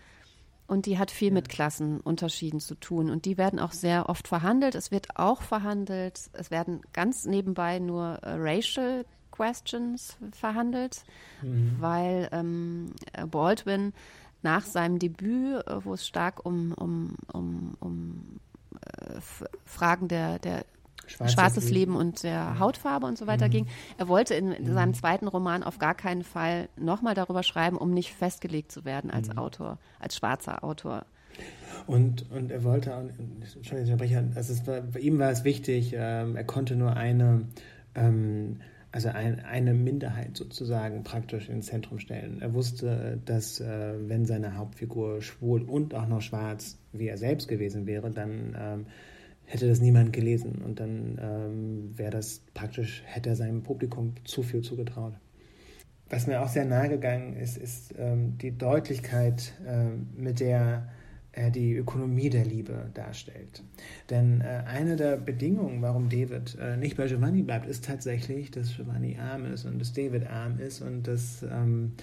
Und 0.65 0.85
die 0.85 0.97
hat 0.97 1.11
viel 1.11 1.31
mit 1.31 1.49
Klassenunterschieden 1.49 2.61
zu 2.61 2.75
tun. 2.75 3.09
Und 3.09 3.25
die 3.25 3.37
werden 3.37 3.59
auch 3.59 3.73
sehr 3.73 4.07
oft 4.09 4.27
verhandelt. 4.27 4.75
Es 4.75 4.91
wird 4.91 5.17
auch 5.17 5.41
verhandelt, 5.41 6.29
es 6.31 6.51
werden 6.51 6.81
ganz 6.93 7.25
nebenbei 7.25 7.79
nur 7.79 8.19
äh, 8.23 8.35
Racial 8.37 9.05
Questions 9.29 10.17
verhandelt, 10.31 11.03
mhm. 11.41 11.75
weil 11.79 12.29
ähm, 12.31 12.93
Baldwin 13.29 13.93
nach 14.41 14.65
seinem 14.65 14.99
Debüt, 14.99 15.67
äh, 15.67 15.83
wo 15.83 15.93
es 15.93 16.07
stark 16.07 16.45
um, 16.45 16.73
um, 16.73 17.15
um, 17.31 17.75
um 17.79 18.39
äh, 18.39 18.42
Fragen 19.65 20.07
der, 20.07 20.39
der 20.39 20.65
Schwarzes, 21.05 21.33
Schwarzes 21.33 21.63
Leben. 21.65 21.93
Leben. 21.93 21.95
und 21.95 22.23
der 22.23 22.59
Hautfarbe 22.59 23.05
und 23.05 23.17
so 23.17 23.27
weiter 23.27 23.47
mhm. 23.47 23.51
ging. 23.51 23.67
Er 23.97 24.07
wollte 24.07 24.35
in 24.35 24.49
mhm. 24.49 24.73
seinem 24.73 24.93
zweiten 24.93 25.27
Roman 25.27 25.63
auf 25.63 25.77
gar 25.79 25.95
keinen 25.95 26.23
Fall 26.23 26.69
nochmal 26.77 27.13
darüber 27.13 27.43
schreiben, 27.43 27.77
um 27.77 27.93
nicht 27.93 28.13
festgelegt 28.13 28.71
zu 28.71 28.85
werden 28.85 29.11
als 29.11 29.29
mhm. 29.29 29.37
Autor, 29.37 29.77
als 29.99 30.15
schwarzer 30.15 30.63
Autor. 30.63 31.05
Und, 31.87 32.29
und 32.31 32.51
er 32.51 32.63
wollte, 32.63 32.91
Entschuldigung, 33.55 33.99
also 34.35 34.53
es 34.53 34.65
war, 34.67 34.81
bei 34.81 34.99
ihm 34.99 35.19
war 35.19 35.31
es 35.31 35.43
wichtig, 35.43 35.93
ähm, 35.97 36.35
er 36.35 36.43
konnte 36.43 36.75
nur 36.75 36.95
eine, 36.95 37.47
ähm, 37.95 38.61
also 38.93 39.09
ein, 39.09 39.43
eine 39.43 39.73
Minderheit 39.73 40.37
sozusagen 40.37 41.03
praktisch 41.03 41.49
ins 41.49 41.65
Zentrum 41.65 41.97
stellen. 41.97 42.37
Er 42.41 42.53
wusste, 42.53 43.19
dass 43.25 43.59
äh, 43.59 43.95
wenn 44.07 44.25
seine 44.25 44.55
Hauptfigur 44.55 45.23
schwul 45.23 45.63
und 45.63 45.95
auch 45.95 46.07
noch 46.07 46.21
schwarz, 46.21 46.77
wie 46.91 47.07
er 47.07 47.17
selbst 47.17 47.47
gewesen 47.47 47.87
wäre, 47.87 48.11
dann 48.11 48.55
ähm, 48.55 48.85
hätte 49.45 49.67
das 49.67 49.81
niemand 49.81 50.13
gelesen 50.13 50.61
und 50.63 50.79
dann 50.79 51.19
ähm, 51.19 51.97
wäre 51.97 52.11
das 52.11 52.43
praktisch, 52.53 53.01
hätte 53.07 53.29
er 53.29 53.35
seinem 53.35 53.63
Publikum 53.63 54.13
zu 54.25 54.43
viel 54.43 54.61
zugetraut. 54.61 55.13
Was 56.11 56.27
mir 56.27 56.43
auch 56.43 56.49
sehr 56.49 56.65
nahe 56.65 56.89
gegangen 56.89 57.35
ist, 57.35 57.57
ist 57.57 57.95
ähm, 57.97 58.37
die 58.37 58.55
Deutlichkeit, 58.55 59.53
ähm, 59.67 60.09
mit 60.15 60.39
der 60.39 60.59
er 60.59 60.89
die 61.51 61.75
Ökonomie 61.75 62.29
der 62.29 62.45
Liebe 62.45 62.89
darstellt. 62.93 63.63
Denn 64.09 64.41
äh, 64.41 64.63
eine 64.67 64.95
der 64.95 65.17
Bedingungen, 65.17 65.81
warum 65.81 66.09
David 66.09 66.57
äh, 66.59 66.77
nicht 66.77 66.95
bei 66.97 67.07
Giovanni 67.07 67.41
bleibt, 67.41 67.67
ist 67.67 67.85
tatsächlich, 67.85 68.51
dass 68.51 68.75
Giovanni 68.75 69.17
arm 69.17 69.45
ist 69.45 69.65
und 69.65 69.79
dass 69.79 69.93
David 69.93 70.27
arm 70.27 70.59
ist 70.59 70.81
und 70.81 71.07
dass 71.07 71.43
ähm, 71.43 71.93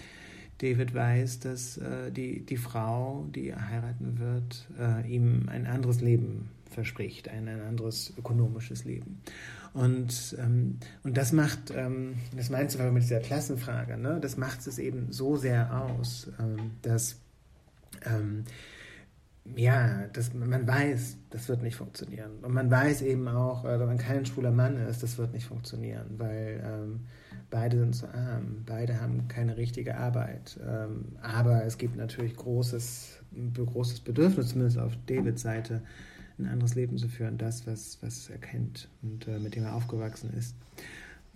David 0.59 0.95
weiß, 0.95 1.41
dass 1.41 1.79
äh, 1.79 2.11
die, 2.11 2.45
die 2.45 2.57
Frau, 2.57 3.27
die 3.35 3.49
er 3.49 3.69
heiraten 3.69 4.19
wird, 4.19 4.69
äh, 4.79 5.09
ihm 5.09 5.49
ein 5.49 5.67
anderes 5.67 6.01
Leben 6.01 6.51
verspricht, 6.71 7.29
ein, 7.29 7.49
ein 7.49 7.63
anderes 7.63 8.13
ökonomisches 8.19 8.85
Leben. 8.85 9.21
Und, 9.73 10.37
ähm, 10.39 10.79
und 11.05 11.17
das 11.17 11.33
macht, 11.33 11.73
ähm, 11.75 12.15
das 12.37 12.51
meinst 12.51 12.79
du 12.79 12.83
mit 12.91 13.05
dieser 13.05 13.21
Klassenfrage, 13.21 13.97
ne? 13.97 14.19
das 14.21 14.37
macht 14.37 14.67
es 14.67 14.79
eben 14.79 15.13
so 15.13 15.37
sehr 15.37 15.83
aus, 15.83 16.31
ähm, 16.41 16.73
dass 16.83 17.21
ähm, 18.05 18.45
ja, 19.57 20.07
das, 20.13 20.33
man 20.35 20.67
weiß, 20.67 21.17
das 21.31 21.49
wird 21.49 21.63
nicht 21.63 21.77
funktionieren. 21.77 22.33
Und 22.43 22.53
man 22.53 22.71
weiß 22.71 23.03
eben 23.03 23.27
auch, 23.29 23.65
äh, 23.65 23.81
wenn 23.81 23.87
man 23.87 23.99
kein 23.99 24.27
schwuler 24.27 24.51
Mann 24.51 24.77
ist, 24.77 25.03
das 25.03 25.19
wird 25.19 25.33
nicht 25.33 25.47
funktionieren, 25.47 26.07
weil 26.19 26.63
ähm, 26.65 27.01
beide 27.51 27.79
sind 27.79 27.95
zu 27.95 28.07
arm, 28.09 28.63
beide 28.67 29.01
haben 29.01 29.29
keine 29.29 29.57
richtige 29.57 29.97
Arbeit. 29.97 30.59
Ähm, 30.67 31.17
aber 31.23 31.65
es 31.65 31.79
gibt 31.79 31.97
natürlich 31.97 32.37
großes, 32.37 33.23
großes 33.55 34.01
Bedürfnis, 34.01 34.51
zumindest 34.51 34.79
auf 34.79 34.93
Davids 35.07 35.43
Seite, 35.43 35.83
ein 36.39 36.47
anderes 36.47 36.75
Leben 36.75 36.97
zu 36.97 37.09
führen, 37.09 37.37
das, 37.37 37.67
was, 37.67 37.99
was 38.03 38.31
er 38.31 38.39
kennt 38.39 38.89
und 39.03 39.27
äh, 39.29 39.39
mit 39.39 39.57
dem 39.57 39.65
er 39.65 39.75
aufgewachsen 39.75 40.33
ist. 40.35 40.55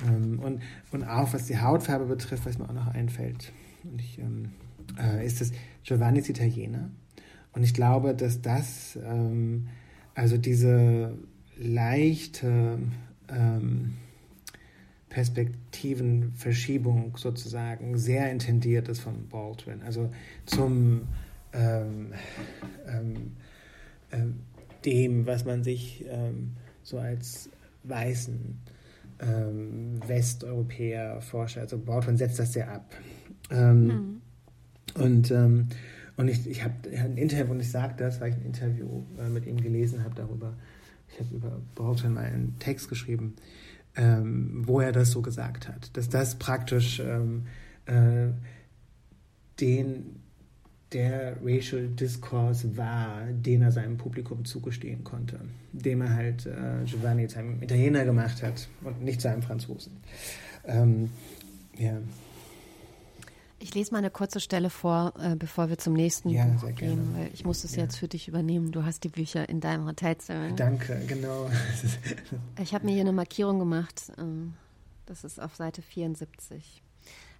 Ähm, 0.06 0.38
und, 0.40 0.62
und 0.92 1.04
auch 1.04 1.32
was 1.32 1.46
die 1.46 1.58
Hautfarbe 1.58 2.06
betrifft, 2.06 2.46
was 2.46 2.58
mir 2.58 2.68
auch 2.68 2.72
noch 2.72 2.88
einfällt, 2.88 3.52
ich, 3.98 4.18
ähm, 4.18 4.52
äh, 4.98 5.24
ist 5.24 5.40
das 5.40 5.52
Giovanni 5.82 6.20
ist 6.20 6.30
Italiener. 6.30 6.90
Und 7.54 7.62
ich 7.62 7.74
glaube, 7.74 8.14
dass 8.14 8.42
das, 8.42 8.98
ähm, 9.04 9.68
also 10.14 10.36
diese 10.36 11.16
leichte 11.56 12.78
ähm, 13.28 13.94
Perspektivenverschiebung 15.08 17.16
sozusagen 17.16 17.96
sehr 17.96 18.30
intendiert 18.30 18.88
ist 18.88 19.00
von 19.00 19.28
Baldwin. 19.28 19.82
Also 19.82 20.10
zum 20.46 21.02
ähm, 21.52 22.12
ähm 22.86 23.32
dem, 24.84 25.26
was 25.26 25.44
man 25.44 25.64
sich 25.64 26.04
ähm, 26.08 26.52
so 26.82 26.98
als 26.98 27.48
weißen 27.84 28.58
ähm, 29.20 30.00
Westeuropäer 30.06 31.20
vorstellt. 31.20 31.64
Also 31.64 31.78
Baldwin 31.78 32.16
setzt 32.16 32.38
das 32.38 32.52
sehr 32.52 32.70
ab. 32.70 32.94
Mhm. 33.50 34.20
Und 34.94 35.30
und 36.16 36.28
ich, 36.28 36.46
ich 36.46 36.62
habe 36.62 36.74
ein 36.96 37.16
Interview, 37.16 37.52
und 37.52 37.60
ich 37.60 37.70
sage 37.70 37.94
das, 37.96 38.20
weil 38.20 38.30
ich 38.30 38.36
ein 38.36 38.44
Interview 38.44 39.02
äh, 39.18 39.28
mit 39.28 39.46
ihm 39.46 39.60
gelesen 39.60 40.04
habe 40.04 40.14
darüber. 40.14 40.54
Ich 41.08 41.20
habe 41.20 41.34
über 41.34 41.60
Baldwin 41.74 42.14
mal 42.14 42.24
einen 42.24 42.56
Text 42.58 42.88
geschrieben, 42.88 43.34
ähm, 43.96 44.62
wo 44.66 44.80
er 44.80 44.92
das 44.92 45.10
so 45.10 45.22
gesagt 45.22 45.68
hat, 45.68 45.96
dass 45.96 46.08
das 46.08 46.36
praktisch 46.36 47.00
ähm, 47.00 47.46
äh, 47.86 48.28
den 49.60 50.20
der 50.92 51.36
Racial 51.42 51.88
Discourse 51.88 52.76
war, 52.76 53.26
den 53.32 53.62
er 53.62 53.72
seinem 53.72 53.96
Publikum 53.96 54.44
zugestehen 54.44 55.02
konnte, 55.02 55.40
dem 55.72 56.00
er 56.00 56.14
halt 56.14 56.46
äh, 56.46 56.84
Giovanni 56.84 57.26
einem 57.34 57.60
Italiener 57.60 58.04
gemacht 58.04 58.42
hat 58.42 58.68
und 58.82 59.02
nicht 59.02 59.20
zu 59.20 59.28
einem 59.28 59.42
Franzosen. 59.42 59.92
Ähm, 60.64 61.10
ja. 61.76 61.98
Ich 63.74 63.78
lese 63.78 63.90
mal 63.90 63.98
eine 63.98 64.10
kurze 64.10 64.38
Stelle 64.38 64.70
vor, 64.70 65.14
äh, 65.18 65.34
bevor 65.34 65.68
wir 65.68 65.78
zum 65.78 65.94
nächsten 65.94 66.28
ja, 66.28 66.44
Buch 66.44 66.72
gehen, 66.76 67.12
weil 67.16 67.28
ich 67.34 67.44
muss 67.44 67.64
es 67.64 67.74
ja. 67.74 67.82
jetzt 67.82 67.96
für 67.96 68.06
dich 68.06 68.28
übernehmen. 68.28 68.70
Du 68.70 68.84
hast 68.84 69.02
die 69.02 69.08
Bücher 69.08 69.48
in 69.48 69.60
deinem 69.60 69.88
Hotelzimmer. 69.88 70.52
Danke, 70.52 71.02
genau. 71.08 71.50
ich 72.62 72.72
habe 72.72 72.86
mir 72.86 72.92
hier 72.92 73.00
eine 73.00 73.12
Markierung 73.12 73.58
gemacht. 73.58 74.12
Ähm, 74.16 74.54
das 75.06 75.24
ist 75.24 75.42
auf 75.42 75.56
Seite 75.56 75.82
74. 75.82 76.83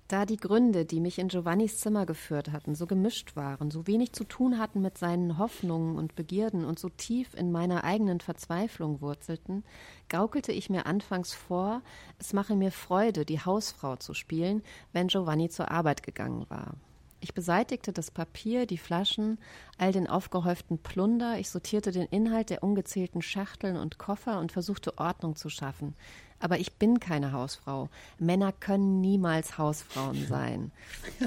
Da 0.06 0.26
die 0.26 0.36
Gründe, 0.36 0.84
die 0.84 1.00
mich 1.00 1.18
in 1.18 1.28
Giovannis 1.28 1.78
Zimmer 1.78 2.04
geführt 2.04 2.52
hatten, 2.52 2.74
so 2.74 2.86
gemischt 2.86 3.36
waren, 3.36 3.70
so 3.70 3.86
wenig 3.86 4.12
zu 4.12 4.24
tun 4.24 4.58
hatten 4.58 4.82
mit 4.82 4.98
seinen 4.98 5.38
Hoffnungen 5.38 5.96
und 5.96 6.14
Begierden 6.14 6.66
und 6.66 6.78
so 6.78 6.90
tief 6.90 7.32
in 7.32 7.50
meiner 7.50 7.84
eigenen 7.84 8.20
Verzweiflung 8.20 9.00
wurzelten, 9.00 9.64
gaukelte 10.10 10.52
ich 10.52 10.68
mir 10.68 10.84
anfangs 10.84 11.32
vor, 11.32 11.80
es 12.18 12.34
mache 12.34 12.54
mir 12.54 12.70
Freude, 12.70 13.24
die 13.24 13.40
Hausfrau 13.40 13.96
zu 13.96 14.12
spielen, 14.12 14.62
wenn 14.92 15.08
Giovanni 15.08 15.48
zur 15.48 15.70
Arbeit 15.70 16.02
gegangen 16.02 16.44
war. 16.50 16.74
Ich 17.20 17.32
beseitigte 17.32 17.90
das 17.90 18.10
Papier, 18.10 18.66
die 18.66 18.76
Flaschen, 18.76 19.38
all 19.78 19.92
den 19.92 20.06
aufgehäuften 20.06 20.76
Plunder, 20.76 21.38
ich 21.38 21.48
sortierte 21.48 21.90
den 21.90 22.06
Inhalt 22.08 22.50
der 22.50 22.62
ungezählten 22.62 23.22
Schachteln 23.22 23.78
und 23.78 23.96
Koffer 23.96 24.38
und 24.38 24.52
versuchte 24.52 24.98
Ordnung 24.98 25.34
zu 25.34 25.48
schaffen. 25.48 25.94
Aber 26.44 26.58
ich 26.58 26.74
bin 26.74 27.00
keine 27.00 27.32
Hausfrau. 27.32 27.88
Männer 28.18 28.52
können 28.52 29.00
niemals 29.00 29.56
Hausfrauen 29.56 30.26
sein. 30.26 30.72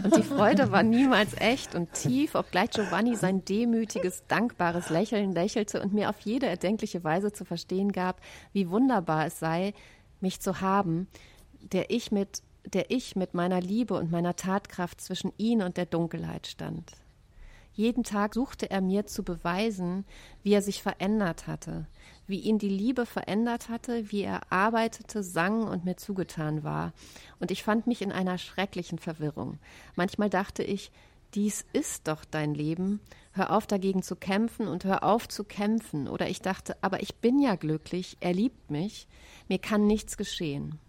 Und 0.03 0.15
die 0.15 0.21
Freude 0.21 0.71
war 0.71 0.83
niemals 0.83 1.33
echt 1.39 1.73
und 1.73 1.91
tief, 1.93 2.35
obgleich 2.35 2.69
Giovanni 2.69 3.15
sein 3.15 3.43
demütiges, 3.43 4.21
dankbares 4.27 4.91
Lächeln 4.91 5.31
lächelte 5.31 5.81
und 5.81 5.91
mir 5.91 6.11
auf 6.11 6.19
jede 6.19 6.45
erdenkliche 6.45 7.03
Weise 7.03 7.33
zu 7.33 7.45
verstehen 7.45 7.93
gab, 7.93 8.21
wie 8.53 8.69
wunderbar 8.69 9.25
es 9.25 9.39
sei, 9.39 9.73
mich 10.21 10.39
zu 10.39 10.61
haben, 10.61 11.07
der 11.61 11.89
ich 11.89 12.11
mit 12.11 12.43
der 12.65 12.91
ich 12.91 13.15
mit 13.15 13.33
meiner 13.33 13.61
Liebe 13.61 13.95
und 13.95 14.11
meiner 14.11 14.35
Tatkraft 14.35 15.01
zwischen 15.01 15.31
ihn 15.37 15.63
und 15.63 15.77
der 15.77 15.85
Dunkelheit 15.87 16.45
stand. 16.45 16.91
Jeden 17.73 18.03
Tag 18.03 18.33
suchte 18.33 18.69
er 18.69 18.81
mir 18.81 19.05
zu 19.05 19.23
beweisen, 19.23 20.03
wie 20.43 20.53
er 20.53 20.61
sich 20.61 20.83
verändert 20.83 21.47
hatte, 21.47 21.87
wie 22.27 22.39
ihn 22.39 22.59
die 22.59 22.69
Liebe 22.69 23.05
verändert 23.05 23.69
hatte, 23.69 24.11
wie 24.11 24.21
er 24.21 24.51
arbeitete, 24.51 25.23
sang 25.23 25.63
und 25.63 25.85
mir 25.85 25.97
zugetan 25.97 26.63
war. 26.63 26.93
Und 27.39 27.51
ich 27.51 27.63
fand 27.63 27.87
mich 27.87 28.01
in 28.01 28.11
einer 28.11 28.37
schrecklichen 28.37 28.99
Verwirrung. 28.99 29.57
Manchmal 29.95 30.29
dachte 30.29 30.63
ich, 30.63 30.91
dies 31.33 31.65
ist 31.73 32.07
doch 32.07 32.25
dein 32.25 32.53
Leben, 32.53 32.99
hör 33.33 33.51
auf 33.51 33.67
dagegen 33.67 34.01
zu 34.01 34.15
kämpfen 34.15 34.67
und 34.67 34.85
hör 34.85 35.03
auf 35.03 35.27
zu 35.27 35.43
kämpfen. 35.43 36.07
Oder 36.07 36.29
ich 36.29 36.41
dachte, 36.41 36.75
aber 36.81 37.01
ich 37.01 37.15
bin 37.15 37.39
ja 37.39 37.55
glücklich, 37.55 38.17
er 38.19 38.33
liebt 38.33 38.71
mich, 38.71 39.07
mir 39.47 39.59
kann 39.59 39.87
nichts 39.87 40.17
geschehen. 40.17 40.79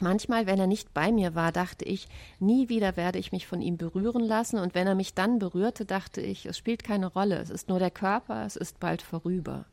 Manchmal, 0.00 0.46
wenn 0.46 0.58
er 0.58 0.66
nicht 0.66 0.92
bei 0.94 1.12
mir 1.12 1.36
war, 1.36 1.52
dachte 1.52 1.84
ich, 1.84 2.08
nie 2.40 2.68
wieder 2.68 2.96
werde 2.96 3.20
ich 3.20 3.30
mich 3.30 3.46
von 3.46 3.62
ihm 3.62 3.76
berühren 3.76 4.24
lassen, 4.24 4.58
und 4.58 4.74
wenn 4.74 4.88
er 4.88 4.96
mich 4.96 5.14
dann 5.14 5.38
berührte, 5.38 5.84
dachte 5.84 6.20
ich, 6.20 6.44
es 6.44 6.58
spielt 6.58 6.82
keine 6.82 7.06
Rolle, 7.06 7.36
es 7.36 7.50
ist 7.50 7.68
nur 7.68 7.78
der 7.78 7.92
Körper, 7.92 8.44
es 8.44 8.56
ist 8.56 8.80
bald 8.80 9.00
vorüber. 9.00 9.64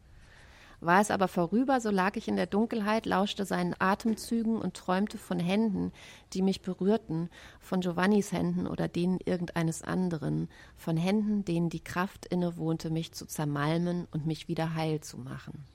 War 0.82 1.02
es 1.02 1.12
aber 1.12 1.28
vorüber, 1.28 1.82
so 1.82 1.90
lag 1.90 2.16
ich 2.16 2.30
in 2.30 2.38
der 2.38 2.46
Dunkelheit, 2.46 3.06
lauschte 3.06 3.44
seinen 3.44 3.76
Atemzügen 3.80 4.58
und 4.58 4.76
träumte 4.76 5.18
von 5.18 5.38
Händen, 5.38 5.92
die 6.32 6.42
mich 6.42 6.62
berührten, 6.62 7.30
von 7.60 7.82
Giovannis 7.82 8.32
Händen 8.32 8.66
oder 8.66 8.88
denen 8.88 9.20
irgendeines 9.26 9.82
anderen, 9.82 10.48
von 10.78 10.96
Händen, 10.96 11.44
denen 11.44 11.70
die 11.70 11.84
Kraft 11.84 12.26
innewohnte, 12.28 12.90
mich 12.92 13.12
zu 13.12 13.26
zermalmen 13.26 14.08
und 14.12 14.26
mich 14.26 14.48
wieder 14.48 14.74
heil 14.74 15.02
zu 15.02 15.18
machen. 15.18 15.66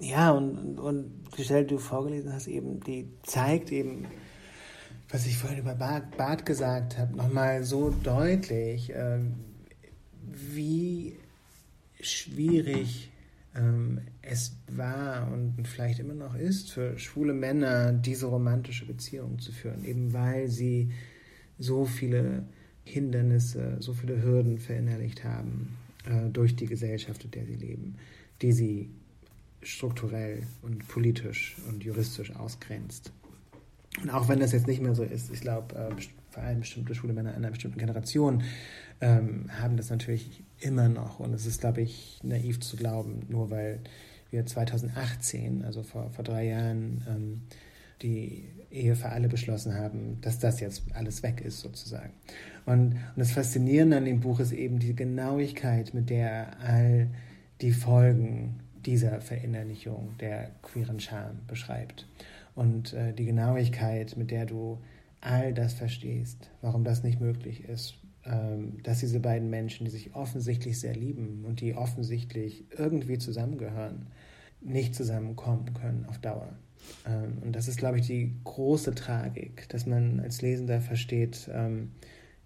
Ja, 0.00 0.32
und, 0.32 0.80
und 0.80 1.24
die 1.38 1.44
Stelle, 1.44 1.64
die 1.64 1.74
du 1.74 1.80
vorgelesen 1.80 2.32
hast, 2.32 2.48
eben, 2.48 2.80
die 2.80 3.08
zeigt 3.22 3.70
eben, 3.70 4.08
was 5.08 5.26
ich 5.26 5.38
vorhin 5.38 5.60
über 5.60 5.76
Bart, 5.76 6.16
Bart 6.16 6.44
gesagt 6.44 6.98
habe, 6.98 7.16
nochmal 7.16 7.62
so 7.62 7.90
deutlich, 7.90 8.90
äh, 8.90 9.20
wie 10.24 11.16
schwierig 12.00 13.11
es 14.22 14.56
war 14.70 15.30
und 15.30 15.68
vielleicht 15.68 15.98
immer 15.98 16.14
noch 16.14 16.34
ist 16.34 16.72
für 16.72 16.98
schwule 16.98 17.34
Männer, 17.34 17.92
diese 17.92 18.26
romantische 18.26 18.86
Beziehung 18.86 19.38
zu 19.38 19.52
führen, 19.52 19.84
eben 19.84 20.14
weil 20.14 20.48
sie 20.48 20.90
so 21.58 21.84
viele 21.84 22.44
Hindernisse, 22.84 23.76
so 23.80 23.92
viele 23.92 24.22
Hürden 24.22 24.58
verinnerlicht 24.58 25.22
haben 25.24 25.76
äh, 26.06 26.30
durch 26.30 26.56
die 26.56 26.66
Gesellschaft, 26.66 27.24
in 27.24 27.30
der 27.30 27.46
sie 27.46 27.54
leben, 27.54 27.96
die 28.40 28.52
sie 28.52 28.90
strukturell 29.62 30.42
und 30.62 30.88
politisch 30.88 31.56
und 31.68 31.84
juristisch 31.84 32.34
ausgrenzt. 32.34 33.12
Und 34.00 34.10
auch 34.10 34.28
wenn 34.28 34.40
das 34.40 34.52
jetzt 34.52 34.66
nicht 34.66 34.80
mehr 34.80 34.94
so 34.94 35.02
ist, 35.02 35.30
ich 35.30 35.42
glaube, 35.42 35.74
äh, 35.76 35.94
vor 36.30 36.42
allem 36.42 36.60
bestimmte 36.60 36.94
schwule 36.94 37.12
Männer 37.12 37.34
einer 37.34 37.50
bestimmten 37.50 37.78
Generation 37.78 38.42
ähm, 39.00 39.50
haben 39.60 39.76
das 39.76 39.90
natürlich 39.90 40.42
immer 40.62 40.88
noch. 40.88 41.20
Und 41.20 41.34
es 41.34 41.46
ist, 41.46 41.60
glaube 41.60 41.82
ich, 41.82 42.18
naiv 42.22 42.60
zu 42.60 42.76
glauben, 42.76 43.26
nur 43.28 43.50
weil 43.50 43.80
wir 44.30 44.46
2018, 44.46 45.64
also 45.64 45.82
vor, 45.82 46.10
vor 46.10 46.24
drei 46.24 46.46
Jahren, 46.46 47.04
ähm, 47.08 47.42
die 48.02 48.48
Ehe 48.70 48.96
für 48.96 49.10
alle 49.10 49.28
beschlossen 49.28 49.74
haben, 49.74 50.18
dass 50.22 50.38
das 50.38 50.60
jetzt 50.60 50.82
alles 50.94 51.22
weg 51.22 51.40
ist 51.40 51.60
sozusagen. 51.60 52.12
Und, 52.66 52.94
und 52.94 53.16
das 53.16 53.32
Faszinierende 53.32 53.96
an 53.96 54.04
dem 54.04 54.20
Buch 54.20 54.40
ist 54.40 54.52
eben 54.52 54.78
die 54.78 54.96
Genauigkeit, 54.96 55.94
mit 55.94 56.10
der 56.10 56.58
all 56.60 57.08
die 57.60 57.72
Folgen 57.72 58.60
dieser 58.84 59.20
Verinnerlichung 59.20 60.16
der 60.18 60.50
queeren 60.62 60.98
Scham 60.98 61.38
beschreibt. 61.46 62.08
Und 62.54 62.92
äh, 62.92 63.12
die 63.12 63.26
Genauigkeit, 63.26 64.16
mit 64.16 64.30
der 64.30 64.46
du 64.46 64.78
all 65.20 65.54
das 65.54 65.74
verstehst, 65.74 66.50
warum 66.60 66.82
das 66.82 67.04
nicht 67.04 67.20
möglich 67.20 67.68
ist, 67.68 67.94
dass 68.24 69.00
diese 69.00 69.18
beiden 69.18 69.50
Menschen, 69.50 69.84
die 69.84 69.90
sich 69.90 70.14
offensichtlich 70.14 70.78
sehr 70.78 70.94
lieben 70.94 71.44
und 71.44 71.60
die 71.60 71.74
offensichtlich 71.74 72.64
irgendwie 72.76 73.18
zusammengehören, 73.18 74.06
nicht 74.60 74.94
zusammenkommen 74.94 75.74
können 75.74 76.06
auf 76.08 76.18
Dauer. 76.18 76.52
Ähm, 77.06 77.38
und 77.42 77.56
das 77.56 77.68
ist, 77.68 77.78
glaube 77.78 77.98
ich, 77.98 78.06
die 78.06 78.32
große 78.44 78.94
Tragik, 78.94 79.68
dass 79.68 79.86
man 79.86 80.20
als 80.20 80.42
Lesender 80.42 80.80
versteht, 80.80 81.50
ähm, 81.52 81.90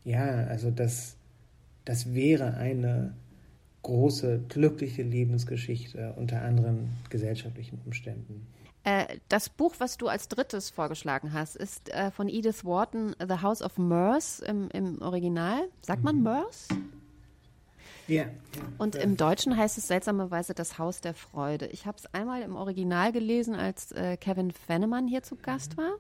ja, 0.05 0.45
also 0.47 0.71
das, 0.71 1.17
das 1.85 2.15
wäre 2.15 2.55
eine 2.55 3.15
große, 3.83 4.45
glückliche 4.49 5.03
Lebensgeschichte 5.03 6.15
unter 6.17 6.43
anderen 6.43 6.91
gesellschaftlichen 7.11 7.79
Umständen. 7.85 8.47
Äh, 8.87 9.19
das 9.29 9.49
Buch, 9.49 9.75
was 9.79 9.97
du 9.97 10.07
als 10.07 10.29
drittes 10.29 10.71
vorgeschlagen 10.71 11.33
hast, 11.33 11.57
ist 11.57 11.89
äh, 11.89 12.13
von 12.13 12.29
Edith 12.29 12.65
Wharton, 12.65 13.17
The 13.19 13.43
House 13.43 13.61
of 13.61 13.79
Mirth 13.79 14.39
im, 14.47 14.69
im 14.71 15.03
Original. 15.03 15.69
Sagt 15.83 16.05
man 16.05 16.19
mhm. 16.19 16.23
Mirth? 16.23 16.69
Ja. 18.07 18.27
Und 18.79 18.95
im 18.95 19.17
Deutschen 19.17 19.57
heißt 19.57 19.77
es 19.77 19.89
seltsamerweise 19.89 20.55
das 20.55 20.79
Haus 20.79 21.01
der 21.01 21.15
Freude. 21.15 21.67
Ich 21.67 21.87
habe 21.87 21.99
es 21.99 22.07
einmal 22.15 22.43
im 22.43 22.55
Original 22.55 23.11
gelesen, 23.11 23.57
als 23.57 23.91
äh, 23.91 24.17
Kevin 24.17 24.53
Fennemann 24.53 25.09
hier 25.09 25.25
zu 25.25 25.35
Gast 25.35 25.77
war 25.77 25.95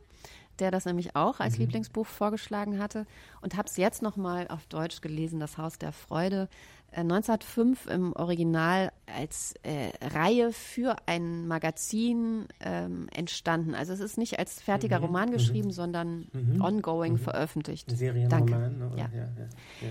der 0.58 0.70
das 0.70 0.84
nämlich 0.84 1.14
auch 1.16 1.40
als 1.40 1.54
mhm. 1.54 1.64
Lieblingsbuch 1.64 2.06
vorgeschlagen 2.06 2.78
hatte 2.78 3.06
und 3.40 3.56
habe 3.56 3.68
es 3.68 3.76
jetzt 3.76 4.02
nochmal 4.02 4.48
auf 4.48 4.66
Deutsch 4.66 5.00
gelesen, 5.00 5.40
Das 5.40 5.58
Haus 5.58 5.78
der 5.78 5.92
Freude. 5.92 6.48
Äh, 6.96 7.00
1905 7.00 7.86
im 7.86 8.12
Original 8.14 8.90
als 9.06 9.54
äh, 9.62 9.90
Reihe 10.02 10.52
für 10.52 10.96
ein 11.06 11.46
Magazin 11.46 12.46
ähm, 12.60 13.08
entstanden. 13.14 13.74
Also 13.74 13.92
es 13.92 14.00
ist 14.00 14.16
nicht 14.16 14.38
als 14.38 14.62
fertiger 14.62 14.98
mhm. 14.98 15.04
Roman 15.04 15.28
mhm. 15.28 15.32
geschrieben, 15.34 15.68
mhm. 15.68 15.72
sondern 15.72 16.26
ongoing 16.58 17.14
mhm. 17.14 17.18
veröffentlicht. 17.18 17.90
Serienroman. 17.90 18.80
Danke. 18.80 18.96
Ja. 18.96 19.10
Ja, 19.12 19.18
ja, 19.18 19.28
ja. 19.82 19.88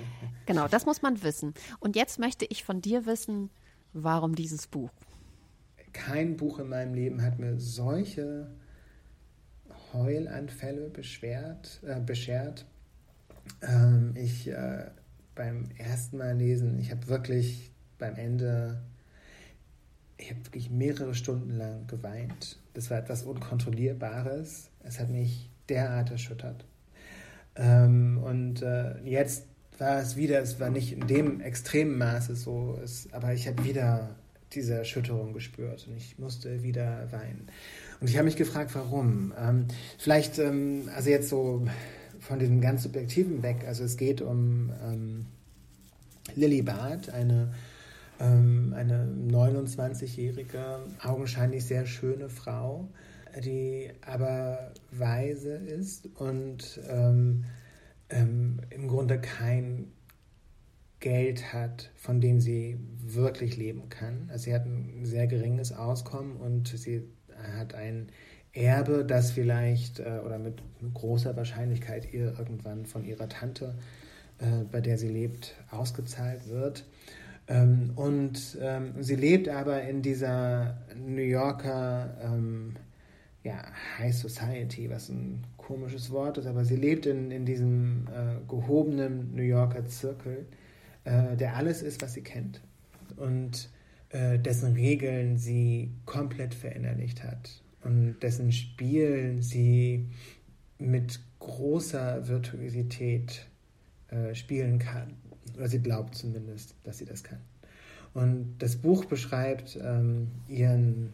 Genau, 0.47 0.67
das 0.67 0.85
muss 0.85 1.03
man 1.03 1.21
wissen. 1.23 1.53
Und 1.79 1.95
jetzt 1.95 2.19
möchte 2.19 2.45
ich 2.45 2.63
von 2.63 2.81
dir 2.81 3.05
wissen, 3.05 3.51
warum 3.93 4.35
dieses 4.35 4.67
Buch? 4.67 4.89
Kein 5.93 6.35
Buch 6.35 6.59
in 6.59 6.69
meinem 6.69 6.93
Leben 6.93 7.21
hat 7.21 7.39
mir 7.39 7.59
solche 7.59 8.49
Heulanfälle 9.93 10.89
beschwert, 10.89 11.81
äh, 11.85 11.99
beschert. 11.99 12.65
Ähm, 13.61 14.13
ich 14.15 14.47
äh, 14.47 14.87
beim 15.35 15.69
ersten 15.77 16.17
Mal 16.17 16.35
lesen, 16.35 16.79
ich 16.79 16.91
habe 16.91 17.07
wirklich 17.07 17.71
beim 17.99 18.15
Ende, 18.15 18.81
ich 20.17 20.29
habe 20.31 20.43
wirklich 20.45 20.69
mehrere 20.69 21.13
Stunden 21.13 21.57
lang 21.57 21.87
geweint. 21.87 22.59
Das 22.73 22.89
war 22.89 22.97
etwas 22.97 23.23
Unkontrollierbares. 23.23 24.69
Es 24.83 24.99
hat 24.99 25.09
mich 25.09 25.49
derart 25.69 26.11
erschüttert. 26.11 26.65
Ähm, 27.55 28.19
und 28.23 28.61
äh, 28.61 28.99
jetzt 29.03 29.45
war 29.77 29.99
es 30.01 30.15
wieder, 30.15 30.41
es 30.41 30.59
war 30.59 30.69
nicht 30.69 30.93
in 30.93 31.07
dem 31.07 31.41
extremen 31.41 31.97
Maße 31.97 32.35
so, 32.35 32.79
es, 32.83 33.09
aber 33.11 33.33
ich 33.33 33.47
habe 33.47 33.63
wieder 33.63 34.15
diese 34.53 34.75
Erschütterung 34.75 35.33
gespürt 35.33 35.85
und 35.87 35.97
ich 35.97 36.17
musste 36.17 36.63
wieder 36.63 37.11
weinen. 37.11 37.47
Und 37.99 38.09
ich 38.09 38.15
habe 38.15 38.25
mich 38.25 38.37
gefragt, 38.37 38.71
warum. 38.73 39.33
Ähm, 39.37 39.67
vielleicht, 39.97 40.39
ähm, 40.39 40.89
also 40.95 41.09
jetzt 41.09 41.29
so 41.29 41.65
von 42.25 42.39
diesem 42.39 42.59
ganz 42.59 42.83
Subjektiven 42.83 43.43
weg, 43.43 43.65
also 43.67 43.83
es 43.83 43.97
geht 43.97 44.21
um 44.21 44.71
ähm, 44.83 45.25
Lily 46.33 46.63
Barth, 46.63 47.09
eine, 47.09 47.53
ähm, 48.19 48.73
eine 48.75 49.07
29-jährige, 49.29 50.79
augenscheinlich 51.03 51.65
sehr 51.65 51.85
schöne 51.85 52.29
Frau, 52.29 52.87
die 53.43 53.91
aber 54.05 54.71
weise 54.91 55.55
ist 55.55 56.09
und 56.15 56.79
ähm, 56.89 57.45
ähm, 58.09 58.59
im 58.71 58.87
Grunde 58.87 59.19
kein 59.19 59.91
Geld 60.99 61.53
hat, 61.53 61.91
von 61.95 62.21
dem 62.21 62.39
sie 62.39 62.79
wirklich 63.05 63.57
leben 63.57 63.89
kann. 63.89 64.29
Also 64.31 64.45
sie 64.45 64.55
hat 64.55 64.65
ein 64.65 65.05
sehr 65.05 65.27
geringes 65.27 65.71
Auskommen 65.71 66.37
und 66.37 66.67
sie 66.69 67.03
hat 67.55 67.75
ein 67.75 68.09
Erbe, 68.55 69.03
das 69.05 69.31
vielleicht 69.31 69.99
äh, 69.99 70.21
oder 70.25 70.39
mit, 70.39 70.61
großer 70.93 71.35
Wahrscheinlichkeit 71.35 72.13
ihr 72.13 72.37
irgendwann 72.37 72.85
von 72.85 73.03
ihrer 73.03 73.27
Tante, 73.27 73.75
äh, 74.39 74.63
bei 74.71 74.81
der 74.81 74.97
sie 74.97 75.09
lebt, 75.09 75.55
ausgezahlt 75.71 76.47
wird. 76.47 76.85
Ähm, 77.47 77.91
und 77.95 78.57
ähm, 78.61 78.93
sie 79.01 79.15
lebt 79.15 79.49
aber 79.49 79.81
in 79.83 80.01
dieser 80.01 80.77
New 80.95 81.21
Yorker 81.21 82.17
ähm, 82.23 82.75
ja, 83.43 83.63
High 83.99 84.15
Society, 84.15 84.89
was 84.89 85.09
ein 85.09 85.43
komisches 85.57 86.11
Wort 86.11 86.37
ist, 86.37 86.47
aber 86.47 86.65
sie 86.65 86.75
lebt 86.75 87.05
in, 87.05 87.31
in 87.31 87.45
diesem 87.45 88.07
äh, 88.07 88.47
gehobenen 88.47 89.35
New 89.35 89.43
Yorker 89.43 89.85
Zirkel, 89.85 90.45
äh, 91.03 91.35
der 91.35 91.55
alles 91.55 91.81
ist, 91.81 92.01
was 92.01 92.13
sie 92.13 92.23
kennt. 92.23 92.61
Und 93.17 93.69
äh, 94.09 94.39
dessen 94.39 94.73
Regeln 94.73 95.37
sie 95.37 95.91
komplett 96.05 96.53
verinnerlicht 96.55 97.23
hat 97.23 97.64
und 97.85 98.19
dessen 98.19 98.51
Spiel 98.51 99.41
sie 99.41 100.09
mit 100.77 101.19
großer 101.39 102.27
Virtuosität 102.27 103.45
äh, 104.09 104.33
spielen 104.33 104.79
kann. 104.79 105.15
Oder 105.55 105.67
sie 105.67 105.79
glaubt 105.79 106.15
zumindest, 106.15 106.75
dass 106.83 106.97
sie 106.97 107.05
das 107.05 107.23
kann. 107.23 107.39
Und 108.13 108.57
das 108.59 108.77
Buch 108.77 109.05
beschreibt 109.05 109.77
ähm, 109.81 110.31
ihren 110.47 111.13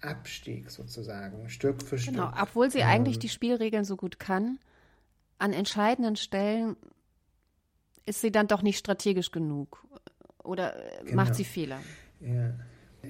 Abstieg 0.00 0.70
sozusagen, 0.70 1.48
Stück 1.48 1.82
für 1.82 1.98
Stück. 1.98 2.14
Genau, 2.14 2.32
obwohl 2.40 2.70
sie 2.70 2.78
ähm, 2.78 2.88
eigentlich 2.88 3.18
die 3.18 3.28
Spielregeln 3.28 3.84
so 3.84 3.96
gut 3.96 4.18
kann, 4.18 4.58
an 5.38 5.52
entscheidenden 5.52 6.16
Stellen 6.16 6.76
ist 8.06 8.20
sie 8.20 8.30
dann 8.30 8.46
doch 8.46 8.62
nicht 8.62 8.78
strategisch 8.78 9.30
genug. 9.30 9.84
Oder 10.42 10.74
genau. 11.02 11.16
macht 11.16 11.34
sie 11.34 11.44
Fehler? 11.44 11.80
Ja. 12.20 12.54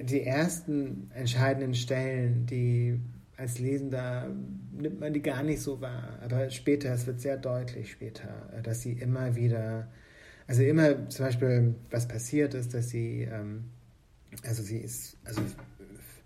Die 0.03 0.23
ersten 0.23 1.11
entscheidenden 1.13 1.75
Stellen, 1.75 2.45
die 2.45 2.99
als 3.37 3.59
Lesender 3.59 4.29
nimmt 4.71 4.99
man 4.99 5.13
die 5.13 5.21
gar 5.21 5.43
nicht 5.43 5.61
so 5.61 5.79
wahr. 5.79 6.19
Aber 6.23 6.49
später, 6.49 6.91
es 6.91 7.05
wird 7.05 7.21
sehr 7.21 7.37
deutlich 7.37 7.91
später, 7.91 8.29
dass 8.63 8.81
sie 8.81 8.93
immer 8.93 9.35
wieder, 9.35 9.87
also 10.47 10.63
immer 10.63 11.07
zum 11.09 11.25
Beispiel, 11.25 11.75
was 11.91 12.07
passiert 12.07 12.53
ist, 12.55 12.73
dass 12.73 12.89
sie, 12.89 13.27
ähm, 13.31 13.65
also 14.43 14.63
sie 14.63 14.79
ist, 14.79 15.17
also 15.23 15.41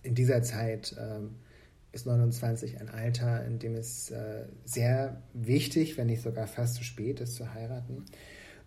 in 0.03 0.15
dieser 0.15 0.41
Zeit 0.41 0.95
ähm, 0.99 1.36
ist 1.91 2.05
29 2.05 2.80
ein 2.80 2.89
Alter, 2.89 3.45
in 3.45 3.59
dem 3.59 3.76
es 3.76 4.11
äh, 4.11 4.45
sehr 4.63 5.22
wichtig, 5.34 5.97
wenn 5.97 6.07
nicht 6.07 6.22
sogar 6.22 6.47
fast 6.47 6.76
zu 6.76 6.84
spät 6.84 7.19
ist, 7.19 7.36
zu 7.36 7.53
heiraten. 7.53 8.05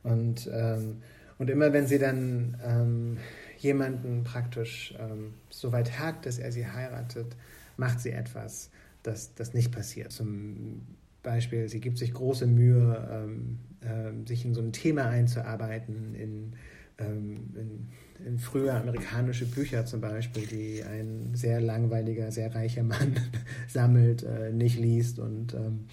Und, 0.03 0.51
ähm, 0.53 1.03
und 1.39 1.49
immer 1.49 1.73
wenn 1.73 1.87
sie 1.87 1.99
dann 1.99 3.19
jemanden 3.65 4.23
praktisch 4.23 4.95
ähm, 4.99 5.35
so 5.51 5.73
weit 5.73 5.99
hat, 5.99 6.25
dass 6.27 6.39
er 6.39 6.53
sie 6.53 6.67
heiratet, 6.67 7.37
macht 7.77 7.99
sie 7.99 8.13
etwas, 8.13 8.71
das, 9.03 9.35
das 9.35 9.55
nicht 9.55 9.73
passiert. 9.73 10.13
Zum 10.13 10.83
Beispiel, 11.23 11.69
sie 11.69 11.81
gibt 11.81 11.99
sich 11.99 12.13
große 12.15 12.47
Mühe, 12.47 13.09
ähm, 13.11 13.59
äh, 13.81 14.29
sich 14.29 14.45
in 14.45 14.55
so 14.55 14.61
ein 14.61 14.73
Thema 14.73 15.07
einzuarbeiten, 15.09 16.15
in, 16.15 16.53
ähm, 16.99 17.51
in, 17.57 17.89
in, 18.27 18.39
frühe 18.39 18.73
amerikanische 18.73 19.47
Bücher 19.47 19.85
zum 19.87 20.01
Beispiel, 20.01 20.47
die 20.47 20.85
ein 20.85 21.31
sehr 21.35 21.61
langweiliger, 21.61 22.31
sehr 22.31 22.55
reicher 22.55 22.85
Mann 22.85 23.17
sammelt, 23.69 24.23
äh, 24.23 24.53
nicht 24.53 24.79
liest 24.79 25.19
und, 25.19 25.55
ähm, 25.55 25.87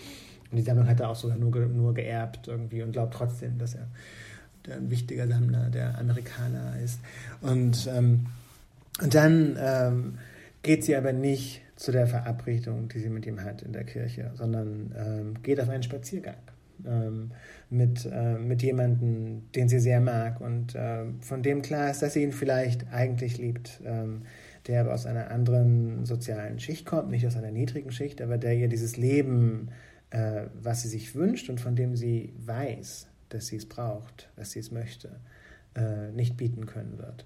und 0.52 0.58
die 0.58 0.62
Sammlung 0.62 0.88
hat 0.88 1.00
er 1.00 1.10
auch 1.10 1.16
sogar 1.16 1.38
nur, 1.38 1.56
nur 1.68 1.94
geerbt 1.94 2.48
irgendwie 2.48 2.84
und 2.84 2.92
glaubt 2.92 3.14
trotzdem, 3.14 3.58
dass 3.58 3.76
er 3.76 3.88
der 4.66 4.78
ein 4.78 4.90
wichtiger 4.90 5.28
Sammler 5.28 5.70
der 5.70 5.98
Amerikaner 5.98 6.80
ist. 6.84 7.00
Und, 7.42 7.90
ähm, 7.94 8.28
und 9.02 9.14
dann 9.14 9.58
ähm, 9.60 10.18
geht 10.62 10.84
sie 10.84 10.96
aber 10.96 11.14
nicht 11.14 11.62
zu 11.76 11.92
der 11.92 12.08
Verabredung, 12.08 12.90
die 12.90 13.00
sie 13.00 13.10
mit 13.10 13.26
ihm 13.26 13.44
hat 13.44 13.64
in 13.64 13.74
der 13.74 13.84
Kirche, 13.84 14.32
sondern 14.36 14.94
ähm, 14.98 15.42
geht 15.42 15.60
auf 15.60 15.70
einen 15.70 15.84
Spaziergang 15.84 16.36
ähm, 16.86 17.32
mit, 17.70 18.06
äh, 18.12 18.38
mit 18.38 18.62
jemandem, 18.62 19.44
den 19.56 19.70
sie 19.70 19.80
sehr 19.80 20.02
mag 20.02 20.42
und 20.42 20.76
äh, 20.76 21.06
von 21.22 21.42
dem 21.42 21.62
klar 21.62 21.90
ist, 21.90 22.02
dass 22.02 22.14
sie 22.14 22.24
ihn 22.24 22.34
vielleicht 22.34 22.92
eigentlich 22.92 23.38
liebt, 23.38 23.82
ähm, 23.86 24.24
der 24.68 24.82
aber 24.82 24.94
aus 24.94 25.06
einer 25.06 25.32
anderen 25.32 26.06
sozialen 26.06 26.60
Schicht 26.60 26.86
kommt, 26.86 27.10
nicht 27.10 27.26
aus 27.26 27.36
einer 27.36 27.52
niedrigen 27.52 27.92
Schicht, 27.92 28.22
aber 28.22 28.38
der 28.38 28.54
ihr 28.54 28.68
dieses 28.68 28.98
Leben, 28.98 29.70
äh, 30.12 30.44
was 30.62 30.84
sie 30.84 30.90
sich 30.90 31.16
wünscht 31.16 31.50
und 31.50 31.60
von 31.60 31.76
dem 31.76 31.96
sie 31.96 32.34
weiß, 32.46 33.08
dass 33.34 33.48
sie 33.48 33.58
es 33.58 33.68
braucht, 33.68 34.30
dass 34.36 34.52
sie 34.52 34.60
es 34.60 34.72
möchte, 34.72 35.20
äh, 35.76 36.12
nicht 36.12 36.38
bieten 36.38 36.66
können 36.66 36.98
wird. 36.98 37.26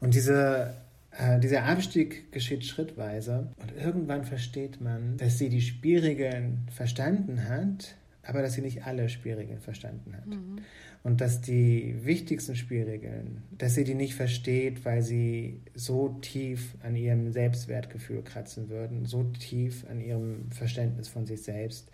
Und 0.00 0.14
diese 0.14 0.74
Äh, 1.18 1.40
dieser 1.40 1.64
Abstieg 1.64 2.32
geschieht 2.32 2.64
schrittweise 2.64 3.48
und 3.60 3.72
irgendwann 3.76 4.24
versteht 4.24 4.80
man, 4.80 5.18
dass 5.18 5.36
sie 5.36 5.50
die 5.50 5.60
Spielregeln 5.60 6.66
verstanden 6.74 7.50
hat, 7.50 7.96
aber 8.22 8.40
dass 8.40 8.54
sie 8.54 8.62
nicht 8.62 8.86
alle 8.86 9.10
Spielregeln 9.10 9.60
verstanden 9.60 10.16
hat. 10.16 10.26
Mhm. 10.26 10.62
Und 11.02 11.20
dass 11.20 11.42
die 11.42 11.96
wichtigsten 12.02 12.56
Spielregeln, 12.56 13.42
dass 13.58 13.74
sie 13.74 13.84
die 13.84 13.94
nicht 13.94 14.14
versteht, 14.14 14.86
weil 14.86 15.02
sie 15.02 15.60
so 15.74 16.16
tief 16.22 16.76
an 16.82 16.96
ihrem 16.96 17.30
Selbstwertgefühl 17.30 18.22
kratzen 18.22 18.70
würden, 18.70 19.04
so 19.04 19.24
tief 19.24 19.84
an 19.90 20.00
ihrem 20.00 20.50
Verständnis 20.50 21.08
von 21.08 21.26
sich 21.26 21.42
selbst, 21.42 21.90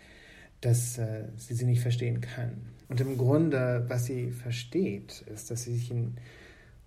dass 0.61 0.97
äh, 0.97 1.23
sie 1.35 1.55
sie 1.55 1.65
nicht 1.65 1.81
verstehen 1.81 2.21
kann. 2.21 2.69
Und 2.89 2.99
im 2.99 3.17
Grunde, 3.17 3.85
was 3.87 4.05
sie 4.05 4.31
versteht, 4.31 5.23
ist, 5.33 5.51
dass 5.51 5.63
sie 5.63 5.75
sich 5.75 5.91
in, 5.91 6.15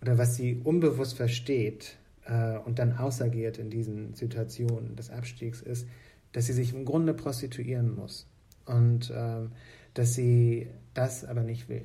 oder 0.03 0.19
was 0.19 0.37
sie 0.37 0.61
unbewusst 0.63 1.17
versteht 1.17 1.97
äh, 2.25 2.59
und 2.59 2.81
dann 2.81 2.97
ausagiert 2.97 3.59
in 3.59 3.71
diesen 3.71 4.15
Situationen 4.15 4.97
des 4.97 5.11
Abstiegs, 5.11 5.63
ist, 5.63 5.87
dass 6.33 6.47
sie 6.47 6.53
sich 6.53 6.75
im 6.75 6.85
Grunde 6.85 7.15
prostituieren 7.15 7.95
muss 7.95 8.27
und 8.67 9.11
äh, 9.11 9.49
dass 9.95 10.15
sie 10.15 10.67
das 10.93 11.25
aber 11.25 11.45
nicht 11.45 11.69
will. 11.69 11.85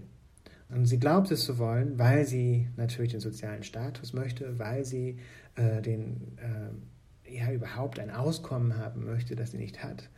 Und 0.70 0.86
sie 0.86 1.00
glaubt 1.00 1.32
es 1.32 1.46
zu 1.46 1.60
wollen, 1.60 1.98
weil 1.98 2.26
sie 2.26 2.68
natürlich 2.76 3.12
den 3.12 3.22
sozialen 3.22 3.64
Status 3.64 4.14
möchte, 4.14 4.60
weil 4.60 4.84
sie 4.84 5.20
äh, 5.56 5.82
den, 5.82 6.38
äh, 6.38 7.34
ja, 7.34 7.52
überhaupt 7.52 8.00
ein 8.00 8.10
Auskommen 8.10 8.78
haben 8.78 9.06
möchte, 9.06 9.36
das 9.36 9.52
sie 9.52 9.58
nicht 9.58 9.84
hat. 9.84 10.10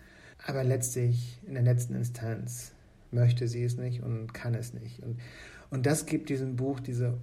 Aber 0.46 0.64
letztlich, 0.64 1.40
in 1.46 1.54
der 1.54 1.64
letzten 1.64 1.96
Instanz, 1.96 2.72
möchte 3.12 3.48
sie 3.48 3.64
es 3.64 3.78
nicht 3.78 4.02
und 4.02 4.34
kann 4.34 4.56
es 4.56 4.74
nicht. 4.74 5.02
Und, 5.02 5.20
und 5.70 5.86
das 5.86 6.06
gibt 6.06 6.30
diesem 6.30 6.56
Buch 6.56 6.80
diese 6.80 7.18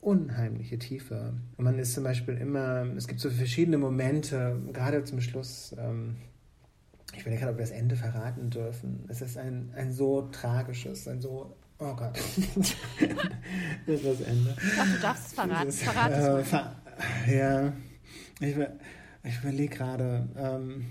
unheimliche 0.00 0.78
Tiefe. 0.78 1.34
Und 1.56 1.64
man 1.64 1.78
ist 1.78 1.94
zum 1.94 2.04
Beispiel 2.04 2.36
immer, 2.36 2.86
es 2.96 3.06
gibt 3.06 3.20
so 3.20 3.30
verschiedene 3.30 3.78
Momente, 3.78 4.60
gerade 4.72 5.04
zum 5.04 5.20
Schluss, 5.20 5.74
ähm, 5.78 6.16
ich 7.14 7.26
weiß 7.26 7.32
nicht, 7.32 7.42
ob 7.44 7.56
wir 7.56 7.64
das 7.64 7.70
Ende 7.70 7.94
verraten 7.94 8.50
dürfen. 8.50 9.04
Es 9.08 9.20
ist 9.20 9.36
ein, 9.36 9.70
ein 9.76 9.92
so 9.92 10.22
tragisches, 10.32 11.06
ein 11.06 11.20
so 11.20 11.56
Oh 11.84 11.96
Gott. 11.96 12.14
das 13.86 13.94
ist 13.96 14.04
das 14.04 14.20
Ende. 14.20 14.54
Glaube, 14.74 14.90
du 14.94 15.00
darfst 15.00 15.26
es 15.26 15.32
verraten. 15.32 15.66
Dieses, 15.66 15.82
Verrat 15.82 16.12
es 16.12 16.26
äh, 16.26 16.44
ver 16.44 16.76
ja, 17.28 17.72
ich, 18.38 18.56
ich 19.24 19.38
überlege 19.40 19.76
gerade. 19.76 20.28
Ähm, 20.36 20.84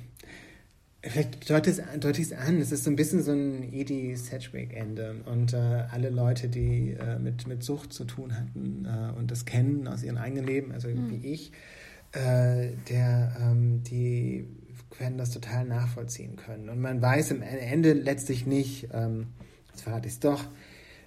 vielleicht 1.04 1.49
deutet 1.49 2.20
es 2.20 2.34
an. 2.34 2.60
Es 2.60 2.72
ist 2.72 2.84
so 2.84 2.89
ein 2.89 2.95
bisschen 2.95 3.24
so 3.24 3.32
ein 3.32 3.74
Edie 3.74 4.16
Sedgwick-Ende. 4.16 5.16
Und 5.26 5.54
äh, 5.54 5.58
alle 5.91 6.10
Leute, 6.10 6.47
die 6.47 6.91
äh, 6.91 7.18
mit, 7.18 7.47
mit 7.47 7.64
Sucht 7.64 7.91
zu 7.91 8.06
tun 8.06 8.36
hatten 8.36 8.86
äh, 8.86 9.18
und 9.18 9.32
das 9.32 9.45
kennen 9.45 9.88
aus 9.88 10.04
ihrem 10.04 10.18
eigenen 10.18 10.45
Leben, 10.45 10.72
also 10.72 10.88
mhm. 10.88 11.10
wie 11.10 11.34
ich, 11.34 11.52
äh, 12.12 12.70
der, 12.89 13.36
ähm, 13.41 13.84
die 13.84 14.45
werden 14.99 15.18
das 15.18 15.32
total 15.32 15.66
nachvollziehen 15.66 16.36
können. 16.36 16.70
Und 16.70 16.80
man 16.80 17.02
weiß 17.02 17.32
am 17.32 17.41
Ende 17.41 17.93
letztlich 17.93 18.45
nicht, 18.45 18.89
ähm, 18.93 19.28
jetzt 19.70 19.82
verrate 19.84 20.08
ich 20.08 20.14
es 20.14 20.20
doch, 20.20 20.43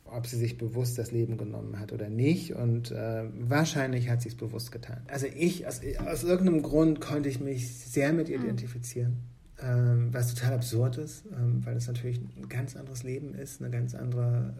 ob 0.07 0.27
sie 0.27 0.37
sich 0.37 0.59
bewusst 0.59 0.99
das 0.99 1.13
Leben 1.13 1.37
genommen 1.37 1.79
hat 1.79 1.93
oder 1.93 2.09
nicht. 2.09 2.55
Und 2.55 2.91
äh, 2.91 3.25
wahrscheinlich 3.39 4.09
hat 4.09 4.23
sie 4.23 4.31
es 4.31 4.35
bewusst 4.35 4.73
getan. 4.73 5.03
Also 5.07 5.27
ich, 5.27 5.67
aus, 5.67 5.81
aus 6.07 6.25
irgendeinem 6.25 6.63
Grund 6.63 7.01
konnte 7.01 7.29
ich 7.29 7.41
mich 7.41 7.69
sehr 7.77 8.13
mit 8.13 8.29
ihr 8.29 8.39
hm. 8.39 8.45
identifizieren. 8.45 9.34
Ähm, 9.65 10.13
was 10.13 10.35
total 10.35 10.55
absurd 10.55 10.99
ist, 10.99 11.25
ähm, 11.27 11.65
weil 11.65 11.77
es 11.77 11.87
natürlich 11.87 12.21
ein 12.37 12.49
ganz 12.49 12.77
anderes 12.77 13.03
Leben 13.03 13.35
ist, 13.35 13.63
eine 13.63 13.71
ganz 13.71 13.95
andere, 13.95 14.53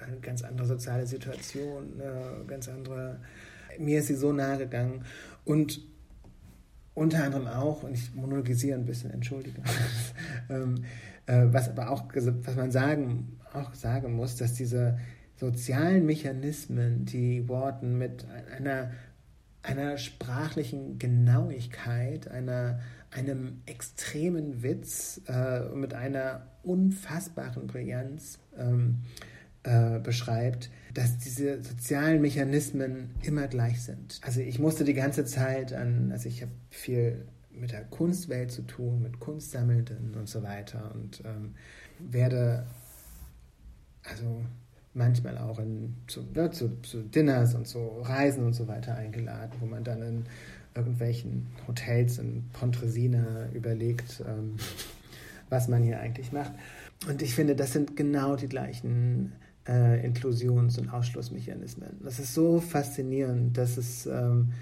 äh, 0.00 0.02
eine 0.04 0.20
ganz 0.20 0.42
andere 0.42 0.66
soziale 0.66 1.06
Situation, 1.06 2.00
eine 2.00 2.44
ganz 2.46 2.68
andere. 2.68 3.18
Mir 3.78 3.98
ist 3.98 4.06
sie 4.06 4.14
so 4.14 4.32
nahe 4.32 4.56
gegangen 4.58 5.04
und 5.44 5.80
unter 6.94 7.22
anderem 7.22 7.48
auch, 7.48 7.82
und 7.82 7.92
ich 7.92 8.14
monologisiere 8.14 8.78
ein 8.78 8.86
bisschen, 8.86 9.10
entschuldige, 9.10 9.62
ähm, 10.48 10.84
äh, 11.26 11.46
was 11.50 11.68
aber 11.68 11.90
auch, 11.90 12.04
was 12.14 12.56
man 12.56 12.70
sagen 12.70 13.36
auch 13.52 13.74
sagen 13.74 14.14
muss, 14.14 14.36
dass 14.36 14.54
diese 14.54 14.98
sozialen 15.36 16.06
Mechanismen, 16.06 17.04
die 17.04 17.48
Worten 17.48 17.98
mit 17.98 18.26
einer, 18.56 18.90
einer 19.62 19.98
sprachlichen 19.98 20.98
Genauigkeit, 20.98 22.28
einer, 22.28 22.80
einem 23.10 23.62
extremen 23.66 24.62
Witz 24.62 25.20
äh, 25.26 25.68
mit 25.74 25.94
einer 25.94 26.46
unfassbaren 26.62 27.66
Brillanz 27.66 28.38
ähm, 28.56 28.98
äh, 29.62 29.98
beschreibt, 29.98 30.70
dass 30.94 31.18
diese 31.18 31.62
sozialen 31.62 32.20
Mechanismen 32.20 33.10
immer 33.22 33.48
gleich 33.48 33.82
sind. 33.82 34.20
Also 34.24 34.40
ich 34.40 34.58
musste 34.58 34.84
die 34.84 34.94
ganze 34.94 35.24
Zeit 35.24 35.72
an, 35.72 36.12
also 36.12 36.28
ich 36.28 36.42
habe 36.42 36.52
viel 36.70 37.26
mit 37.50 37.72
der 37.72 37.84
Kunstwelt 37.84 38.52
zu 38.52 38.62
tun, 38.62 39.02
mit 39.02 39.20
Kunstsammelnden 39.20 40.14
und 40.14 40.28
so 40.28 40.42
weiter 40.42 40.92
und 40.94 41.22
ähm, 41.24 41.54
werde 41.98 42.66
also 44.04 44.42
manchmal 44.94 45.38
auch 45.38 45.58
in, 45.58 45.94
zu, 46.06 46.22
ne, 46.34 46.50
zu, 46.50 46.80
zu, 46.82 47.02
Dinners 47.02 47.54
und 47.54 47.66
zu 47.66 48.00
Reisen 48.00 48.44
und 48.44 48.54
so 48.54 48.66
weiter 48.66 48.94
eingeladen, 48.96 49.52
wo 49.60 49.66
man 49.66 49.84
dann 49.84 50.02
in 50.02 50.24
irgendwelchen 50.74 51.46
Hotels 51.66 52.18
in 52.18 52.44
Pontresina 52.52 53.48
überlegt, 53.52 54.22
ähm, 54.26 54.56
was 55.48 55.68
man 55.68 55.82
hier 55.82 56.00
eigentlich 56.00 56.32
macht. 56.32 56.52
Und 57.08 57.22
ich 57.22 57.34
finde, 57.34 57.56
das 57.56 57.72
sind 57.72 57.96
genau 57.96 58.36
die 58.36 58.48
gleichen 58.48 59.32
äh, 59.66 60.04
Inklusions- 60.04 60.78
und 60.78 60.90
Ausschlussmechanismen. 60.90 62.00
Das 62.02 62.18
ist 62.18 62.34
so 62.34 62.60
faszinierend, 62.60 63.56
dass 63.56 63.76
es 63.76 64.06
ähm, 64.06 64.52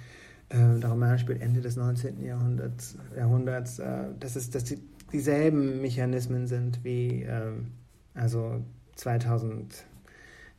äh, 0.49 0.79
der 0.81 0.91
Roman 0.91 1.19
spielt 1.19 1.43
Ende 1.43 1.61
des 1.61 1.77
19. 1.77 2.23
Jahrhunderts, 2.25 2.97
Jahrhunderts 3.17 3.79
äh, 3.79 4.05
dass 4.19 4.37
es 4.37 4.51
dass 4.51 4.65
die, 4.65 4.79
dieselben 5.13 5.81
Mechanismen 5.81 6.47
sind 6.47 6.85
wie 6.85 7.23
ähm, 7.23 7.69
also 8.15 8.63
2000 8.97 9.85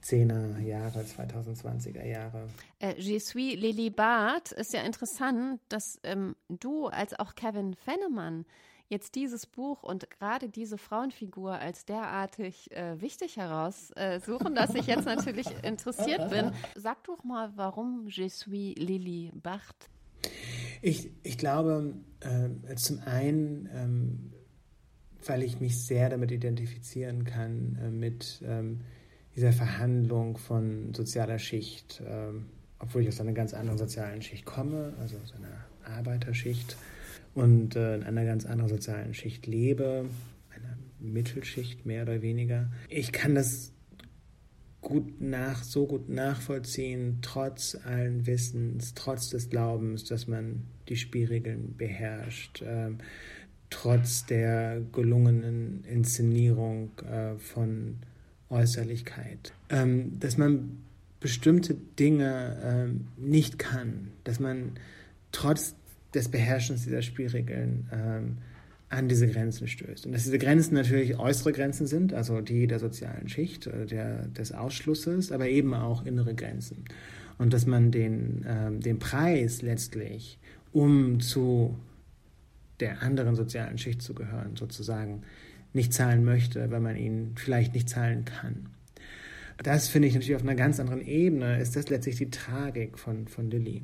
10er 0.03 0.59
Jahre, 0.59 1.01
2020er 1.01 2.05
Jahre. 2.05 2.47
Äh, 2.79 2.95
Je 2.97 3.19
suis 3.19 3.55
Lili 3.55 3.89
Bart. 3.89 4.51
ist 4.53 4.73
ja 4.73 4.81
interessant, 4.81 5.59
dass 5.69 5.99
ähm, 6.03 6.35
du 6.47 6.87
als 6.87 7.17
auch 7.19 7.35
Kevin 7.35 7.75
Fennemann 7.75 8.45
jetzt 8.87 9.15
dieses 9.15 9.45
Buch 9.45 9.83
und 9.83 10.09
gerade 10.09 10.49
diese 10.49 10.77
Frauenfigur 10.77 11.53
als 11.53 11.85
derartig 11.85 12.71
äh, 12.71 12.99
wichtig 12.99 13.37
heraussuchen, 13.37 14.53
äh, 14.53 14.55
dass 14.55 14.73
ich 14.73 14.87
jetzt 14.87 15.05
natürlich 15.05 15.47
interessiert 15.63 16.29
bin. 16.29 16.51
Sag 16.75 17.03
doch 17.03 17.23
mal, 17.23 17.51
warum 17.55 18.07
Je 18.07 18.27
suis 18.29 18.75
Lili 18.75 19.31
Bart? 19.35 19.89
Ich, 20.81 21.11
ich 21.23 21.37
glaube, 21.37 21.93
äh, 22.21 22.75
zum 22.75 22.99
einen, 22.99 23.69
ähm, 23.73 24.33
weil 25.25 25.43
ich 25.43 25.59
mich 25.59 25.85
sehr 25.85 26.09
damit 26.09 26.31
identifizieren 26.31 27.25
kann, 27.25 27.77
äh, 27.81 27.89
mit. 27.89 28.41
Ähm, 28.45 28.81
dieser 29.39 29.53
Verhandlung 29.53 30.37
von 30.37 30.93
sozialer 30.93 31.39
Schicht, 31.39 32.03
ähm, 32.05 32.47
obwohl 32.77 33.03
ich 33.03 33.07
aus 33.07 33.21
einer 33.21 33.31
ganz 33.31 33.53
anderen 33.53 33.77
sozialen 33.77 34.21
Schicht 34.21 34.43
komme, 34.43 34.93
also 34.99 35.15
aus 35.23 35.33
einer 35.33 35.95
Arbeiterschicht 35.97 36.75
und 37.35 37.77
äh, 37.77 37.95
in 37.95 38.03
einer 38.03 38.25
ganz 38.25 38.45
anderen 38.45 38.69
sozialen 38.69 39.13
Schicht 39.13 39.47
lebe, 39.47 40.09
einer 40.53 40.77
Mittelschicht 40.99 41.85
mehr 41.85 42.03
oder 42.03 42.21
weniger. 42.21 42.69
Ich 42.89 43.13
kann 43.13 43.33
das 43.33 43.71
gut 44.81 45.21
nach, 45.21 45.63
so 45.63 45.87
gut 45.87 46.09
nachvollziehen, 46.09 47.19
trotz 47.21 47.77
allen 47.85 48.27
Wissens, 48.27 48.93
trotz 48.93 49.29
des 49.29 49.49
Glaubens, 49.49 50.03
dass 50.03 50.27
man 50.27 50.65
die 50.89 50.97
Spielregeln 50.97 51.77
beherrscht. 51.77 52.61
Ähm, 52.65 52.97
trotz 53.69 54.25
der 54.25 54.81
gelungenen 54.91 55.85
Inszenierung 55.85 56.91
äh, 57.09 57.37
von 57.37 57.99
Äußerlichkeit. 58.49 59.53
Ähm, 59.69 60.19
dass 60.19 60.37
man 60.37 60.79
bestimmte 61.19 61.75
Dinge 61.97 62.57
ähm, 62.63 63.07
nicht 63.17 63.59
kann, 63.59 64.11
dass 64.23 64.39
man 64.39 64.71
trotz 65.31 65.75
des 66.13 66.29
Beherrschens 66.29 66.83
dieser 66.85 67.01
Spielregeln 67.01 67.87
ähm, 67.91 68.37
an 68.89 69.07
diese 69.07 69.27
Grenzen 69.27 69.67
stößt. 69.67 70.07
Und 70.07 70.13
dass 70.13 70.23
diese 70.23 70.39
Grenzen 70.39 70.73
natürlich 70.73 71.19
äußere 71.19 71.51
Grenzen 71.51 71.85
sind, 71.85 72.13
also 72.13 72.41
die 72.41 72.65
der 72.65 72.79
sozialen 72.79 73.29
Schicht, 73.29 73.67
äh, 73.67 73.85
der, 73.85 74.27
des 74.27 74.51
Ausschlusses, 74.51 75.31
aber 75.31 75.47
eben 75.47 75.73
auch 75.73 76.05
innere 76.05 76.33
Grenzen. 76.33 76.85
Und 77.37 77.53
dass 77.53 77.65
man 77.65 77.91
den, 77.91 78.45
ähm, 78.47 78.81
den 78.81 78.99
Preis 78.99 79.61
letztlich, 79.61 80.39
um 80.73 81.19
zu 81.19 81.75
der 82.79 83.01
anderen 83.03 83.35
sozialen 83.35 83.77
Schicht 83.77 84.01
zu 84.01 84.13
gehören, 84.13 84.55
sozusagen 84.55 85.23
nicht 85.73 85.93
zahlen 85.93 86.23
möchte, 86.23 86.71
weil 86.71 86.79
man 86.79 86.95
ihn 86.95 87.33
vielleicht 87.35 87.73
nicht 87.73 87.89
zahlen 87.89 88.25
kann. 88.25 88.67
Das 89.57 89.89
finde 89.89 90.07
ich 90.07 90.13
natürlich 90.13 90.35
auf 90.35 90.41
einer 90.41 90.55
ganz 90.55 90.79
anderen 90.79 91.01
Ebene, 91.01 91.59
ist 91.59 91.75
das 91.75 91.89
letztlich 91.89 92.15
die 92.15 92.29
Tragik 92.29 92.97
von, 92.97 93.27
von 93.27 93.51
Lilly. 93.51 93.83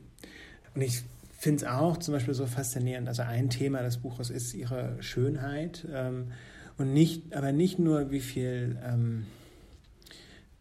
Und 0.74 0.82
ich 0.82 1.04
finde 1.38 1.64
es 1.64 1.70
auch 1.70 1.98
zum 1.98 2.14
Beispiel 2.14 2.34
so 2.34 2.46
faszinierend. 2.46 3.08
Also 3.08 3.24
ein 3.24 3.50
Thema 3.50 3.82
des 3.82 3.98
Buches 3.98 4.30
ist 4.30 4.54
ihre 4.54 4.96
Schönheit 5.02 5.86
ähm, 5.94 6.32
und 6.78 6.94
nicht, 6.94 7.36
aber 7.36 7.52
nicht 7.52 7.78
nur 7.78 8.10
wie 8.10 8.22
viel 8.22 8.78
ähm, 8.84 9.26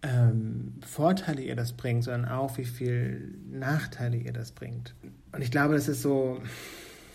ähm, 0.02 0.74
Vorteile 0.84 1.42
ihr 1.42 1.56
das 1.56 1.72
bringt, 1.72 2.04
sondern 2.04 2.30
auch, 2.30 2.58
wie 2.58 2.64
viel 2.64 3.34
Nachteile 3.50 4.16
ihr 4.16 4.32
das 4.32 4.52
bringt. 4.52 4.94
Und 5.32 5.42
ich 5.42 5.50
glaube, 5.50 5.74
das 5.74 5.88
ist 5.88 6.02
so, 6.02 6.40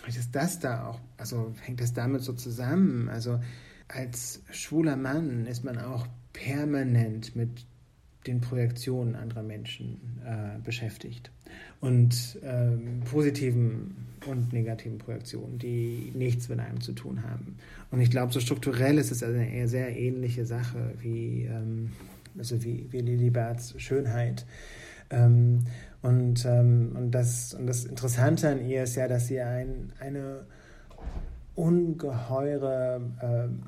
ist 0.07 0.35
das 0.35 0.59
da 0.59 0.87
auch, 0.87 0.99
also 1.17 1.53
hängt 1.61 1.81
das 1.81 1.93
damit 1.93 2.21
so 2.21 2.33
zusammen? 2.33 3.09
Also 3.09 3.39
als 3.89 4.41
schwuler 4.51 4.95
Mann 4.95 5.45
ist 5.45 5.63
man 5.65 5.77
auch 5.77 6.07
permanent 6.31 7.35
mit 7.35 7.65
den 8.27 8.39
Projektionen 8.39 9.15
anderer 9.15 9.43
Menschen 9.43 9.99
äh, 10.25 10.59
beschäftigt 10.63 11.31
und 11.81 12.37
ähm, 12.43 13.01
positiven 13.09 13.95
und 14.27 14.53
negativen 14.53 14.97
Projektionen, 14.97 15.57
die 15.57 16.11
nichts 16.13 16.49
mit 16.49 16.59
einem 16.59 16.81
zu 16.81 16.91
tun 16.93 17.23
haben. 17.23 17.57
Und 17.89 18.01
ich 18.01 18.11
glaube, 18.11 18.31
so 18.31 18.39
strukturell 18.39 18.97
ist 18.97 19.11
es 19.11 19.23
eine 19.23 19.51
eher 19.51 19.67
sehr 19.67 19.97
ähnliche 19.97 20.45
Sache 20.45 20.93
wie, 20.99 21.45
ähm, 21.45 21.93
also 22.37 22.61
wie, 22.63 22.87
wie 22.91 22.99
Lilibards 22.99 23.73
Schönheit. 23.81 24.45
Ähm, 25.09 25.59
und, 26.01 26.45
ähm, 26.45 26.91
und, 26.95 27.11
das, 27.11 27.53
und 27.53 27.65
das 27.65 27.85
Interessante 27.85 28.49
an 28.49 28.63
ihr 28.67 28.83
ist 28.83 28.95
ja, 28.95 29.07
dass 29.07 29.27
sie 29.27 29.39
ein, 29.41 29.91
eine 29.99 30.45
ungeheure 31.59 33.01
ähm, 33.21 33.63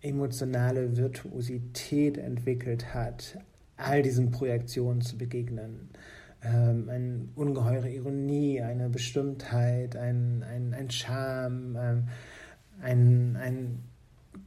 emotionale 0.00 0.96
Virtuosität 0.96 2.18
entwickelt 2.18 2.92
hat, 2.94 3.38
all 3.76 4.02
diesen 4.02 4.32
Projektionen 4.32 5.02
zu 5.02 5.16
begegnen. 5.16 5.90
Ähm, 6.42 6.88
eine 6.88 7.28
ungeheure 7.36 7.88
Ironie, 7.88 8.60
eine 8.60 8.88
Bestimmtheit, 8.88 9.94
ein, 9.94 10.42
ein, 10.42 10.74
ein 10.74 10.90
Charme, 10.90 11.76
ähm, 11.80 12.08
ein, 12.80 13.36
ein 13.36 13.84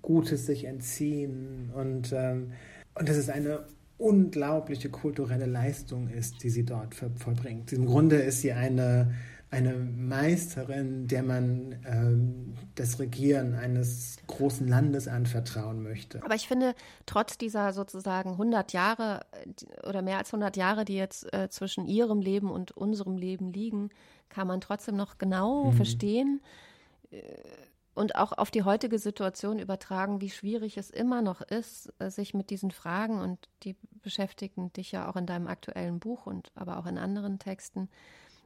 gutes 0.01 0.45
sich 0.45 0.65
entziehen 0.65 1.71
und, 1.73 2.11
ähm, 2.13 2.51
und 2.95 3.07
das 3.07 3.15
ist 3.15 3.29
eine 3.29 3.65
unglaubliche 3.97 4.89
kulturelle 4.89 5.45
Leistung 5.45 6.09
ist, 6.09 6.43
die 6.43 6.49
sie 6.49 6.65
dort 6.65 6.95
vollbringt. 6.95 7.71
Im 7.71 7.85
Grunde 7.85 8.17
ist 8.17 8.41
sie 8.41 8.51
eine, 8.51 9.13
eine 9.51 9.73
Meisterin, 9.73 11.07
der 11.07 11.23
man 11.23 11.75
ähm, 11.85 12.55
das 12.75 12.99
Regieren 12.99 13.53
eines 13.53 14.17
großen 14.27 14.65
Landes 14.67 15.09
anvertrauen 15.09 15.83
möchte. 15.83 16.23
Aber 16.23 16.35
ich 16.35 16.47
finde, 16.47 16.73
trotz 17.05 17.37
dieser 17.37 17.73
sozusagen 17.73 18.31
100 18.31 18.71
Jahre 18.71 19.25
äh, 19.31 19.87
oder 19.87 20.01
mehr 20.01 20.17
als 20.17 20.29
100 20.29 20.55
Jahre, 20.55 20.85
die 20.85 20.95
jetzt 20.95 21.31
äh, 21.33 21.49
zwischen 21.49 21.85
ihrem 21.85 22.21
Leben 22.21 22.49
und 22.49 22.71
unserem 22.71 23.17
Leben 23.17 23.51
liegen, 23.51 23.89
kann 24.29 24.47
man 24.47 24.61
trotzdem 24.61 24.95
noch 24.95 25.17
genau 25.17 25.65
mhm. 25.65 25.73
verstehen, 25.73 26.41
äh, 27.11 27.19
und 27.93 28.15
auch 28.15 28.31
auf 28.31 28.51
die 28.51 28.63
heutige 28.63 28.99
Situation 28.99 29.59
übertragen, 29.59 30.21
wie 30.21 30.29
schwierig 30.29 30.77
es 30.77 30.89
immer 30.89 31.21
noch 31.21 31.41
ist, 31.41 31.91
äh, 31.99 32.09
sich 32.09 32.33
mit 32.33 32.49
diesen 32.49 32.71
Fragen 32.71 33.19
und 33.19 33.49
die 33.63 33.75
beschäftigen 34.01 34.71
dich 34.73 34.93
ja 34.93 35.09
auch 35.09 35.17
in 35.17 35.25
deinem 35.25 35.47
aktuellen 35.47 35.99
Buch 35.99 36.25
und 36.25 36.51
aber 36.55 36.77
auch 36.77 36.85
in 36.85 36.97
anderen 36.97 37.37
Texten, 37.37 37.89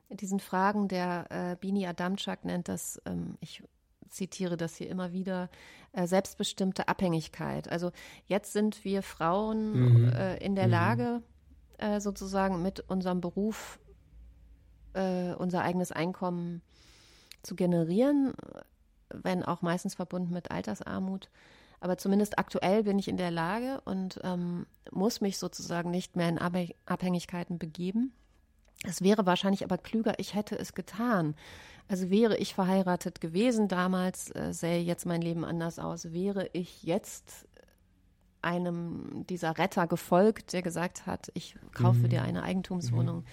diesen 0.10 0.40
Fragen 0.40 0.88
der 0.88 1.26
äh, 1.30 1.56
Bini 1.60 1.86
Adamczak 1.88 2.46
nennt 2.46 2.68
das, 2.68 3.02
ähm, 3.06 3.38
ich 3.40 3.64
zitiere 4.10 4.58
das 4.58 4.76
hier 4.76 4.90
immer 4.90 5.12
wieder, 5.12 5.50
äh, 5.92 6.08
selbstbestimmte 6.08 6.88
Abhängigkeit. 6.88 7.68
Also 7.68 7.92
jetzt 8.28 8.54
sind 8.54 8.86
wir 8.86 9.02
Frauen 9.02 10.04
mhm. 10.04 10.10
äh, 10.10 10.38
in 10.38 10.56
der 10.56 10.66
mhm. 10.68 10.72
Lage, 10.72 11.24
äh, 11.78 12.00
sozusagen 12.00 12.62
mit 12.62 12.82
unserem 12.82 13.22
Beruf 13.22 13.80
äh, 14.94 15.34
unser 15.34 15.62
eigenes 15.64 15.92
Einkommen 15.92 16.62
zu 17.42 17.56
generieren 17.56 18.34
wenn 19.24 19.44
auch 19.44 19.62
meistens 19.62 19.96
verbunden 19.96 20.34
mit 20.34 20.52
Altersarmut. 20.52 21.30
Aber 21.80 21.98
zumindest 21.98 22.40
aktuell 22.40 22.84
bin 22.84 22.98
ich 22.98 23.08
in 23.08 23.18
der 23.18 23.32
Lage 23.32 23.82
und 23.86 24.20
ähm, 24.24 24.66
muss 24.92 25.22
mich 25.22 25.38
sozusagen 25.38 25.92
nicht 25.92 26.16
mehr 26.16 26.30
in 26.30 26.40
Abhängigkeiten 26.40 27.60
begeben. 27.60 28.14
Es 28.88 29.02
wäre 29.02 29.26
wahrscheinlich 29.26 29.64
aber 29.64 29.78
klüger, 29.78 30.14
ich 30.18 30.36
hätte 30.36 30.58
es 30.58 30.74
getan. 30.74 31.36
Also 31.88 32.10
wäre 32.10 32.38
ich 32.38 32.56
verheiratet 32.56 33.22
gewesen 33.22 33.68
damals, 33.68 34.34
äh, 34.36 34.54
sähe 34.54 34.82
jetzt 34.82 35.06
mein 35.06 35.22
Leben 35.22 35.46
anders 35.46 35.78
aus. 35.78 36.14
Wäre 36.14 36.50
ich 36.54 36.84
jetzt 36.84 37.48
einem 38.42 39.26
dieser 39.28 39.58
Retter 39.58 39.88
gefolgt, 39.88 40.54
der 40.54 40.62
gesagt 40.62 41.06
hat, 41.06 41.32
ich 41.34 41.56
kaufe 41.74 42.00
mhm. 42.00 42.10
dir 42.10 42.22
eine 42.24 42.44
Eigentumswohnung. 42.44 43.18
Mhm 43.18 43.26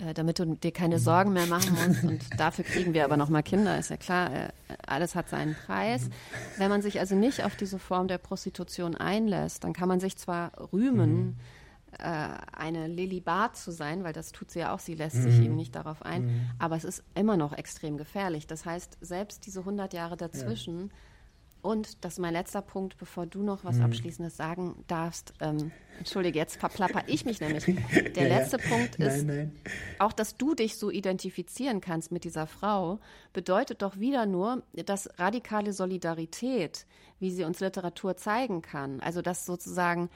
äh, 0.00 0.14
damit 0.14 0.38
du 0.38 0.46
dir 0.56 0.72
keine 0.72 0.98
Sorgen 0.98 1.32
mehr 1.32 1.46
machen 1.46 1.76
musst. 1.86 2.04
Und 2.04 2.22
dafür 2.40 2.64
kriegen 2.64 2.94
wir 2.94 3.04
aber 3.04 3.16
nochmal 3.16 3.42
Kinder, 3.42 3.78
ist 3.78 3.90
ja 3.90 3.96
klar. 3.96 4.32
Äh, 4.32 4.48
alles 4.86 5.14
hat 5.14 5.28
seinen 5.28 5.54
Preis. 5.66 6.08
Wenn 6.56 6.70
man 6.70 6.80
sich 6.80 7.00
also 7.00 7.14
nicht 7.14 7.44
auf 7.44 7.56
diese 7.56 7.78
Form 7.78 8.08
der 8.08 8.18
Prostitution 8.18 8.96
einlässt, 8.96 9.64
dann 9.64 9.72
kann 9.72 9.88
man 9.88 10.00
sich 10.00 10.16
zwar 10.16 10.52
rühmen, 10.72 11.12
mhm. 11.12 11.28
äh, 11.28 11.59
eine 11.98 12.86
Lily 12.86 13.20
Bart 13.20 13.56
zu 13.56 13.72
sein, 13.72 14.04
weil 14.04 14.12
das 14.12 14.32
tut 14.32 14.50
sie 14.50 14.60
ja 14.60 14.74
auch, 14.74 14.78
sie 14.78 14.94
lässt 14.94 15.22
sich 15.22 15.38
mhm. 15.38 15.44
eben 15.44 15.56
nicht 15.56 15.74
darauf 15.74 16.02
ein, 16.02 16.26
mhm. 16.26 16.50
aber 16.58 16.76
es 16.76 16.84
ist 16.84 17.02
immer 17.14 17.36
noch 17.36 17.52
extrem 17.52 17.96
gefährlich. 17.96 18.46
Das 18.46 18.64
heißt, 18.64 18.98
selbst 19.00 19.46
diese 19.46 19.60
100 19.60 19.92
Jahre 19.92 20.16
dazwischen 20.16 20.80
ja 20.82 20.94
und 21.62 22.04
das 22.04 22.14
ist 22.14 22.18
mein 22.18 22.32
letzter 22.32 22.62
Punkt, 22.62 22.96
bevor 22.96 23.26
du 23.26 23.42
noch 23.42 23.64
was 23.64 23.76
hm. 23.76 23.84
Abschließendes 23.84 24.36
sagen 24.36 24.84
darfst. 24.86 25.34
Ähm, 25.40 25.70
entschuldige, 25.98 26.38
jetzt 26.38 26.56
verplapper 26.56 27.02
ich 27.06 27.24
mich 27.24 27.40
nämlich. 27.40 27.64
Der 28.16 28.28
ja, 28.28 28.38
letzte 28.38 28.58
ja. 28.58 28.68
Punkt 28.68 28.96
ist, 28.96 29.26
nein, 29.26 29.52
nein. 29.64 29.74
auch 29.98 30.12
dass 30.12 30.36
du 30.36 30.54
dich 30.54 30.76
so 30.76 30.90
identifizieren 30.90 31.80
kannst 31.80 32.12
mit 32.12 32.24
dieser 32.24 32.46
Frau, 32.46 32.98
bedeutet 33.32 33.82
doch 33.82 33.98
wieder 33.98 34.26
nur, 34.26 34.62
dass 34.72 35.10
radikale 35.18 35.72
Solidarität, 35.72 36.86
wie 37.18 37.30
sie 37.30 37.44
uns 37.44 37.60
Literatur 37.60 38.16
zeigen 38.16 38.62
kann, 38.62 39.00
also 39.00 39.20
dass 39.20 39.44
sozusagen 39.44 40.08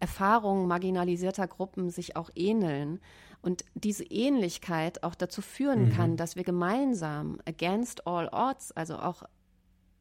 Erfahrungen 0.00 0.66
marginalisierter 0.66 1.46
Gruppen 1.46 1.90
sich 1.90 2.16
auch 2.16 2.30
ähneln 2.34 3.00
und 3.42 3.64
diese 3.74 4.04
Ähnlichkeit 4.04 5.02
auch 5.02 5.14
dazu 5.14 5.42
führen 5.42 5.86
mhm. 5.86 5.92
kann, 5.92 6.16
dass 6.16 6.36
wir 6.36 6.44
gemeinsam 6.44 7.38
against 7.46 8.06
all 8.06 8.28
odds, 8.32 8.72
also 8.72 8.98
auch 8.98 9.22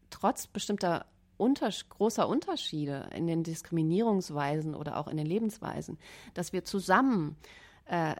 trotz 0.09 0.47
bestimmter 0.47 1.05
unter, 1.37 1.69
großer 1.69 2.27
Unterschiede 2.27 3.09
in 3.15 3.25
den 3.27 3.43
Diskriminierungsweisen 3.43 4.75
oder 4.75 4.97
auch 4.97 5.07
in 5.07 5.15
den 5.15 5.25
Lebensweisen, 5.25 5.97
dass 6.33 6.51
wir 6.51 6.65
zusammen 6.65 7.37
äh, 7.85 8.13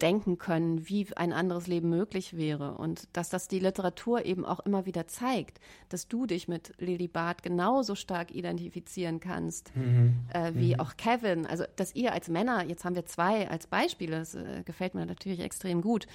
denken 0.00 0.38
können, 0.38 0.88
wie 0.88 1.06
ein 1.16 1.32
anderes 1.32 1.66
Leben 1.66 1.88
möglich 1.88 2.36
wäre 2.36 2.72
und 2.74 3.08
dass 3.12 3.28
das 3.28 3.48
die 3.48 3.58
Literatur 3.58 4.24
eben 4.24 4.44
auch 4.44 4.60
immer 4.60 4.86
wieder 4.86 5.06
zeigt, 5.06 5.60
dass 5.88 6.08
du 6.08 6.26
dich 6.26 6.48
mit 6.48 6.72
Lily 6.78 7.08
Barth 7.08 7.42
genauso 7.42 7.94
stark 7.94 8.34
identifizieren 8.34 9.20
kannst 9.20 9.74
mhm. 9.76 10.14
äh, 10.32 10.52
wie 10.54 10.74
mhm. 10.74 10.80
auch 10.80 10.96
Kevin. 10.96 11.46
Also 11.46 11.64
dass 11.76 11.94
ihr 11.94 12.12
als 12.12 12.28
Männer, 12.28 12.64
jetzt 12.64 12.84
haben 12.84 12.94
wir 12.94 13.06
zwei 13.06 13.48
als 13.48 13.66
Beispiele, 13.66 14.18
das 14.18 14.34
äh, 14.34 14.62
gefällt 14.64 14.94
mir 14.94 15.06
natürlich 15.06 15.40
extrem 15.40 15.82
gut, 15.82 16.06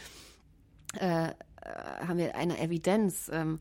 äh, 0.99 1.27
äh, 1.27 1.31
haben 2.05 2.17
wir 2.17 2.35
eine 2.35 2.59
Evidenz. 2.59 3.29
Ähm, 3.33 3.59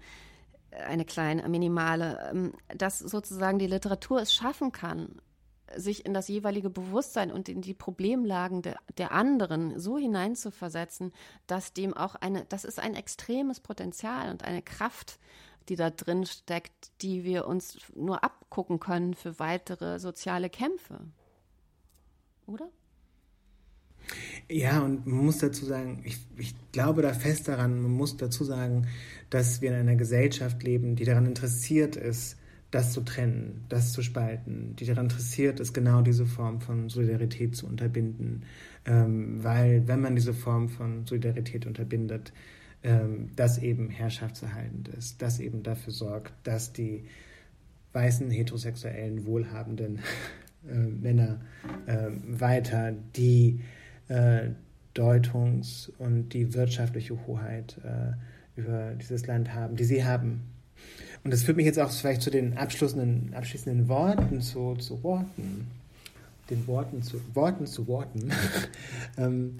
eine 0.72 1.04
kleine, 1.04 1.48
minimale, 1.48 2.30
ähm, 2.30 2.52
dass 2.68 3.00
sozusagen 3.00 3.58
die 3.58 3.66
Literatur 3.66 4.20
es 4.20 4.32
schaffen 4.32 4.70
kann, 4.70 5.20
sich 5.76 6.04
in 6.06 6.14
das 6.14 6.28
jeweilige 6.28 6.70
Bewusstsein 6.70 7.30
und 7.30 7.48
in 7.48 7.62
die 7.62 7.74
Problemlagen 7.74 8.62
der, 8.62 8.78
der 8.98 9.12
anderen 9.12 9.78
so 9.78 9.98
hineinzuversetzen, 9.98 11.12
dass 11.46 11.72
dem 11.72 11.94
auch 11.94 12.14
eine, 12.16 12.44
das 12.48 12.64
ist 12.64 12.78
ein 12.78 12.94
extremes 12.94 13.60
Potenzial 13.60 14.30
und 14.30 14.44
eine 14.44 14.62
Kraft, 14.62 15.18
die 15.68 15.76
da 15.76 15.90
drin 15.90 16.26
steckt, 16.26 16.90
die 17.02 17.24
wir 17.24 17.46
uns 17.46 17.78
nur 17.94 18.24
abgucken 18.24 18.80
können 18.80 19.14
für 19.14 19.38
weitere 19.38 19.98
soziale 19.98 20.50
Kämpfe. 20.50 21.00
Oder? 22.46 22.68
Ja, 24.48 24.80
und 24.80 25.06
man 25.06 25.24
muss 25.26 25.38
dazu 25.38 25.64
sagen, 25.64 26.02
ich, 26.04 26.18
ich 26.36 26.54
glaube 26.72 27.02
da 27.02 27.12
fest 27.12 27.46
daran, 27.46 27.80
man 27.80 27.92
muss 27.92 28.16
dazu 28.16 28.44
sagen, 28.44 28.88
dass 29.28 29.60
wir 29.60 29.70
in 29.70 29.76
einer 29.76 29.94
Gesellschaft 29.94 30.62
leben, 30.62 30.96
die 30.96 31.04
daran 31.04 31.26
interessiert 31.26 31.94
ist, 31.94 32.36
das 32.70 32.92
zu 32.92 33.00
trennen, 33.00 33.64
das 33.68 33.92
zu 33.92 34.02
spalten, 34.02 34.76
die 34.76 34.86
daran 34.86 35.06
interessiert 35.06 35.58
ist, 35.58 35.72
genau 35.72 36.02
diese 36.02 36.26
Form 36.26 36.60
von 36.60 36.88
Solidarität 36.88 37.56
zu 37.56 37.66
unterbinden. 37.66 38.44
Ähm, 38.84 39.42
weil 39.42 39.88
wenn 39.88 40.00
man 40.00 40.14
diese 40.14 40.34
Form 40.34 40.68
von 40.68 41.06
Solidarität 41.06 41.66
unterbindet, 41.66 42.32
ähm, 42.82 43.30
das 43.34 43.58
eben 43.58 43.90
herrschaftserhaltend 43.90 44.88
ist, 44.88 45.20
das 45.20 45.40
eben 45.40 45.62
dafür 45.62 45.92
sorgt, 45.92 46.32
dass 46.44 46.72
die 46.72 47.04
weißen, 47.92 48.30
heterosexuellen, 48.30 49.26
wohlhabenden 49.26 49.98
äh, 50.68 50.74
Männer 50.74 51.40
äh, 51.86 52.10
weiter 52.24 52.92
die 53.16 53.60
äh, 54.08 54.50
Deutungs- 54.94 55.90
und 55.98 56.30
die 56.30 56.54
wirtschaftliche 56.54 57.26
Hoheit 57.26 57.78
äh, 57.84 58.60
über 58.60 58.92
dieses 58.94 59.26
Land 59.26 59.54
haben, 59.54 59.76
die 59.76 59.84
sie 59.84 60.04
haben. 60.04 60.42
Und 61.22 61.32
das 61.32 61.42
führt 61.42 61.56
mich 61.56 61.66
jetzt 61.66 61.78
auch 61.78 61.90
vielleicht 61.90 62.22
zu 62.22 62.30
den 62.30 62.56
abschließenden, 62.56 63.34
abschließenden 63.34 63.88
Worten, 63.88 64.40
zu, 64.40 64.74
zu 64.76 65.02
Worten, 65.02 65.66
den 66.48 66.66
Worten 66.66 67.02
zu 67.02 67.20
Worten 67.34 67.66
zu 67.66 67.86
Worten, 67.86 68.30
ähm, 69.18 69.58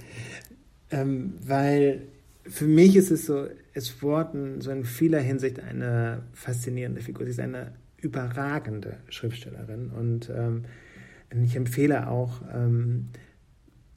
ähm, 0.90 1.34
weil 1.46 2.02
für 2.44 2.66
mich 2.66 2.96
ist 2.96 3.10
es 3.10 3.26
so, 3.26 3.46
ist 3.74 4.02
Worten 4.02 4.60
so 4.60 4.70
in 4.70 4.84
vieler 4.84 5.20
Hinsicht 5.20 5.60
eine 5.60 6.22
faszinierende 6.32 7.02
Figur. 7.02 7.24
Sie 7.26 7.32
ist 7.32 7.40
eine 7.40 7.72
überragende 7.98 8.96
Schriftstellerin. 9.08 9.90
Und 9.90 10.30
ähm, 10.34 10.64
ich 11.44 11.54
empfehle 11.54 12.08
auch, 12.08 12.42
ähm, 12.52 13.08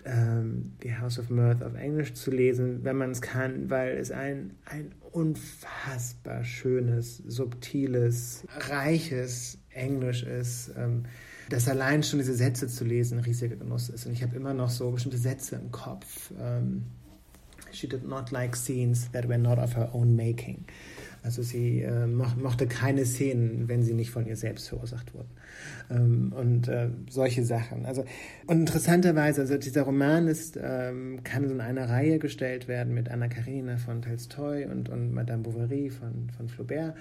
ähm, 0.06 0.74
The 0.82 0.96
House 0.96 1.20
of 1.20 1.30
Mirth 1.30 1.64
auf 1.64 1.76
Englisch 1.76 2.14
zu 2.14 2.32
lesen, 2.32 2.84
wenn 2.84 2.98
man 2.98 3.12
es 3.12 3.22
kann, 3.22 3.70
weil 3.70 3.98
es 3.98 4.12
ein, 4.12 4.56
ein 4.66 4.94
unfassbar 5.12 6.44
schönes, 6.44 7.18
subtiles, 7.18 8.46
reiches 8.70 9.58
Englisch 9.70 10.24
ist. 10.24 10.72
Ähm, 10.78 11.04
dass 11.50 11.68
allein 11.68 12.04
schon 12.04 12.20
diese 12.20 12.34
Sätze 12.34 12.68
zu 12.68 12.86
lesen 12.86 13.18
ein 13.20 13.24
riesiger 13.24 13.56
Genuss 13.56 13.90
ist. 13.90 14.06
Und 14.06 14.14
ich 14.14 14.24
habe 14.24 14.36
immer 14.36 14.54
noch 14.54 14.70
so 14.70 14.92
bestimmte 14.92 15.18
Sätze 15.18 15.56
im 15.58 15.72
Kopf. 15.72 16.32
Ähm, 16.40 16.84
She 17.74 17.88
did 17.88 18.08
not 18.08 18.32
like 18.32 18.56
scenes 18.56 19.10
that 19.14 19.28
were 19.28 19.40
not 19.40 19.58
of 19.58 19.74
her 19.76 19.90
own 19.94 20.16
making. 20.16 20.66
Also 21.24 21.42
sie 21.42 21.82
äh, 21.82 22.06
mochte 22.06 22.68
keine 22.68 23.06
Szenen, 23.06 23.70
wenn 23.70 23.84
sie 23.84 23.94
nicht 23.94 24.12
von 24.12 24.26
ihr 24.26 24.36
selbst 24.36 24.68
verursacht 24.70 25.14
wurden. 25.14 25.30
Ähm, 25.90 26.34
und 26.36 26.68
äh, 26.68 26.90
solche 27.10 27.46
Sachen. 27.46 27.86
Also, 27.86 28.04
und 28.46 28.60
interessanterweise, 28.60 29.42
also 29.42 29.58
dieser 29.58 29.84
Roman 29.84 30.28
ist, 30.28 30.60
ähm, 30.62 31.22
kann 31.24 31.48
so 31.48 31.54
in 31.54 31.62
einer 31.62 31.90
Reihe 31.90 32.20
gestellt 32.20 32.68
werden 32.68 32.94
mit 32.94 33.10
Anna 33.10 33.30
Karenina 33.30 33.78
von 33.78 34.02
Tolstoi 34.02 34.66
und, 34.66 34.90
und 34.90 35.14
Madame 35.14 35.44
Bovary 35.44 35.90
von, 35.90 36.30
von 36.36 36.50
Flaubert. 36.50 36.96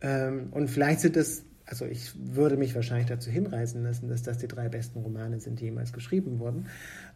Ähm, 0.00 0.48
und 0.52 0.68
vielleicht 0.68 1.00
sind 1.00 1.16
das 1.16 1.44
also 1.66 1.86
ich 1.86 2.10
würde 2.16 2.56
mich 2.56 2.74
wahrscheinlich 2.74 3.06
dazu 3.06 3.30
hinreißen 3.30 3.80
lassen, 3.84 4.08
dass 4.08 4.24
das 4.24 4.38
die 4.38 4.48
drei 4.48 4.68
besten 4.68 4.98
Romane 4.98 5.38
sind, 5.38 5.60
die 5.60 5.66
jemals 5.66 5.92
geschrieben 5.92 6.40
wurden. 6.40 6.66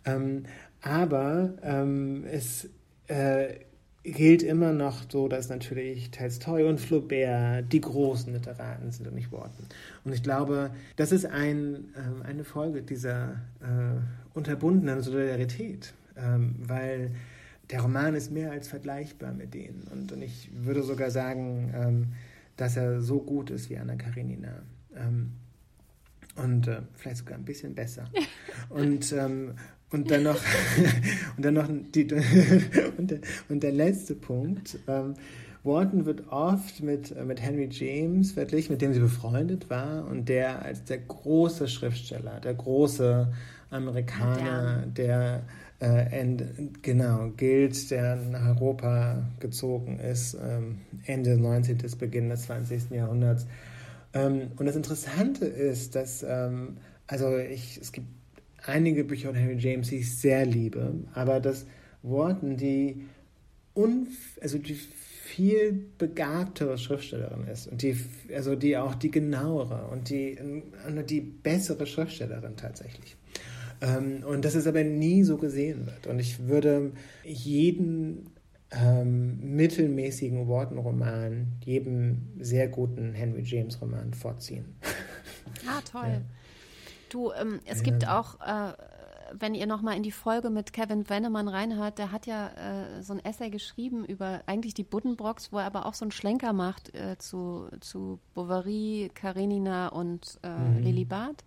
Ähm, 0.05 0.45
aber 0.81 1.55
ähm, 1.63 2.25
es 2.31 2.69
äh, 3.09 3.55
gilt 4.05 4.43
immer 4.43 4.73
noch 4.73 5.03
so, 5.09 5.29
dass 5.29 5.49
natürlich 5.49 6.11
Tolstoi 6.11 6.69
und 6.69 6.79
Flaubert 6.79 7.73
die 7.73 7.81
großen 7.81 8.33
Literaten 8.33 8.91
sind 8.93 9.09
und 9.09 9.15
nicht 9.15 9.33
Worten. 9.33 9.67
Und 10.05 10.13
ich 10.13 10.23
glaube, 10.23 10.71
das 10.97 11.11
ist 11.11 11.25
ein, 11.25 11.87
äh, 11.95 12.27
eine 12.27 12.45
Folge 12.45 12.83
dieser 12.83 13.33
äh, 13.61 14.35
unterbundenen 14.35 15.03
Solidarität, 15.03 15.95
ähm, 16.17 16.55
weil 16.59 17.13
der 17.71 17.81
Roman 17.81 18.15
ist 18.15 18.31
mehr 18.31 18.53
als 18.53 18.69
vergleichbar 18.69 19.33
mit 19.33 19.55
denen. 19.55 19.89
Und, 19.91 20.13
und 20.13 20.21
ich 20.21 20.51
würde 20.55 20.83
sogar 20.83 21.11
sagen, 21.11 21.73
ähm, 21.75 22.13
dass 22.57 22.77
er 22.77 23.01
so 23.01 23.21
gut 23.21 23.51
ist 23.51 23.71
wie 23.71 23.79
Anna 23.79 23.97
Karenina. 23.97 24.63
Ähm, 24.95 25.33
und 26.37 26.69
äh, 26.69 26.83
vielleicht 26.95 27.19
sogar 27.19 27.39
ein 27.39 27.45
bisschen 27.45 27.75
besser. 27.75 28.11
und, 28.69 29.13
ähm, 29.13 29.55
und 29.95 30.11
dann 30.11 30.25
noch, 30.25 30.41
und 31.37 31.45
dann 31.45 31.55
noch 31.55 31.69
die, 31.69 32.13
und, 32.99 33.11
der, 33.11 33.21
und 33.49 33.63
der 33.63 33.73
letzte 33.73 34.15
Punkt. 34.15 34.79
Ähm, 34.89 35.15
Wharton 35.63 36.05
wird 36.05 36.29
oft 36.31 36.83
mit, 36.83 37.17
äh, 37.17 37.25
mit 37.25 37.41
Henry 37.41 37.69
James 37.71 38.33
verglichen, 38.33 38.73
mit 38.73 38.83
dem 38.83 38.93
sie 38.93 39.01
befreundet 39.01 39.71
war 39.71 40.07
und 40.07 40.29
der 40.29 40.63
als 40.63 40.85
der 40.85 40.99
große 40.99 41.69
Schriftsteller, 41.69 42.41
der 42.41 42.55
große 42.55 43.33
Amerikaner, 43.71 44.85
der 44.87 45.45
äh, 45.81 46.21
Ende, 46.21 46.51
genau 46.83 47.31
gilt, 47.37 47.91
der 47.91 48.17
nach 48.17 48.57
Europa 48.57 49.23
gezogen 49.41 49.99
ist, 50.01 50.35
ähm, 50.35 50.81
Ende 51.07 51.37
19. 51.37 51.79
bis 51.79 51.97
Beginn 51.97 52.29
des 52.29 52.43
20. 52.43 52.91
Jahrhunderts. 52.91 53.47
Ähm, 54.13 54.51
und 54.57 54.67
das 54.67 54.77
Interessante 54.77 55.47
ist, 55.47 55.95
dass, 55.95 56.23
ähm, 56.23 56.77
also 57.07 57.37
ich, 57.39 57.79
es 57.81 57.93
gibt 57.93 58.09
einige 58.67 59.05
Bücher 59.05 59.29
von 59.29 59.37
Henry 59.37 59.59
James, 59.59 59.89
die 59.89 59.99
ich 59.99 60.19
sehr 60.19 60.47
liebe, 60.47 60.95
aber 61.15 61.41
das 61.41 61.67
Worten, 62.03 62.57
die, 62.57 63.07
unf 63.75 64.39
also 64.41 64.59
die 64.59 64.75
viel 64.75 65.87
begabtere 65.99 66.79
Schriftstellerin 66.79 67.47
ist 67.47 67.67
und 67.67 67.83
die, 67.83 67.97
also 68.35 68.55
die 68.55 68.77
auch 68.77 68.95
die 68.95 69.11
genauere 69.11 69.89
und 69.91 70.11
die, 70.11 70.39
die 71.09 71.21
bessere 71.21 71.87
Schriftstellerin 71.87 72.57
tatsächlich. 72.57 73.17
Ähm, 73.81 74.23
und 74.25 74.45
dass 74.45 74.55
es 74.55 74.67
aber 74.67 74.85
nie 74.85 75.25
so 75.25 75.37
gesehen 75.37 75.87
wird. 75.87 76.07
Und 76.07 76.19
ich 76.19 76.47
würde 76.47 76.93
jeden 77.25 78.31
ähm, 78.71 79.57
mittelmäßigen 79.57 80.47
Wortenroman 80.47 81.49
jedem 81.65 82.29
sehr 82.39 82.69
guten 82.69 83.13
Henry 83.13 83.43
James 83.43 83.81
Roman 83.81 84.15
vorziehen. 84.15 84.77
Ah, 85.67 85.81
toll. 85.91 86.09
Ja. 86.09 86.21
Du, 87.15 87.31
ähm, 87.31 87.61
es 87.65 87.79
ja. 87.79 87.85
gibt 87.85 88.09
auch, 88.09 88.41
äh, 88.41 88.73
wenn 89.33 89.55
ihr 89.55 89.69
nochmal 89.69 89.97
in 89.97 90.03
die 90.03 90.11
Folge 90.11 90.51
mit 90.51 90.73
Kevin 90.73 91.09
Wennemann 91.09 91.47
reinhört, 91.47 91.97
der 91.99 92.11
hat 92.11 92.27
ja 92.27 92.49
äh, 92.49 93.05
so 93.05 93.13
ein 93.13 93.25
Essay 93.25 93.51
geschrieben 93.51 94.05
über 94.05 94.43
eigentlich 94.47 94.75
die 94.75 94.83
Buddenbrocks, 94.83 95.53
wo 95.53 95.59
er 95.59 95.67
aber 95.67 95.87
auch 95.87 95.95
so 95.95 96.05
einen 96.05 96.11
Schlenker 96.11 96.53
macht 96.53 96.93
äh, 96.93 97.17
zu, 97.19 97.69
zu 97.79 98.19
Bovary, 98.35 99.13
Karenina 99.15 99.89
und 99.89 100.41
äh, 100.43 100.49
mhm. 100.49 100.83
Lilibert 100.83 101.45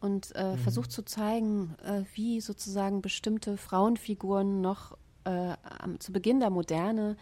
und 0.00 0.34
äh, 0.34 0.52
mhm. 0.52 0.58
versucht 0.60 0.90
zu 0.90 1.02
zeigen, 1.02 1.74
äh, 1.84 2.04
wie 2.14 2.40
sozusagen 2.40 3.02
bestimmte 3.02 3.58
Frauenfiguren 3.58 4.62
noch 4.62 4.96
äh, 5.24 5.56
am, 5.78 6.00
zu 6.00 6.10
Beginn 6.10 6.40
der 6.40 6.50
Moderne 6.50 7.16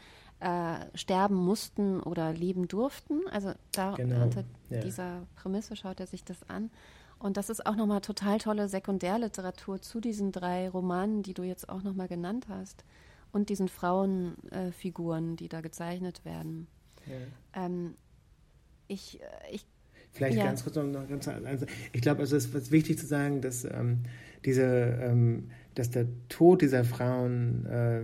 sterben 0.95 1.37
mussten 1.37 2.01
oder 2.01 2.35
leben 2.35 2.69
durften. 2.69 3.21
Also 3.31 3.53
da 3.73 3.93
genau. 3.93 4.25
unter 4.25 4.45
ja. 4.69 4.81
dieser 4.81 5.23
Prämisse 5.37 5.75
schaut 5.75 6.01
er 6.01 6.07
sich 6.07 6.23
das 6.23 6.47
an. 6.51 6.71
Und 7.19 7.37
das 7.37 7.51
ist 7.51 7.65
auch 7.65 7.77
nochmal 7.77 8.01
total 8.01 8.39
tolle 8.39 8.69
Sekundärliteratur 8.69 9.81
zu 9.81 10.01
diesen 10.01 10.33
drei 10.33 10.69
Romanen, 10.69 11.23
die 11.23 11.35
du 11.35 11.43
jetzt 11.43 11.69
auch 11.69 11.83
nochmal 11.83 12.09
genannt 12.09 12.47
hast. 12.49 12.85
Und 13.33 13.49
diesen 13.49 13.69
Frauenfiguren, 13.69 15.37
die 15.37 15.49
da 15.49 15.61
gezeichnet 15.61 16.25
werden. 16.25 16.69
Ja. 17.07 17.65
Ähm, 17.65 17.95
ich, 18.87 19.21
äh, 19.21 19.25
ich 19.53 19.67
Vielleicht 20.15 20.39
ja. 20.39 20.45
ganz 20.45 20.63
kurz 20.63 20.77
noch 20.77 21.09
ganz 21.09 21.27
also 21.27 21.67
ich 21.93 22.01
glaube, 22.01 22.21
also 22.21 22.37
es 22.37 22.47
ist 22.47 22.71
wichtig 22.71 22.99
zu 23.01 23.07
sagen, 23.07 23.41
dass 23.41 23.65
ähm, 23.65 24.05
diese, 24.45 24.63
ähm, 24.63 25.51
dass 25.75 25.91
der 25.91 26.07
Tod 26.29 26.63
dieser 26.63 26.85
Frauen 26.85 27.67
äh, 27.67 28.03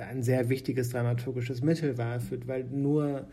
ein 0.00 0.22
sehr 0.22 0.48
wichtiges 0.48 0.88
dramaturgisches 0.90 1.60
Mittel 1.60 1.98
war, 1.98 2.20
für, 2.20 2.46
weil 2.48 2.64
nur 2.64 3.26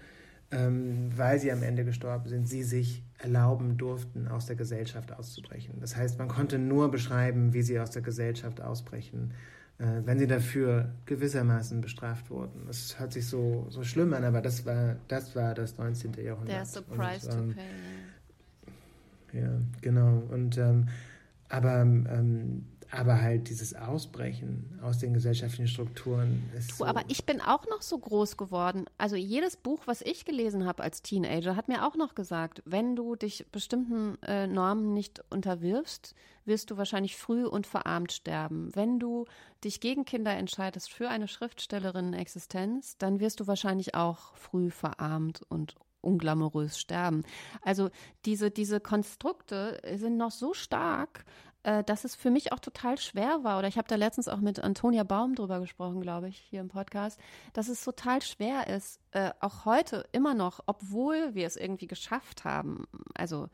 ähm, 0.52 1.12
weil 1.16 1.40
sie 1.40 1.52
am 1.52 1.64
Ende 1.64 1.86
gestorben 1.86 2.28
sind, 2.28 2.48
sie 2.48 2.64
sich 2.64 3.04
erlauben 3.18 3.78
durften, 3.78 4.28
aus 4.28 4.46
der 4.46 4.56
Gesellschaft 4.56 5.12
auszubrechen. 5.12 5.76
Das 5.80 5.96
heißt, 5.96 6.18
man 6.18 6.28
konnte 6.28 6.58
nur 6.58 6.90
beschreiben, 6.90 7.54
wie 7.54 7.62
sie 7.62 7.80
aus 7.80 7.92
der 7.92 8.02
Gesellschaft 8.02 8.62
ausbrechen, 8.62 9.34
äh, 9.78 9.86
wenn 10.06 10.18
sie 10.18 10.28
dafür 10.28 10.90
gewissermaßen 11.06 11.82
bestraft 11.82 12.30
wurden. 12.30 12.66
Das 12.66 13.00
hört 13.00 13.14
sich 13.14 13.28
so, 13.28 13.68
so 13.70 13.84
schlimm 13.84 14.14
an, 14.14 14.24
aber 14.24 14.42
das 14.42 14.66
war 14.66 14.96
das, 15.08 15.36
war 15.36 15.54
das 15.54 15.78
19. 15.78 16.14
Jahrhundert. 16.14 16.56
There's 16.56 16.78
a 16.78 16.82
price 16.82 17.26
Und, 17.26 17.34
ähm, 17.34 17.50
to 17.50 17.56
pay. 17.56 19.42
Ja, 19.42 19.60
genau. 19.82 20.24
Und 20.32 20.58
ähm, 20.58 20.88
aber, 21.50 21.82
ähm, 21.82 22.66
aber 22.92 23.22
halt 23.22 23.50
dieses 23.50 23.76
Ausbrechen 23.76 24.80
aus 24.82 24.98
den 24.98 25.14
gesellschaftlichen 25.14 25.68
Strukturen 25.68 26.50
ist. 26.58 26.76
So 26.76 26.86
aber 26.86 27.04
ich 27.08 27.26
bin 27.26 27.40
auch 27.40 27.68
noch 27.68 27.82
so 27.82 27.98
groß 27.98 28.36
geworden. 28.36 28.86
Also 28.98 29.16
jedes 29.16 29.58
Buch, 29.58 29.82
was 29.86 30.02
ich 30.02 30.26
gelesen 30.26 30.66
habe 30.66 30.82
als 30.82 31.02
Teenager, 31.02 31.56
hat 31.56 31.68
mir 31.68 31.88
auch 31.88 31.96
noch 31.96 32.16
gesagt, 32.16 32.64
wenn 32.66 32.96
du 32.96 33.16
dich 33.16 33.46
bestimmten 33.52 34.18
äh, 34.24 34.48
Normen 34.48 34.94
nicht 34.94 35.24
unterwirfst, 35.30 36.16
wirst 36.46 36.72
du 36.72 36.78
wahrscheinlich 36.78 37.16
früh 37.16 37.46
und 37.46 37.68
verarmt 37.68 38.12
sterben. 38.12 38.76
Wenn 38.76 39.00
du 39.00 39.26
dich 39.64 39.82
gegen 39.82 40.06
Kinder 40.06 40.32
entscheidest 40.32 40.92
für 40.92 41.10
eine 41.10 41.28
Schriftstellerin-Existenz, 41.28 42.98
dann 42.98 43.20
wirst 43.20 43.40
du 43.40 43.48
wahrscheinlich 43.48 43.94
auch 43.94 44.36
früh 44.36 44.72
verarmt 44.72 45.44
und 45.50 45.76
unglamourös 46.02 46.80
sterben. 46.80 47.24
Also 47.62 47.90
diese, 48.26 48.52
diese 48.52 48.80
Konstrukte 48.80 49.82
sind 49.96 50.18
noch 50.18 50.32
so 50.32 50.54
stark, 50.54 51.26
äh, 51.64 51.84
dass 51.84 52.06
es 52.06 52.16
für 52.16 52.30
mich 52.32 52.54
auch 52.54 52.60
total 52.60 52.98
schwer 52.98 53.44
war. 53.44 53.60
Oder 53.60 53.68
ich 53.68 53.78
habe 53.78 53.88
da 53.88 53.96
letztens 53.96 54.28
auch 54.28 54.40
mit 54.40 54.60
Antonia 54.60 55.04
Baum 55.04 55.36
drüber 55.36 55.60
gesprochen, 55.60 56.02
glaube 56.02 56.30
ich, 56.30 56.38
hier 56.38 56.62
im 56.62 56.70
Podcast, 56.70 57.20
dass 57.54 57.68
es 57.68 57.84
total 57.84 58.22
schwer 58.22 58.68
ist, 58.68 59.00
äh, 59.12 59.32
auch 59.40 59.66
heute 59.66 60.06
immer 60.12 60.34
noch, 60.34 60.62
obwohl 60.68 61.36
wir 61.36 61.48
es 61.48 61.58
irgendwie 61.58 61.88
geschafft 61.88 62.46
haben, 62.46 62.88
also 63.14 63.50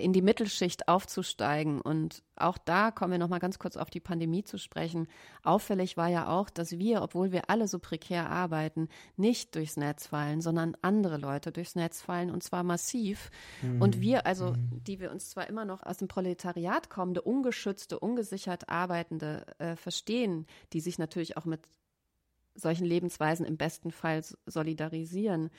in 0.00 0.12
die 0.12 0.22
Mittelschicht 0.22 0.88
aufzusteigen. 0.88 1.80
Und 1.80 2.22
auch 2.36 2.58
da 2.58 2.90
kommen 2.90 3.12
wir 3.12 3.18
noch 3.18 3.28
mal 3.28 3.38
ganz 3.38 3.58
kurz 3.58 3.76
auf 3.76 3.90
die 3.90 4.00
Pandemie 4.00 4.44
zu 4.44 4.58
sprechen. 4.58 5.08
Auffällig 5.42 5.96
war 5.96 6.08
ja 6.08 6.28
auch, 6.28 6.50
dass 6.50 6.78
wir, 6.78 7.02
obwohl 7.02 7.32
wir 7.32 7.50
alle 7.50 7.68
so 7.68 7.78
prekär 7.78 8.30
arbeiten, 8.30 8.88
nicht 9.16 9.54
durchs 9.54 9.76
Netz 9.76 10.06
fallen, 10.06 10.40
sondern 10.40 10.76
andere 10.82 11.18
Leute 11.18 11.52
durchs 11.52 11.74
Netz 11.74 12.00
fallen 12.00 12.30
und 12.30 12.42
zwar 12.42 12.62
massiv. 12.62 13.30
Mhm. 13.62 13.82
Und 13.82 14.00
wir, 14.00 14.26
also 14.26 14.52
mhm. 14.52 14.82
die 14.84 15.00
wir 15.00 15.10
uns 15.10 15.30
zwar 15.30 15.48
immer 15.48 15.64
noch 15.64 15.82
aus 15.82 15.98
dem 15.98 16.08
Proletariat 16.08 16.88
kommende, 16.90 17.22
ungeschützte, 17.22 17.98
ungesichert 17.98 18.68
arbeitende 18.68 19.44
äh, 19.58 19.76
verstehen, 19.76 20.46
die 20.72 20.80
sich 20.80 20.98
natürlich 20.98 21.36
auch 21.36 21.44
mit 21.44 21.60
solchen 22.54 22.86
Lebensweisen 22.86 23.44
im 23.44 23.56
besten 23.56 23.90
Fall 23.90 24.22
solidarisieren 24.46 25.50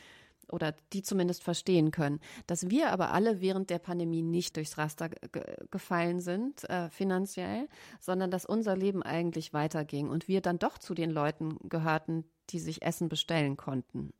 oder 0.51 0.75
die 0.93 1.03
zumindest 1.03 1.43
verstehen 1.43 1.91
können. 1.91 2.19
Dass 2.47 2.69
wir 2.69 2.91
aber 2.91 3.11
alle 3.11 3.41
während 3.41 3.69
der 3.69 3.79
Pandemie 3.79 4.21
nicht 4.21 4.55
durchs 4.55 4.77
Raster 4.77 5.09
gefallen 5.71 6.19
sind, 6.19 6.69
äh, 6.69 6.89
finanziell, 6.89 7.67
sondern 7.99 8.31
dass 8.31 8.45
unser 8.45 8.75
Leben 8.75 9.03
eigentlich 9.03 9.53
weiterging 9.53 10.09
und 10.09 10.27
wir 10.27 10.41
dann 10.41 10.59
doch 10.59 10.77
zu 10.77 10.93
den 10.93 11.11
Leuten 11.11 11.57
gehörten, 11.69 12.25
die 12.49 12.59
sich 12.59 12.81
Essen 12.81 13.09
bestellen 13.09 13.57
konnten 13.57 14.13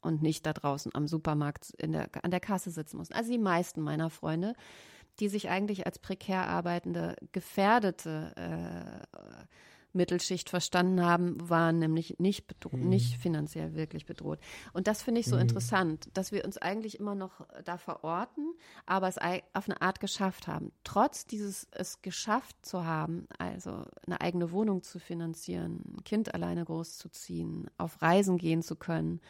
und 0.00 0.22
nicht 0.22 0.46
da 0.46 0.52
draußen 0.52 0.94
am 0.94 1.06
Supermarkt 1.06 1.72
der, 1.80 2.08
an 2.22 2.30
der 2.30 2.40
Kasse 2.40 2.70
sitzen 2.70 2.98
mussten. 2.98 3.14
Also 3.14 3.32
die 3.32 3.38
meisten 3.38 3.80
meiner 3.80 4.10
Freunde, 4.10 4.54
die 5.20 5.28
sich 5.28 5.48
eigentlich 5.48 5.86
als 5.86 5.98
prekär 5.98 6.48
arbeitende, 6.48 7.16
gefährdete 7.32 8.32
äh, 8.36 9.18
Mittelschicht 9.94 10.50
verstanden 10.50 11.04
haben, 11.04 11.48
waren 11.48 11.78
nämlich 11.78 12.18
nicht, 12.18 12.46
hm. 12.68 12.88
nicht 12.88 13.16
finanziell 13.18 13.74
wirklich 13.74 14.06
bedroht. 14.06 14.38
Und 14.72 14.86
das 14.86 15.02
finde 15.02 15.20
ich 15.20 15.26
so 15.26 15.36
hm. 15.36 15.42
interessant, 15.42 16.08
dass 16.14 16.32
wir 16.32 16.44
uns 16.44 16.58
eigentlich 16.58 16.98
immer 16.98 17.14
noch 17.14 17.46
da 17.64 17.78
verorten, 17.78 18.54
aber 18.86 19.08
es 19.08 19.18
auf 19.18 19.68
eine 19.68 19.80
Art 19.80 20.00
geschafft 20.00 20.46
haben. 20.46 20.72
Trotz 20.84 21.26
dieses 21.26 21.68
es 21.70 22.02
geschafft 22.02 22.56
zu 22.64 22.84
haben, 22.84 23.26
also 23.38 23.84
eine 24.06 24.20
eigene 24.20 24.52
Wohnung 24.52 24.82
zu 24.82 24.98
finanzieren, 24.98 25.82
ein 25.96 26.04
Kind 26.04 26.34
alleine 26.34 26.64
großzuziehen, 26.64 27.70
auf 27.78 28.02
Reisen 28.02 28.38
gehen 28.38 28.62
zu 28.62 28.76
können, 28.76 29.20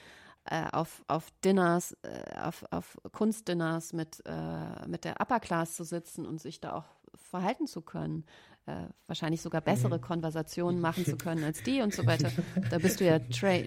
äh, 0.47 0.67
auf, 0.73 1.05
auf 1.09 1.31
Dinners, 1.43 1.97
äh, 2.03 2.39
auf, 2.39 2.65
auf 2.71 2.99
Kunstdinners 3.13 3.93
mit, 3.93 4.23
äh, 4.27 4.87
mit 4.87 5.05
der 5.05 5.21
Upper 5.21 5.41
Class 5.41 5.75
zu 5.75 5.85
sitzen 5.85 6.27
und 6.27 6.41
sich 6.41 6.61
da 6.61 6.75
auch 6.75 6.85
verhalten 7.15 7.67
zu 7.67 7.81
können, 7.81 8.25
äh, 8.67 8.87
wahrscheinlich 9.07 9.43
sogar 9.43 9.61
bessere 9.61 9.99
mhm. 9.99 10.03
Konversationen 10.03 10.81
machen 10.81 11.05
zu 11.05 11.17
können 11.17 11.45
als 11.45 11.63
die 11.63 11.83
und 11.83 11.95
so 11.95 12.07
weiter. 12.07 12.31
Da 12.71 12.79
bist 12.79 13.01
du 13.01 13.05
ja 13.05 13.19
tra 13.19 13.59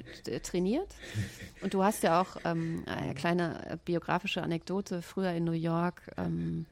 trainiert. 0.44 0.96
Und 1.62 1.74
du 1.74 1.84
hast 1.84 2.04
ja 2.04 2.22
auch 2.22 2.38
ähm, 2.46 2.84
eine 2.86 3.14
kleine 3.14 3.80
biografische 3.86 4.42
Anekdote 4.42 5.02
früher 5.02 5.32
in 5.32 5.44
New 5.44 5.52
York. 5.52 6.02
Ähm, 6.18 6.66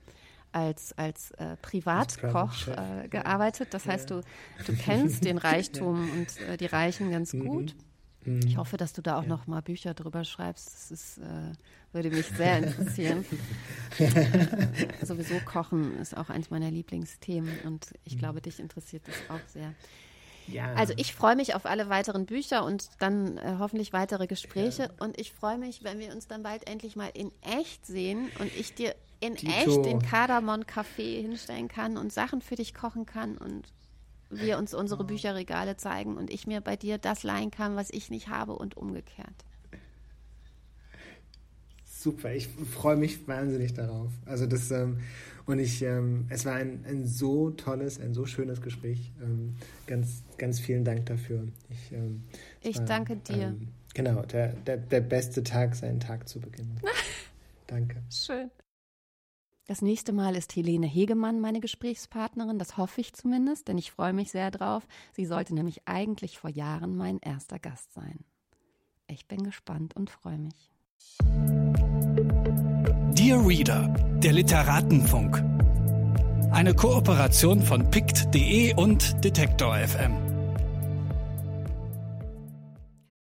als, 0.55 0.97
als 0.97 1.31
äh, 1.31 1.57
Privatkoch 1.61 2.67
äh, 2.67 3.09
gearbeitet. 3.09 3.73
Das 3.73 3.85
heißt, 3.85 4.09
du, 4.09 4.21
du 4.65 4.73
kennst 4.73 5.25
den 5.25 5.37
Reichtum 5.37 6.09
und 6.09 6.39
äh, 6.47 6.55
die 6.55 6.65
Reichen 6.65 7.11
ganz 7.11 7.33
mhm. 7.33 7.67
Gut. 8.25 8.43
Ich 8.43 8.55
mhm. 8.55 8.57
hoffe, 8.57 8.77
dass 8.77 8.93
du 8.93 9.01
da 9.01 9.17
auch 9.17 9.23
ja. 9.23 9.29
noch 9.29 9.47
mal 9.47 9.61
Bücher 9.61 9.93
drüber 9.93 10.23
schreibst. 10.25 10.73
Das 10.73 10.91
ist, 10.91 11.17
äh, 11.19 11.53
würde 11.93 12.09
mich 12.09 12.25
sehr 12.25 12.57
interessieren. 12.57 13.23
Sowieso 15.01 15.35
Kochen 15.45 15.97
ist 15.97 16.17
auch 16.17 16.29
eins 16.29 16.49
meiner 16.49 16.69
Lieblingsthemen 16.69 17.59
und 17.65 17.93
ich 18.03 18.15
mhm. 18.15 18.19
glaube, 18.19 18.41
dich 18.41 18.59
interessiert 18.59 19.03
das 19.07 19.15
auch 19.29 19.47
sehr. 19.47 19.73
Ja. 20.47 20.73
Also 20.73 20.93
ich 20.97 21.15
freue 21.15 21.35
mich 21.35 21.55
auf 21.55 21.65
alle 21.65 21.89
weiteren 21.89 22.25
Bücher 22.25 22.63
und 22.65 22.89
dann 22.99 23.37
äh, 23.37 23.55
hoffentlich 23.59 23.93
weitere 23.93 24.27
Gespräche. 24.27 24.83
Ja. 24.83 25.05
Und 25.05 25.19
ich 25.19 25.31
freue 25.31 25.57
mich, 25.57 25.83
wenn 25.83 25.99
wir 25.99 26.13
uns 26.13 26.27
dann 26.27 26.43
bald 26.43 26.67
endlich 26.69 26.95
mal 26.95 27.09
in 27.13 27.31
echt 27.41 27.85
sehen 27.85 28.29
und 28.39 28.55
ich 28.55 28.75
dir 28.75 28.95
in 29.19 29.35
Tito. 29.35 29.53
echt 29.53 29.85
den 29.85 30.01
Kardamon 30.01 30.63
Café 30.65 31.21
hinstellen 31.21 31.67
kann 31.67 31.97
und 31.97 32.13
Sachen 32.13 32.41
für 32.41 32.55
dich 32.55 32.73
kochen 32.73 33.05
kann 33.05 33.37
und 33.37 33.73
wir 34.29 34.57
uns 34.57 34.73
unsere 34.73 35.03
Bücherregale 35.03 35.77
zeigen 35.77 36.17
und 36.17 36.29
ich 36.29 36.47
mir 36.47 36.61
bei 36.61 36.75
dir 36.75 36.97
das 36.97 37.23
leihen 37.23 37.51
kann, 37.51 37.75
was 37.75 37.89
ich 37.91 38.09
nicht 38.09 38.29
habe 38.29 38.53
und 38.53 38.77
umgekehrt. 38.77 39.45
Super, 41.85 42.33
ich 42.33 42.47
freue 42.47 42.97
mich 42.97 43.27
wahnsinnig 43.27 43.73
darauf. 43.73 44.11
Also 44.25 44.45
das 44.45 44.69
ähm, 44.69 44.99
und 45.45 45.59
ich, 45.59 45.81
ähm, 45.83 46.25
es 46.29 46.45
war 46.45 46.53
ein, 46.53 46.83
ein 46.87 47.05
so 47.05 47.51
tolles, 47.51 47.99
ein 47.99 48.13
so 48.13 48.25
schönes 48.25 48.61
Gespräch. 48.61 49.11
Ähm, 49.21 49.55
ganz, 49.85 50.23
ganz 50.37 50.59
vielen 50.59 50.83
Dank 50.83 51.05
dafür. 51.05 51.47
Ich, 51.69 51.91
ähm, 51.91 52.23
ich 52.61 52.77
war, 52.77 52.85
danke 52.85 53.15
dir. 53.17 53.35
Ähm, 53.35 53.67
genau, 53.93 54.23
der, 54.23 54.53
der, 54.53 54.77
der 54.77 55.01
beste 55.01 55.43
Tag, 55.43 55.75
seinen 55.75 55.99
Tag 55.99 56.27
zu 56.27 56.39
beginnen. 56.39 56.79
danke. 57.67 58.01
Schön. 58.09 58.49
Das 59.67 59.81
nächste 59.81 60.13
Mal 60.13 60.35
ist 60.35 60.55
Helene 60.55 60.85
Hegemann 60.85 61.39
meine 61.39 61.59
Gesprächspartnerin, 61.59 62.59
das 62.59 62.77
hoffe 62.77 63.01
ich 63.01 63.13
zumindest, 63.13 63.67
denn 63.67 63.79
ich 63.79 63.91
freue 63.91 64.13
mich 64.13 64.29
sehr 64.29 64.51
drauf. 64.51 64.87
Sie 65.13 65.25
sollte 65.25 65.55
nämlich 65.55 65.81
eigentlich 65.85 66.37
vor 66.37 66.51
Jahren 66.51 66.95
mein 66.95 67.17
erster 67.17 67.57
Gast 67.57 67.91
sein. 67.93 68.19
Ich 69.07 69.27
bin 69.27 69.43
gespannt 69.43 69.95
und 69.95 70.11
freue 70.11 70.37
mich. 70.37 70.71
Dear 73.15 73.47
Reader, 73.47 73.87
der 74.21 74.33
Literatenfunk. 74.33 75.43
Eine 76.51 76.75
Kooperation 76.75 77.61
von 77.63 77.89
pict.de 77.89 78.75
und 78.75 79.23
Detektor 79.23 79.77
FM. 79.77 80.24